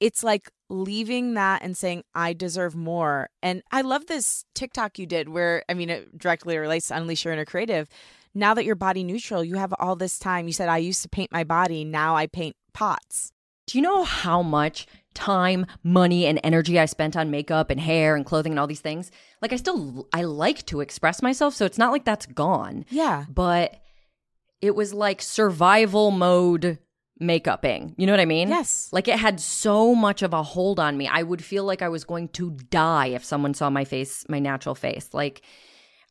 it's 0.00 0.22
like 0.22 0.50
leaving 0.68 1.34
that 1.34 1.62
and 1.62 1.76
saying, 1.76 2.02
I 2.14 2.32
deserve 2.32 2.74
more. 2.74 3.30
And 3.42 3.62
I 3.70 3.80
love 3.82 4.06
this 4.06 4.44
TikTok 4.54 4.98
you 4.98 5.06
did 5.06 5.28
where, 5.28 5.64
I 5.68 5.74
mean, 5.74 5.90
it 5.90 6.18
directly 6.18 6.58
relates 6.58 6.88
to 6.88 6.96
Unleash 6.96 7.24
Your 7.24 7.32
Inner 7.32 7.44
Creative. 7.44 7.88
Now 8.34 8.52
that 8.54 8.64
you're 8.66 8.74
body 8.74 9.02
neutral, 9.04 9.42
you 9.42 9.54
have 9.56 9.72
all 9.78 9.96
this 9.96 10.18
time. 10.18 10.46
You 10.46 10.52
said, 10.52 10.68
I 10.68 10.78
used 10.78 11.02
to 11.02 11.08
paint 11.08 11.32
my 11.32 11.44
body. 11.44 11.84
Now 11.84 12.16
I 12.16 12.26
paint 12.26 12.56
pots. 12.74 13.32
Do 13.66 13.78
you 13.78 13.82
know 13.82 14.04
how 14.04 14.42
much 14.42 14.86
time, 15.14 15.66
money, 15.82 16.26
and 16.26 16.38
energy 16.44 16.78
I 16.78 16.84
spent 16.84 17.16
on 17.16 17.30
makeup 17.30 17.70
and 17.70 17.80
hair 17.80 18.14
and 18.14 18.24
clothing 18.24 18.52
and 18.52 18.60
all 18.60 18.66
these 18.66 18.80
things? 18.80 19.10
Like 19.42 19.52
I 19.52 19.56
still 19.56 20.08
I 20.12 20.22
like 20.22 20.64
to 20.66 20.80
express 20.80 21.22
myself, 21.22 21.54
so 21.54 21.64
it's 21.64 21.78
not 21.78 21.92
like 21.92 22.04
that's 22.04 22.26
gone. 22.26 22.84
Yeah. 22.90 23.24
But 23.28 23.76
it 24.60 24.74
was 24.74 24.94
like 24.94 25.20
survival 25.20 26.10
mode 26.10 26.78
makeuping. 27.20 27.94
You 27.96 28.06
know 28.06 28.12
what 28.12 28.20
I 28.20 28.26
mean? 28.26 28.48
Yes. 28.48 28.88
Like 28.92 29.08
it 29.08 29.18
had 29.18 29.40
so 29.40 29.94
much 29.94 30.22
of 30.22 30.32
a 30.32 30.42
hold 30.42 30.78
on 30.78 30.96
me. 30.96 31.08
I 31.08 31.22
would 31.22 31.42
feel 31.42 31.64
like 31.64 31.82
I 31.82 31.88
was 31.88 32.04
going 32.04 32.28
to 32.30 32.50
die 32.70 33.08
if 33.08 33.24
someone 33.24 33.54
saw 33.54 33.70
my 33.70 33.84
face, 33.84 34.24
my 34.28 34.38
natural 34.38 34.74
face. 34.74 35.10
Like 35.12 35.42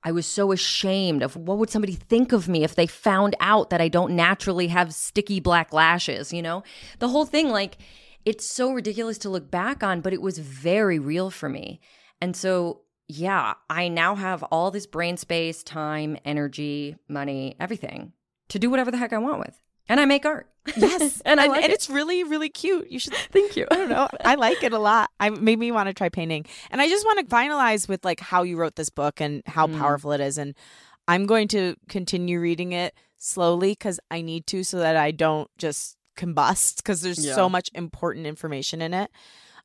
I 0.05 0.11
was 0.11 0.27
so 0.27 0.51
ashamed 0.51 1.23
of 1.23 1.35
what 1.35 1.57
would 1.57 1.71
somebody 1.71 1.93
think 1.93 2.31
of 2.31 2.47
me 2.47 2.63
if 2.63 2.75
they 2.75 2.85
found 2.85 3.35
out 3.39 3.71
that 3.71 3.81
I 3.81 3.87
don't 3.87 4.15
naturally 4.15 4.67
have 4.67 4.93
sticky 4.93 5.39
black 5.39 5.73
lashes, 5.73 6.31
you 6.31 6.43
know? 6.43 6.63
The 6.99 7.09
whole 7.09 7.25
thing 7.25 7.49
like 7.49 7.77
it's 8.23 8.55
so 8.55 8.71
ridiculous 8.71 9.17
to 9.19 9.29
look 9.29 9.49
back 9.49 9.83
on, 9.83 10.01
but 10.01 10.13
it 10.13 10.21
was 10.21 10.37
very 10.37 10.99
real 10.99 11.31
for 11.31 11.49
me. 11.49 11.81
And 12.21 12.35
so 12.35 12.81
yeah, 13.07 13.53
I 13.69 13.87
now 13.87 14.15
have 14.15 14.43
all 14.43 14.71
this 14.71 14.87
brain 14.87 15.17
space, 15.17 15.63
time, 15.63 16.17
energy, 16.23 16.95
money, 17.07 17.55
everything 17.59 18.13
to 18.49 18.59
do 18.59 18.69
whatever 18.69 18.91
the 18.91 18.97
heck 18.97 19.13
I 19.13 19.17
want 19.17 19.39
with. 19.39 19.59
And 19.87 19.99
I 19.99 20.05
make 20.05 20.25
art. 20.25 20.47
Yes. 20.75 21.21
and 21.25 21.39
I 21.39 21.45
like 21.47 21.63
and 21.63 21.71
it. 21.71 21.75
it's 21.75 21.89
really, 21.89 22.23
really 22.23 22.49
cute. 22.49 22.89
You 22.89 22.97
should 22.99 23.13
Thank 23.13 23.55
you. 23.55 23.67
I 23.69 23.75
don't 23.75 23.89
know. 23.89 24.07
I 24.25 24.35
like 24.35 24.63
it 24.63 24.73
a 24.73 24.79
lot. 24.79 25.11
I 25.19 25.29
made 25.29 25.59
me 25.59 25.71
want 25.71 25.87
to 25.87 25.93
try 25.93 26.09
painting. 26.09 26.45
And 26.71 26.81
I 26.81 26.87
just 26.89 27.05
want 27.05 27.19
to 27.19 27.25
finalize 27.25 27.87
with 27.87 28.03
like 28.03 28.19
how 28.19 28.41
you 28.43 28.57
wrote 28.57 28.75
this 28.75 28.89
book 28.89 29.21
and 29.21 29.43
how 29.45 29.67
Mm. 29.67 29.77
powerful 29.77 30.11
it 30.11 30.21
is. 30.21 30.37
And 30.39 30.55
I'm 31.07 31.25
going 31.27 31.47
to 31.49 31.75
continue 31.87 32.39
reading 32.39 32.71
it 32.73 32.95
slowly 33.17 33.71
because 33.71 33.99
I 34.09 34.21
need 34.21 34.47
to 34.47 34.63
so 34.63 34.79
that 34.79 34.95
I 34.95 35.11
don't 35.11 35.49
just 35.57 35.97
combust 36.17 36.77
because 36.77 37.01
there's 37.01 37.23
Yeah. 37.23 37.35
so 37.35 37.47
much 37.47 37.69
important 37.75 38.25
information 38.25 38.81
in 38.81 38.93
it. 38.93 39.11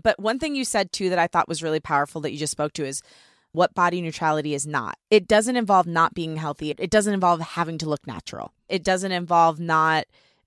But 0.03 0.19
one 0.19 0.39
thing 0.39 0.55
you 0.55 0.65
said 0.65 0.93
too 0.93 1.09
that 1.11 1.19
I 1.19 1.27
thought 1.29 1.49
was 1.49 1.63
really 1.63 1.81
powerful 1.81 2.21
that 2.23 2.33
you 2.33 2.39
just 2.39 2.53
spoke 2.53 2.73
to 2.75 2.85
is 2.85 3.03
what 3.53 3.75
body 3.75 4.01
neutrality 4.01 4.55
is 4.55 4.67
not. 4.67 4.97
It 5.11 5.27
doesn't 5.27 5.57
involve 5.57 5.87
not 5.87 6.15
being 6.15 6.37
healthy. 6.37 6.71
It 6.71 6.91
doesn't 6.91 7.15
involve 7.15 7.41
having 7.41 7.79
to 7.79 7.89
look 7.89 8.07
natural. 8.07 8.53
It 8.69 8.85
doesn't 8.85 9.13
involve 9.13 9.59
not 9.59 10.05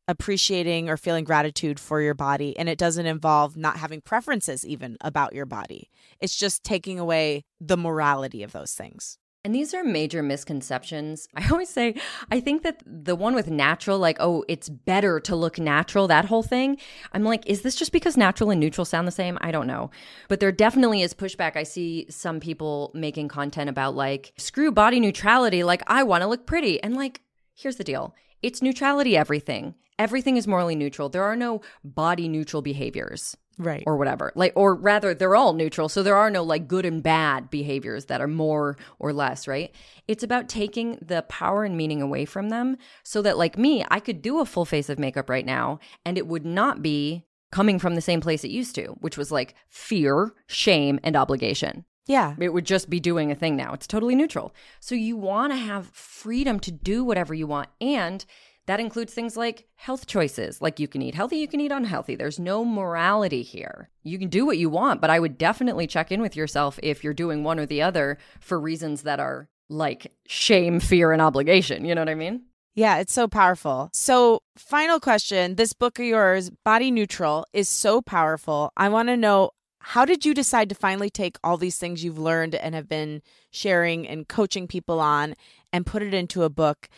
appreciating 0.08 0.90
or 0.90 0.98
feeling 0.98 1.24
gratitude 1.24 1.80
for 1.80 2.02
your 2.02 2.14
body. 2.14 2.58
And 2.58 2.68
it 2.68 2.78
doesn't 2.78 3.06
involve 3.06 3.56
not 3.56 3.78
having 3.78 4.02
preferences 4.02 4.66
even 4.66 4.98
about 5.02 5.34
your 5.34 5.46
body. 5.46 5.90
It's 6.20 6.36
just 6.36 6.64
taking 6.64 7.00
away 7.00 7.46
the 7.60 7.78
morality 7.78 8.44
of 8.44 8.52
those 8.52 8.74
things. 8.74 9.18
And 9.46 9.54
these 9.54 9.74
are 9.74 9.84
major 9.84 10.24
misconceptions. 10.24 11.28
I 11.36 11.48
always 11.50 11.70
say, 11.70 11.96
I 12.32 12.40
think 12.40 12.64
that 12.64 12.82
the 12.86 13.16
one 13.16 13.36
with 13.36 13.50
natural, 13.50 14.00
like, 14.00 14.18
oh, 14.20 14.46
it's 14.48 14.70
better 14.70 15.20
to 15.22 15.36
look 15.36 15.60
natural, 15.60 16.08
that 16.08 16.26
whole 16.26 16.44
thing, 16.44 16.78
I'm 17.12 17.24
like, 17.24 17.46
is 17.46 17.62
this 17.62 17.76
just 17.76 17.92
because 17.92 18.16
natural 18.16 18.52
and 18.52 18.60
neutral 18.60 18.86
sound 18.86 19.08
the 19.08 19.12
same? 19.12 19.38
I 19.42 19.52
don't 19.52 19.68
know. 19.68 19.92
But 20.30 20.40
there 20.40 20.52
definitely 20.52 21.02
is 21.02 21.14
pushback. 21.14 21.58
I 21.58 21.64
see 21.64 22.06
some 22.10 22.40
people 22.40 22.92
making 22.94 23.28
content 23.28 23.70
about, 23.70 23.96
like, 23.96 24.34
screw 24.38 24.72
body 24.72 25.00
neutrality, 25.00 25.64
like, 25.64 25.84
I 25.88 26.04
want 26.04 26.22
to 26.22 26.28
look 26.28 26.46
pretty. 26.46 26.82
And, 26.82 26.96
like, 26.96 27.22
here's 27.54 27.76
the 27.76 27.84
deal 27.84 28.16
it's 28.42 28.62
neutrality, 28.62 29.18
everything. 29.18 29.76
Everything 30.00 30.38
is 30.38 30.48
morally 30.48 30.76
neutral. 30.76 31.08
There 31.10 31.24
are 31.24 31.36
no 31.36 31.62
body 31.84 32.28
neutral 32.28 32.62
behaviors 32.62 33.38
Right. 33.58 33.84
or 33.86 33.98
whatever. 33.98 34.32
Like, 34.36 34.54
or 34.56 34.76
rather, 34.76 35.14
they're 35.14 35.36
all 35.36 35.54
neutral. 35.54 35.90
So 35.90 36.02
there 36.04 36.16
are 36.16 36.30
no 36.30 36.44
like 36.44 36.68
good 36.68 36.86
and 36.86 37.04
bad 37.04 37.50
behaviors 37.50 38.06
that 38.06 38.22
are 38.22 38.28
more 38.28 38.78
or 39.00 39.14
less, 39.14 39.48
right? 39.48 39.74
It's 40.08 40.24
about 40.24 40.50
taking 40.50 40.98
the 41.02 41.22
power 41.24 41.64
and 41.64 41.78
meaning 41.78 42.02
away 42.02 42.26
from 42.26 42.50
them 42.50 42.78
so 43.04 43.22
that, 43.22 43.38
like 43.38 43.58
me, 43.58 43.86
I 43.90 44.00
could 44.00 44.22
do 44.22 44.40
a 44.40 44.46
full 44.46 44.66
face 44.66 44.90
of 44.90 45.00
makeup 45.00 45.30
right 45.30 45.46
now 45.46 45.80
and 46.06 46.18
it 46.18 46.28
would 46.28 46.46
not 46.46 46.82
be 46.82 47.26
coming 47.52 47.78
from 47.78 47.94
the 47.96 48.02
same 48.02 48.20
place 48.20 48.44
it 48.44 48.50
used 48.50 48.74
to, 48.76 48.88
which 49.02 49.18
was 49.18 49.32
like 49.32 49.54
fear, 49.70 50.34
shame, 50.48 51.00
and 51.04 51.16
obligation. 51.16 51.86
yeah. 52.08 52.36
It 52.40 52.52
would 52.52 52.66
just 52.66 52.90
be 52.90 53.00
doing 53.00 53.32
a 53.32 53.36
thing 53.36 53.56
now. 53.56 53.74
It's 53.74 53.86
totally 53.86 54.16
neutral. 54.16 54.54
So 54.80 54.96
you 54.96 55.16
want 55.16 55.54
to 55.54 55.58
have 55.58 55.88
freedom 55.92 56.60
to 56.62 56.72
do 56.72 57.04
whatever 57.04 57.34
you 57.34 57.46
want. 57.46 57.70
And 57.80 58.26
that 58.66 58.80
includes 58.80 59.14
things 59.14 59.36
like 59.36 59.68
health 59.76 60.08
choices. 60.08 60.62
Like 60.62 60.80
you 60.80 60.88
can 60.88 61.02
eat 61.02 61.16
healthy, 61.16 61.38
you 61.38 61.48
can 61.48 61.60
eat 61.60 61.72
unhealthy. 61.72 62.16
There's 62.16 62.40
no 62.40 62.64
morality 62.64 63.44
here. 63.44 63.90
You 64.04 64.18
can 64.18 64.30
do 64.30 64.46
what 64.46 64.58
you 64.58 64.70
want, 64.70 65.02
but 65.02 65.10
I 65.10 65.20
would 65.20 65.38
definitely 65.38 65.88
check 65.88 66.12
in 66.12 66.22
with 66.22 66.36
yourself 66.36 66.80
if 66.82 67.04
you're 67.04 67.14
doing 67.14 67.44
one 67.44 67.60
or 67.60 67.66
the 67.66 67.82
other 67.82 68.18
for 68.40 68.60
reasons 68.60 69.04
that 69.04 69.20
are 69.20 69.50
like 69.70 70.14
shame, 70.28 70.80
fear, 70.80 71.12
and 71.12 71.22
obligation. 71.22 71.86
You 71.86 71.96
know 71.96 72.02
what 72.02 72.10
I 72.10 72.16
mean? 72.16 72.44
Yeah, 72.76 72.98
it's 72.98 73.14
so 73.14 73.28
powerful. 73.28 73.90
So, 73.94 74.42
final 74.58 75.00
question 75.00 75.56
this 75.56 75.74
book 75.74 76.00
of 76.00 76.06
yours, 76.06 76.50
Body 76.50 76.90
Neutral, 76.90 77.46
is 77.54 77.70
so 77.70 78.02
powerful. 78.02 78.72
I 78.76 78.90
want 78.90 79.10
to 79.10 79.18
know 79.18 79.52
how 79.80 80.06
did 80.06 80.26
you 80.26 80.34
decide 80.34 80.70
to 80.70 80.76
finally 80.76 81.10
take 81.10 81.38
all 81.44 81.58
these 81.58 81.78
things 81.78 82.04
you've 82.04 82.18
learned 82.18 82.56
and 82.56 82.74
have 82.74 82.88
been 82.88 83.22
sharing 83.52 84.08
and 84.08 84.28
coaching 84.28 84.66
people 84.66 85.00
on 85.00 85.36
and 85.74 85.86
put 85.86 86.02
it 86.02 86.14
into 86.14 86.44
a 86.44 86.50
book? 86.50 86.90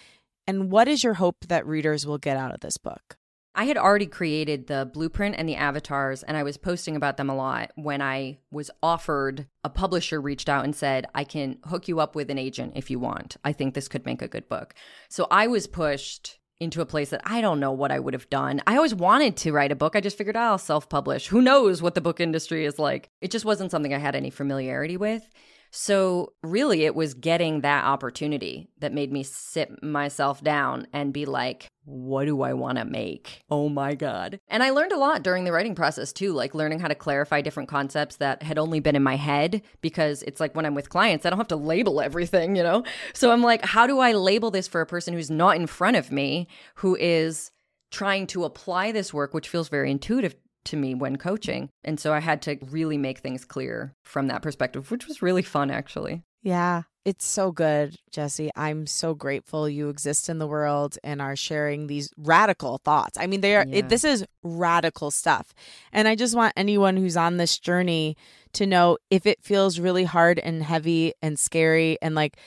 And 0.47 0.71
what 0.71 0.87
is 0.87 1.03
your 1.03 1.15
hope 1.15 1.45
that 1.47 1.65
readers 1.65 2.05
will 2.05 2.17
get 2.17 2.37
out 2.37 2.53
of 2.53 2.61
this 2.61 2.77
book? 2.77 3.17
I 3.57 3.65
had 3.65 3.77
already 3.77 4.05
created 4.05 4.67
the 4.67 4.89
blueprint 4.93 5.35
and 5.37 5.47
the 5.47 5.55
avatars, 5.55 6.23
and 6.23 6.35
I 6.35 6.43
was 6.43 6.57
posting 6.57 6.97
about 6.97 7.15
them 7.15 7.29
a 7.29 7.35
lot 7.35 7.71
when 7.75 8.01
I 8.01 8.39
was 8.51 8.69
offered. 8.83 9.47
A 9.63 9.69
publisher 9.69 10.19
reached 10.19 10.49
out 10.49 10.65
and 10.65 10.75
said, 10.75 11.05
I 11.15 11.23
can 11.23 11.59
hook 11.65 11.87
you 11.87 12.01
up 12.01 12.15
with 12.15 12.29
an 12.29 12.37
agent 12.37 12.73
if 12.75 12.91
you 12.91 12.99
want. 12.99 13.37
I 13.45 13.53
think 13.53 13.73
this 13.73 13.87
could 13.87 14.05
make 14.05 14.21
a 14.21 14.27
good 14.27 14.49
book. 14.49 14.75
So 15.07 15.25
I 15.31 15.47
was 15.47 15.67
pushed 15.67 16.37
into 16.59 16.81
a 16.81 16.85
place 16.85 17.09
that 17.09 17.21
I 17.23 17.39
don't 17.41 17.59
know 17.61 17.71
what 17.71 17.91
I 17.91 17.99
would 17.99 18.13
have 18.13 18.29
done. 18.29 18.61
I 18.67 18.75
always 18.75 18.95
wanted 18.95 19.37
to 19.37 19.53
write 19.53 19.71
a 19.71 19.75
book. 19.75 19.95
I 19.95 20.01
just 20.01 20.17
figured 20.17 20.37
"Oh, 20.37 20.41
I'll 20.41 20.57
self 20.57 20.89
publish. 20.89 21.27
Who 21.27 21.41
knows 21.41 21.81
what 21.81 21.95
the 21.95 22.01
book 22.01 22.19
industry 22.19 22.65
is 22.65 22.79
like? 22.79 23.09
It 23.21 23.31
just 23.31 23.45
wasn't 23.45 23.71
something 23.71 23.93
I 23.93 23.99
had 23.99 24.15
any 24.15 24.29
familiarity 24.29 24.97
with. 24.97 25.29
So, 25.77 26.31
really, 26.41 26.85
it 26.85 26.95
was 26.95 27.13
getting 27.13 27.59
that 27.59 27.83
opportunity 27.83 28.69
that 28.79 28.93
made 28.93 29.11
me 29.11 29.23
sit 29.23 29.83
myself 29.83 30.41
down 30.41 30.87
and 30.93 31.11
be 31.11 31.25
like, 31.25 31.67
what 31.83 32.25
do 32.25 32.43
I 32.43 32.53
want 32.53 32.77
to 32.77 32.85
make? 32.85 33.41
Oh 33.49 33.67
my 33.67 33.93
God. 33.93 34.39
And 34.47 34.63
I 34.63 34.69
learned 34.69 34.93
a 34.93 34.97
lot 34.97 35.21
during 35.21 35.43
the 35.43 35.51
writing 35.51 35.75
process 35.75 36.13
too, 36.13 36.31
like 36.31 36.55
learning 36.55 36.79
how 36.79 36.87
to 36.87 36.95
clarify 36.95 37.41
different 37.41 37.67
concepts 37.67 38.15
that 38.15 38.41
had 38.41 38.57
only 38.57 38.79
been 38.79 38.95
in 38.95 39.03
my 39.03 39.17
head 39.17 39.63
because 39.81 40.23
it's 40.23 40.39
like 40.39 40.55
when 40.55 40.65
I'm 40.65 40.75
with 40.75 40.87
clients, 40.87 41.25
I 41.25 41.29
don't 41.29 41.39
have 41.39 41.49
to 41.49 41.57
label 41.57 41.99
everything, 41.99 42.55
you 42.55 42.63
know? 42.63 42.85
So 43.13 43.31
I'm 43.31 43.41
like, 43.41 43.65
how 43.65 43.85
do 43.85 43.99
I 43.99 44.13
label 44.13 44.51
this 44.51 44.69
for 44.69 44.79
a 44.79 44.85
person 44.85 45.13
who's 45.13 45.29
not 45.29 45.57
in 45.57 45.67
front 45.67 45.97
of 45.97 46.09
me, 46.09 46.47
who 46.75 46.95
is 46.95 47.51
trying 47.91 48.27
to 48.27 48.45
apply 48.45 48.93
this 48.93 49.13
work, 49.13 49.33
which 49.33 49.49
feels 49.49 49.67
very 49.67 49.91
intuitive 49.91 50.35
to 50.65 50.77
me 50.77 50.93
when 50.93 51.17
coaching. 51.17 51.69
And 51.83 51.99
so 51.99 52.13
I 52.13 52.19
had 52.19 52.41
to 52.43 52.57
really 52.69 52.97
make 52.97 53.19
things 53.19 53.45
clear 53.45 53.93
from 54.03 54.27
that 54.27 54.41
perspective, 54.41 54.91
which 54.91 55.07
was 55.07 55.21
really 55.21 55.41
fun 55.43 55.71
actually. 55.71 56.23
Yeah, 56.43 56.83
it's 57.05 57.25
so 57.25 57.51
good, 57.51 57.95
Jessi. 58.11 58.49
I'm 58.55 58.85
so 58.85 59.15
grateful 59.15 59.67
you 59.67 59.89
exist 59.89 60.29
in 60.29 60.37
the 60.37 60.45
world 60.47 60.97
and 61.03 61.19
are 61.21 61.35
sharing 61.35 61.87
these 61.87 62.11
radical 62.17 62.79
thoughts. 62.83 63.17
I 63.19 63.25
mean, 63.25 63.41
they 63.41 63.55
are 63.55 63.65
Yeah. 63.67 63.77
it, 63.77 63.89
this 63.89 64.03
is 64.03 64.25
radical 64.43 65.09
stuff. 65.09 65.53
And 65.91 66.07
I 66.07 66.15
just 66.15 66.35
want 66.35 66.53
anyone 66.55 66.97
who's 66.97 67.17
on 67.17 67.37
this 67.37 67.57
journey 67.57 68.15
to 68.53 68.65
know 68.67 68.97
if 69.09 69.25
it 69.25 69.43
feels 69.43 69.79
really 69.79 70.03
hard 70.03 70.37
and 70.39 70.61
heavy 70.63 71.13
and 71.21 71.39
scary 71.39 71.97
and 72.01 72.13
like 72.13 72.37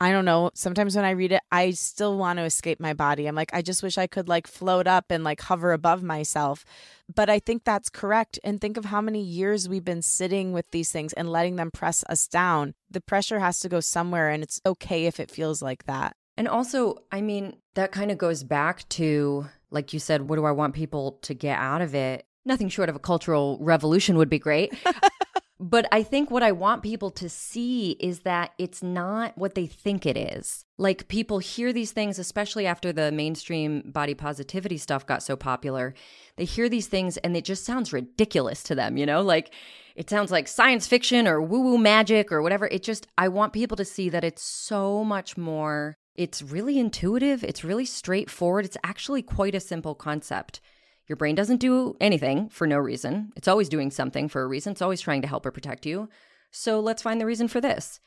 I 0.00 0.10
don't 0.10 0.24
know, 0.24 0.50
sometimes 0.54 0.96
when 0.96 1.04
I 1.04 1.10
read 1.10 1.32
it, 1.32 1.42
I 1.52 1.70
still 1.70 2.18
want 2.18 2.38
to 2.38 2.44
escape 2.44 2.80
my 2.80 2.94
body. 2.94 3.26
I'm 3.26 3.34
like 3.36 3.54
I 3.54 3.62
just 3.62 3.82
wish 3.82 3.96
I 3.96 4.06
could 4.06 4.28
like 4.28 4.46
float 4.46 4.86
up 4.86 5.06
and 5.10 5.22
like 5.22 5.40
hover 5.40 5.72
above 5.72 6.02
myself. 6.02 6.64
But 7.12 7.30
I 7.30 7.38
think 7.38 7.64
that's 7.64 7.90
correct. 7.90 8.38
And 8.42 8.60
think 8.60 8.76
of 8.76 8.86
how 8.86 9.00
many 9.00 9.22
years 9.22 9.68
we've 9.68 9.84
been 9.84 10.02
sitting 10.02 10.52
with 10.52 10.70
these 10.72 10.90
things 10.90 11.12
and 11.12 11.30
letting 11.30 11.56
them 11.56 11.70
press 11.70 12.02
us 12.08 12.26
down. 12.26 12.74
The 12.90 13.00
pressure 13.00 13.38
has 13.38 13.60
to 13.60 13.68
go 13.68 13.80
somewhere, 13.80 14.30
and 14.30 14.42
it's 14.42 14.60
okay 14.66 15.06
if 15.06 15.20
it 15.20 15.30
feels 15.30 15.62
like 15.62 15.84
that. 15.84 16.16
And 16.36 16.48
also, 16.48 16.96
I 17.12 17.20
mean, 17.20 17.56
that 17.74 17.92
kind 17.92 18.10
of 18.10 18.18
goes 18.18 18.42
back 18.42 18.88
to, 18.90 19.46
like 19.70 19.92
you 19.92 20.00
said, 20.00 20.28
what 20.28 20.36
do 20.36 20.44
I 20.44 20.50
want 20.50 20.74
people 20.74 21.18
to 21.22 21.34
get 21.34 21.58
out 21.58 21.82
of 21.82 21.94
it? 21.94 22.26
Nothing 22.44 22.68
short 22.68 22.88
of 22.88 22.96
a 22.96 23.00
cultural 23.00 23.58
revolution 23.60 24.16
would 24.16 24.28
be 24.28 24.38
great. 24.38 24.74
but 25.60 25.86
I 25.92 26.02
think 26.02 26.30
what 26.30 26.42
I 26.42 26.52
want 26.52 26.82
people 26.82 27.10
to 27.12 27.28
see 27.28 27.92
is 28.00 28.20
that 28.20 28.52
it's 28.58 28.82
not 28.82 29.38
what 29.38 29.54
they 29.54 29.66
think 29.66 30.04
it 30.04 30.16
is. 30.16 30.64
Like 30.78 31.06
people 31.08 31.38
hear 31.38 31.72
these 31.72 31.92
things, 31.92 32.18
especially 32.18 32.66
after 32.66 32.92
the 32.92 33.12
mainstream 33.12 33.82
body 33.86 34.14
positivity 34.14 34.78
stuff 34.78 35.06
got 35.06 35.22
so 35.22 35.36
popular. 35.36 35.94
They 36.36 36.44
hear 36.44 36.68
these 36.68 36.88
things 36.88 37.16
and 37.18 37.36
it 37.36 37.44
just 37.44 37.64
sounds 37.64 37.92
ridiculous 37.92 38.62
to 38.64 38.74
them, 38.74 38.96
you 38.96 39.06
know? 39.06 39.22
Like 39.22 39.54
it 39.94 40.10
sounds 40.10 40.32
like 40.32 40.48
science 40.48 40.88
fiction 40.88 41.28
or 41.28 41.40
woo 41.40 41.60
woo 41.60 41.78
magic 41.78 42.32
or 42.32 42.42
whatever. 42.42 42.66
It 42.66 42.82
just, 42.82 43.06
I 43.16 43.28
want 43.28 43.52
people 43.52 43.76
to 43.76 43.84
see 43.84 44.08
that 44.08 44.24
it's 44.24 44.42
so 44.42 45.04
much 45.04 45.36
more 45.36 45.96
It's 46.16 46.42
really 46.42 46.78
intuitive, 46.78 47.42
it's 47.42 47.64
really 47.64 47.84
straightforward. 47.86 48.64
It's 48.64 48.76
actually 48.84 49.22
quite 49.22 49.54
a 49.54 49.60
simple 49.60 49.94
concept. 49.94 50.60
Your 51.06 51.16
brain 51.16 51.34
doesn't 51.34 51.58
do 51.60 51.96
anything 52.00 52.48
for 52.48 52.66
no 52.66 52.78
reason. 52.78 53.32
It's 53.36 53.48
always 53.48 53.68
doing 53.68 53.90
something 53.90 54.28
for 54.28 54.42
a 54.42 54.46
reason. 54.46 54.72
It's 54.72 54.82
always 54.82 55.00
trying 55.00 55.22
to 55.22 55.28
help 55.28 55.44
or 55.44 55.50
protect 55.50 55.86
you. 55.86 56.08
So 56.50 56.80
let's 56.80 57.02
find 57.02 57.20
the 57.20 57.26
reason 57.26 57.48
for 57.48 57.60
this 57.60 58.00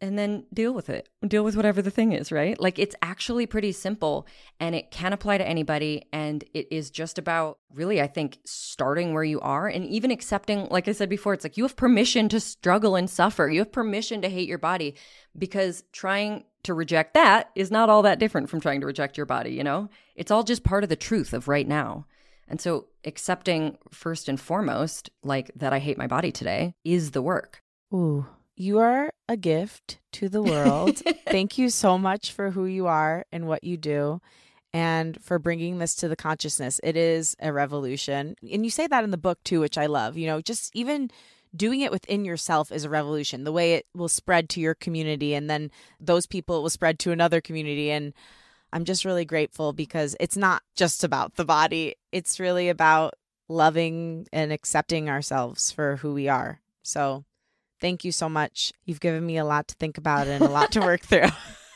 and 0.00 0.18
then 0.18 0.46
deal 0.52 0.72
with 0.72 0.88
it. 0.88 1.08
Deal 1.26 1.44
with 1.44 1.56
whatever 1.56 1.82
the 1.82 1.90
thing 1.90 2.12
is, 2.12 2.32
right? 2.32 2.58
Like 2.58 2.78
it's 2.78 2.96
actually 3.02 3.46
pretty 3.46 3.72
simple 3.72 4.26
and 4.58 4.74
it 4.74 4.90
can 4.90 5.12
apply 5.12 5.38
to 5.38 5.46
anybody. 5.46 6.06
And 6.12 6.42
it 6.54 6.68
is 6.70 6.90
just 6.90 7.18
about 7.18 7.58
really, 7.72 8.00
I 8.00 8.06
think, 8.06 8.38
starting 8.44 9.12
where 9.12 9.24
you 9.24 9.40
are 9.40 9.68
and 9.68 9.84
even 9.86 10.10
accepting, 10.10 10.66
like 10.70 10.88
I 10.88 10.92
said 10.92 11.10
before, 11.10 11.34
it's 11.34 11.44
like 11.44 11.56
you 11.56 11.64
have 11.64 11.76
permission 11.76 12.28
to 12.30 12.40
struggle 12.40 12.96
and 12.96 13.10
suffer. 13.10 13.48
You 13.48 13.60
have 13.60 13.72
permission 13.72 14.22
to 14.22 14.30
hate 14.30 14.48
your 14.48 14.58
body 14.58 14.94
because 15.36 15.84
trying 15.92 16.44
to 16.62 16.74
reject 16.74 17.14
that 17.14 17.50
is 17.54 17.70
not 17.70 17.90
all 17.90 18.02
that 18.02 18.18
different 18.18 18.48
from 18.48 18.60
trying 18.60 18.80
to 18.80 18.86
reject 18.86 19.16
your 19.16 19.26
body, 19.26 19.50
you 19.50 19.64
know? 19.64 19.88
It's 20.16 20.30
all 20.30 20.42
just 20.42 20.64
part 20.64 20.82
of 20.82 20.88
the 20.88 20.96
truth 20.96 21.32
of 21.32 21.48
right 21.48 21.68
now. 21.68 22.06
And 22.50 22.60
so 22.60 22.86
accepting 23.04 23.78
first 23.90 24.28
and 24.28 24.38
foremost, 24.38 25.08
like 25.22 25.50
that 25.54 25.72
I 25.72 25.78
hate 25.78 25.96
my 25.96 26.08
body 26.08 26.32
today, 26.32 26.74
is 26.84 27.12
the 27.12 27.22
work. 27.22 27.62
Ooh. 27.94 28.26
You 28.56 28.80
are 28.80 29.12
a 29.28 29.36
gift 29.38 30.00
to 30.12 30.28
the 30.28 30.42
world. 30.42 30.98
Thank 31.28 31.56
you 31.56 31.70
so 31.70 31.96
much 31.96 32.32
for 32.32 32.50
who 32.50 32.66
you 32.66 32.88
are 32.88 33.24
and 33.32 33.46
what 33.46 33.64
you 33.64 33.78
do 33.78 34.20
and 34.72 35.16
for 35.22 35.38
bringing 35.38 35.78
this 35.78 35.94
to 35.96 36.08
the 36.08 36.16
consciousness. 36.16 36.80
It 36.82 36.96
is 36.96 37.36
a 37.40 37.52
revolution. 37.52 38.34
And 38.52 38.64
you 38.64 38.70
say 38.70 38.86
that 38.86 39.04
in 39.04 39.12
the 39.12 39.16
book 39.16 39.38
too, 39.44 39.60
which 39.60 39.78
I 39.78 39.86
love. 39.86 40.18
You 40.18 40.26
know, 40.26 40.42
just 40.42 40.70
even 40.74 41.10
doing 41.56 41.80
it 41.80 41.90
within 41.90 42.24
yourself 42.24 42.70
is 42.70 42.84
a 42.84 42.90
revolution. 42.90 43.44
The 43.44 43.52
way 43.52 43.74
it 43.74 43.86
will 43.94 44.08
spread 44.08 44.48
to 44.50 44.60
your 44.60 44.74
community 44.74 45.34
and 45.34 45.48
then 45.48 45.70
those 45.98 46.26
people 46.26 46.62
will 46.62 46.70
spread 46.70 46.98
to 47.00 47.12
another 47.12 47.40
community 47.40 47.90
and 47.90 48.12
I'm 48.72 48.84
just 48.84 49.04
really 49.04 49.24
grateful 49.24 49.72
because 49.72 50.16
it's 50.20 50.36
not 50.36 50.62
just 50.76 51.04
about 51.04 51.36
the 51.36 51.44
body. 51.44 51.96
It's 52.12 52.40
really 52.40 52.68
about 52.68 53.14
loving 53.48 54.26
and 54.32 54.52
accepting 54.52 55.08
ourselves 55.08 55.70
for 55.70 55.96
who 55.96 56.14
we 56.14 56.28
are. 56.28 56.60
So 56.82 57.24
Thank 57.80 58.04
you 58.04 58.12
so 58.12 58.28
much. 58.28 58.72
You've 58.84 59.00
given 59.00 59.24
me 59.24 59.38
a 59.38 59.44
lot 59.44 59.68
to 59.68 59.74
think 59.76 59.96
about 59.96 60.26
and 60.26 60.44
a 60.44 60.48
lot 60.48 60.72
to 60.72 60.80
work 60.80 61.00
through. 61.00 61.28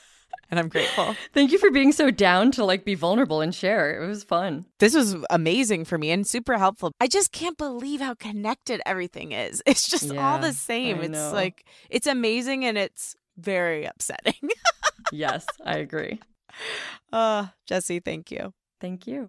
and 0.51 0.61
I'm 0.61 0.69
grateful. 0.69 1.17
Thank 1.33 1.51
you 1.51 1.59
for 1.59 1.71
being 1.71 1.93
so 1.93 2.11
down 2.11 2.53
to 2.53 2.65
like 2.65 2.85
be 2.85 2.95
vulnerable 2.95 3.41
and 3.41 3.55
share. 3.55 4.03
It 4.03 4.07
was 4.07 4.23
fun. 4.23 4.67
This 4.81 4.95
was 4.95 5.17
amazing 5.31 5.87
for 5.87 5.97
me 5.97 6.11
and 6.11 6.27
super 6.27 6.59
helpful. 6.59 6.93
I 7.01 7.07
just 7.07 7.33
can't 7.33 7.57
believe 7.57 8.01
how 8.01 8.15
connected 8.15 8.83
everything 8.85 9.33
is. 9.33 9.63
It's 9.75 9.89
just 9.89 10.13
yeah, 10.13 10.33
all 10.33 10.39
the 10.39 10.53
same. 10.53 10.99
I 11.01 11.05
it's 11.05 11.11
know. 11.11 11.33
like 11.33 11.65
it's 11.89 12.07
amazing 12.07 12.65
and 12.65 12.77
it's 12.77 13.17
very 13.39 13.87
upsetting. 13.87 14.51
yes, 15.13 15.47
I 15.65 15.79
agree. 15.79 16.21
Uh, 17.13 17.47
Jessi, 17.71 18.05
thank 18.05 18.33
you. 18.33 18.53
Thank 18.81 19.07
you. 19.07 19.29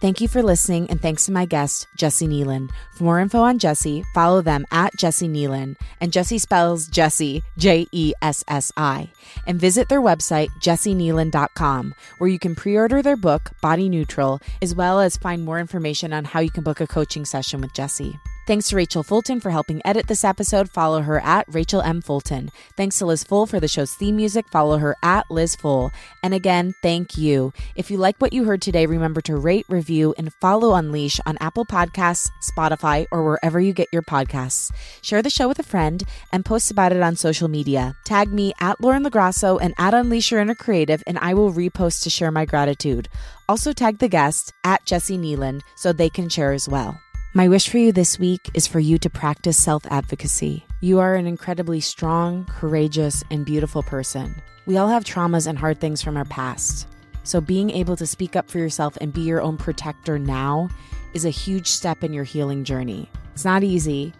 Thank 0.00 0.20
you 0.20 0.28
for 0.28 0.44
listening, 0.44 0.88
and 0.90 1.02
thanks 1.02 1.26
to 1.26 1.32
my 1.32 1.44
guest, 1.44 1.88
Jessi 1.98 2.28
Kneeland. 2.28 2.70
For 2.94 3.02
more 3.02 3.18
info 3.18 3.40
on 3.40 3.58
Jessi, 3.58 4.04
follow 4.14 4.40
them 4.42 4.64
at 4.70 4.92
Jessi 4.94 5.28
Kneeland, 5.28 5.74
and 6.00 6.12
Jessi 6.12 6.38
spells 6.40 6.88
Jessi, 6.88 7.42
J 7.56 7.88
E 7.90 8.12
S 8.22 8.44
S 8.46 8.70
I, 8.76 9.10
and 9.48 9.60
visit 9.60 9.88
their 9.88 10.00
website, 10.00 10.50
jessikneeland.com, 10.60 11.94
where 12.18 12.30
you 12.30 12.38
can 12.38 12.54
pre 12.54 12.76
order 12.76 13.02
their 13.02 13.16
book, 13.16 13.50
Body 13.60 13.88
Neutral, 13.88 14.40
as 14.62 14.72
well 14.72 15.00
as 15.00 15.16
find 15.16 15.44
more 15.44 15.58
information 15.58 16.12
on 16.12 16.24
how 16.24 16.38
you 16.38 16.50
can 16.50 16.62
book 16.62 16.80
a 16.80 16.86
coaching 16.86 17.24
session 17.24 17.60
with 17.60 17.72
Jessi. 17.72 18.16
Thanks 18.48 18.70
to 18.70 18.76
Rachel 18.76 19.02
Fulton 19.02 19.40
for 19.40 19.50
helping 19.50 19.82
edit 19.84 20.06
this 20.06 20.24
episode. 20.24 20.70
Follow 20.70 21.02
her 21.02 21.20
at 21.20 21.44
Rachel 21.48 21.82
M. 21.82 22.00
Fulton. 22.00 22.50
Thanks 22.78 22.98
to 22.98 23.04
Liz 23.04 23.22
Full 23.22 23.44
for 23.44 23.60
the 23.60 23.68
show's 23.68 23.92
theme 23.92 24.16
music. 24.16 24.48
Follow 24.48 24.78
her 24.78 24.96
at 25.02 25.30
Liz 25.30 25.54
Full. 25.54 25.90
And 26.22 26.32
again, 26.32 26.72
thank 26.80 27.18
you. 27.18 27.52
If 27.76 27.90
you 27.90 27.98
like 27.98 28.16
what 28.16 28.32
you 28.32 28.44
heard 28.44 28.62
today, 28.62 28.86
remember 28.86 29.20
to 29.20 29.36
rate, 29.36 29.66
review, 29.68 30.14
and 30.16 30.32
follow 30.40 30.74
Unleash 30.76 31.20
on 31.26 31.36
Apple 31.42 31.66
Podcasts, 31.66 32.30
Spotify, 32.42 33.04
or 33.12 33.22
wherever 33.22 33.60
you 33.60 33.74
get 33.74 33.88
your 33.92 34.00
podcasts. 34.00 34.72
Share 35.02 35.20
the 35.20 35.28
show 35.28 35.46
with 35.46 35.58
a 35.58 35.62
friend 35.62 36.02
and 36.32 36.42
post 36.42 36.70
about 36.70 36.92
it 36.92 37.02
on 37.02 37.16
social 37.16 37.48
media. 37.48 37.96
Tag 38.06 38.32
me 38.32 38.54
at 38.60 38.80
Lauren 38.80 39.04
LoGrasso 39.04 39.58
and 39.60 39.74
at 39.76 39.92
Unleash 39.92 40.30
Your 40.30 40.40
Inner 40.40 40.54
Creative, 40.54 41.02
and 41.06 41.18
I 41.18 41.34
will 41.34 41.52
repost 41.52 42.02
to 42.04 42.08
share 42.08 42.30
my 42.30 42.46
gratitude. 42.46 43.10
Also 43.46 43.74
tag 43.74 43.98
the 43.98 44.08
guest 44.08 44.54
at 44.64 44.86
Jessi 44.86 45.18
Kneeland 45.18 45.60
so 45.76 45.92
they 45.92 46.08
can 46.08 46.30
share 46.30 46.52
as 46.52 46.66
well. 46.66 46.98
My 47.34 47.46
wish 47.46 47.68
for 47.68 47.76
you 47.76 47.92
this 47.92 48.18
week 48.18 48.48
is 48.54 48.66
for 48.66 48.80
you 48.80 48.96
to 48.98 49.10
practice 49.10 49.62
self 49.62 49.84
advocacy. 49.90 50.64
You 50.80 50.98
are 50.98 51.14
an 51.14 51.26
incredibly 51.26 51.78
strong, 51.78 52.46
courageous, 52.46 53.22
and 53.30 53.44
beautiful 53.44 53.82
person. 53.82 54.34
We 54.64 54.78
all 54.78 54.88
have 54.88 55.04
traumas 55.04 55.46
and 55.46 55.58
hard 55.58 55.78
things 55.78 56.00
from 56.00 56.16
our 56.16 56.24
past. 56.24 56.88
So, 57.24 57.42
being 57.42 57.68
able 57.68 57.96
to 57.96 58.06
speak 58.06 58.34
up 58.34 58.50
for 58.50 58.56
yourself 58.56 58.96
and 59.02 59.12
be 59.12 59.20
your 59.20 59.42
own 59.42 59.58
protector 59.58 60.18
now 60.18 60.70
is 61.12 61.26
a 61.26 61.30
huge 61.30 61.66
step 61.66 62.02
in 62.02 62.14
your 62.14 62.24
healing 62.24 62.64
journey. 62.64 63.10
It's 63.34 63.44
not 63.44 63.62
easy, 63.62 64.14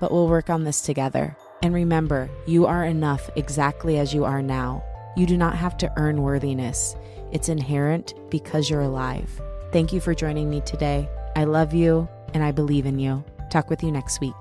but 0.00 0.10
we'll 0.10 0.28
work 0.28 0.48
on 0.48 0.64
this 0.64 0.80
together. 0.80 1.36
And 1.62 1.74
remember, 1.74 2.30
you 2.46 2.64
are 2.64 2.84
enough 2.86 3.28
exactly 3.36 3.98
as 3.98 4.14
you 4.14 4.24
are 4.24 4.40
now. 4.40 4.82
You 5.18 5.26
do 5.26 5.36
not 5.36 5.54
have 5.54 5.76
to 5.78 5.92
earn 5.98 6.22
worthiness, 6.22 6.96
it's 7.30 7.50
inherent 7.50 8.14
because 8.30 8.70
you're 8.70 8.80
alive. 8.80 9.28
Thank 9.70 9.92
you 9.92 10.00
for 10.00 10.14
joining 10.14 10.48
me 10.48 10.62
today. 10.62 11.10
I 11.36 11.44
love 11.44 11.74
you 11.74 12.08
and 12.34 12.44
I 12.44 12.52
believe 12.52 12.84
in 12.84 12.98
you. 12.98 13.24
Talk 13.50 13.70
with 13.70 13.82
you 13.82 13.90
next 13.90 14.20
week. 14.20 14.34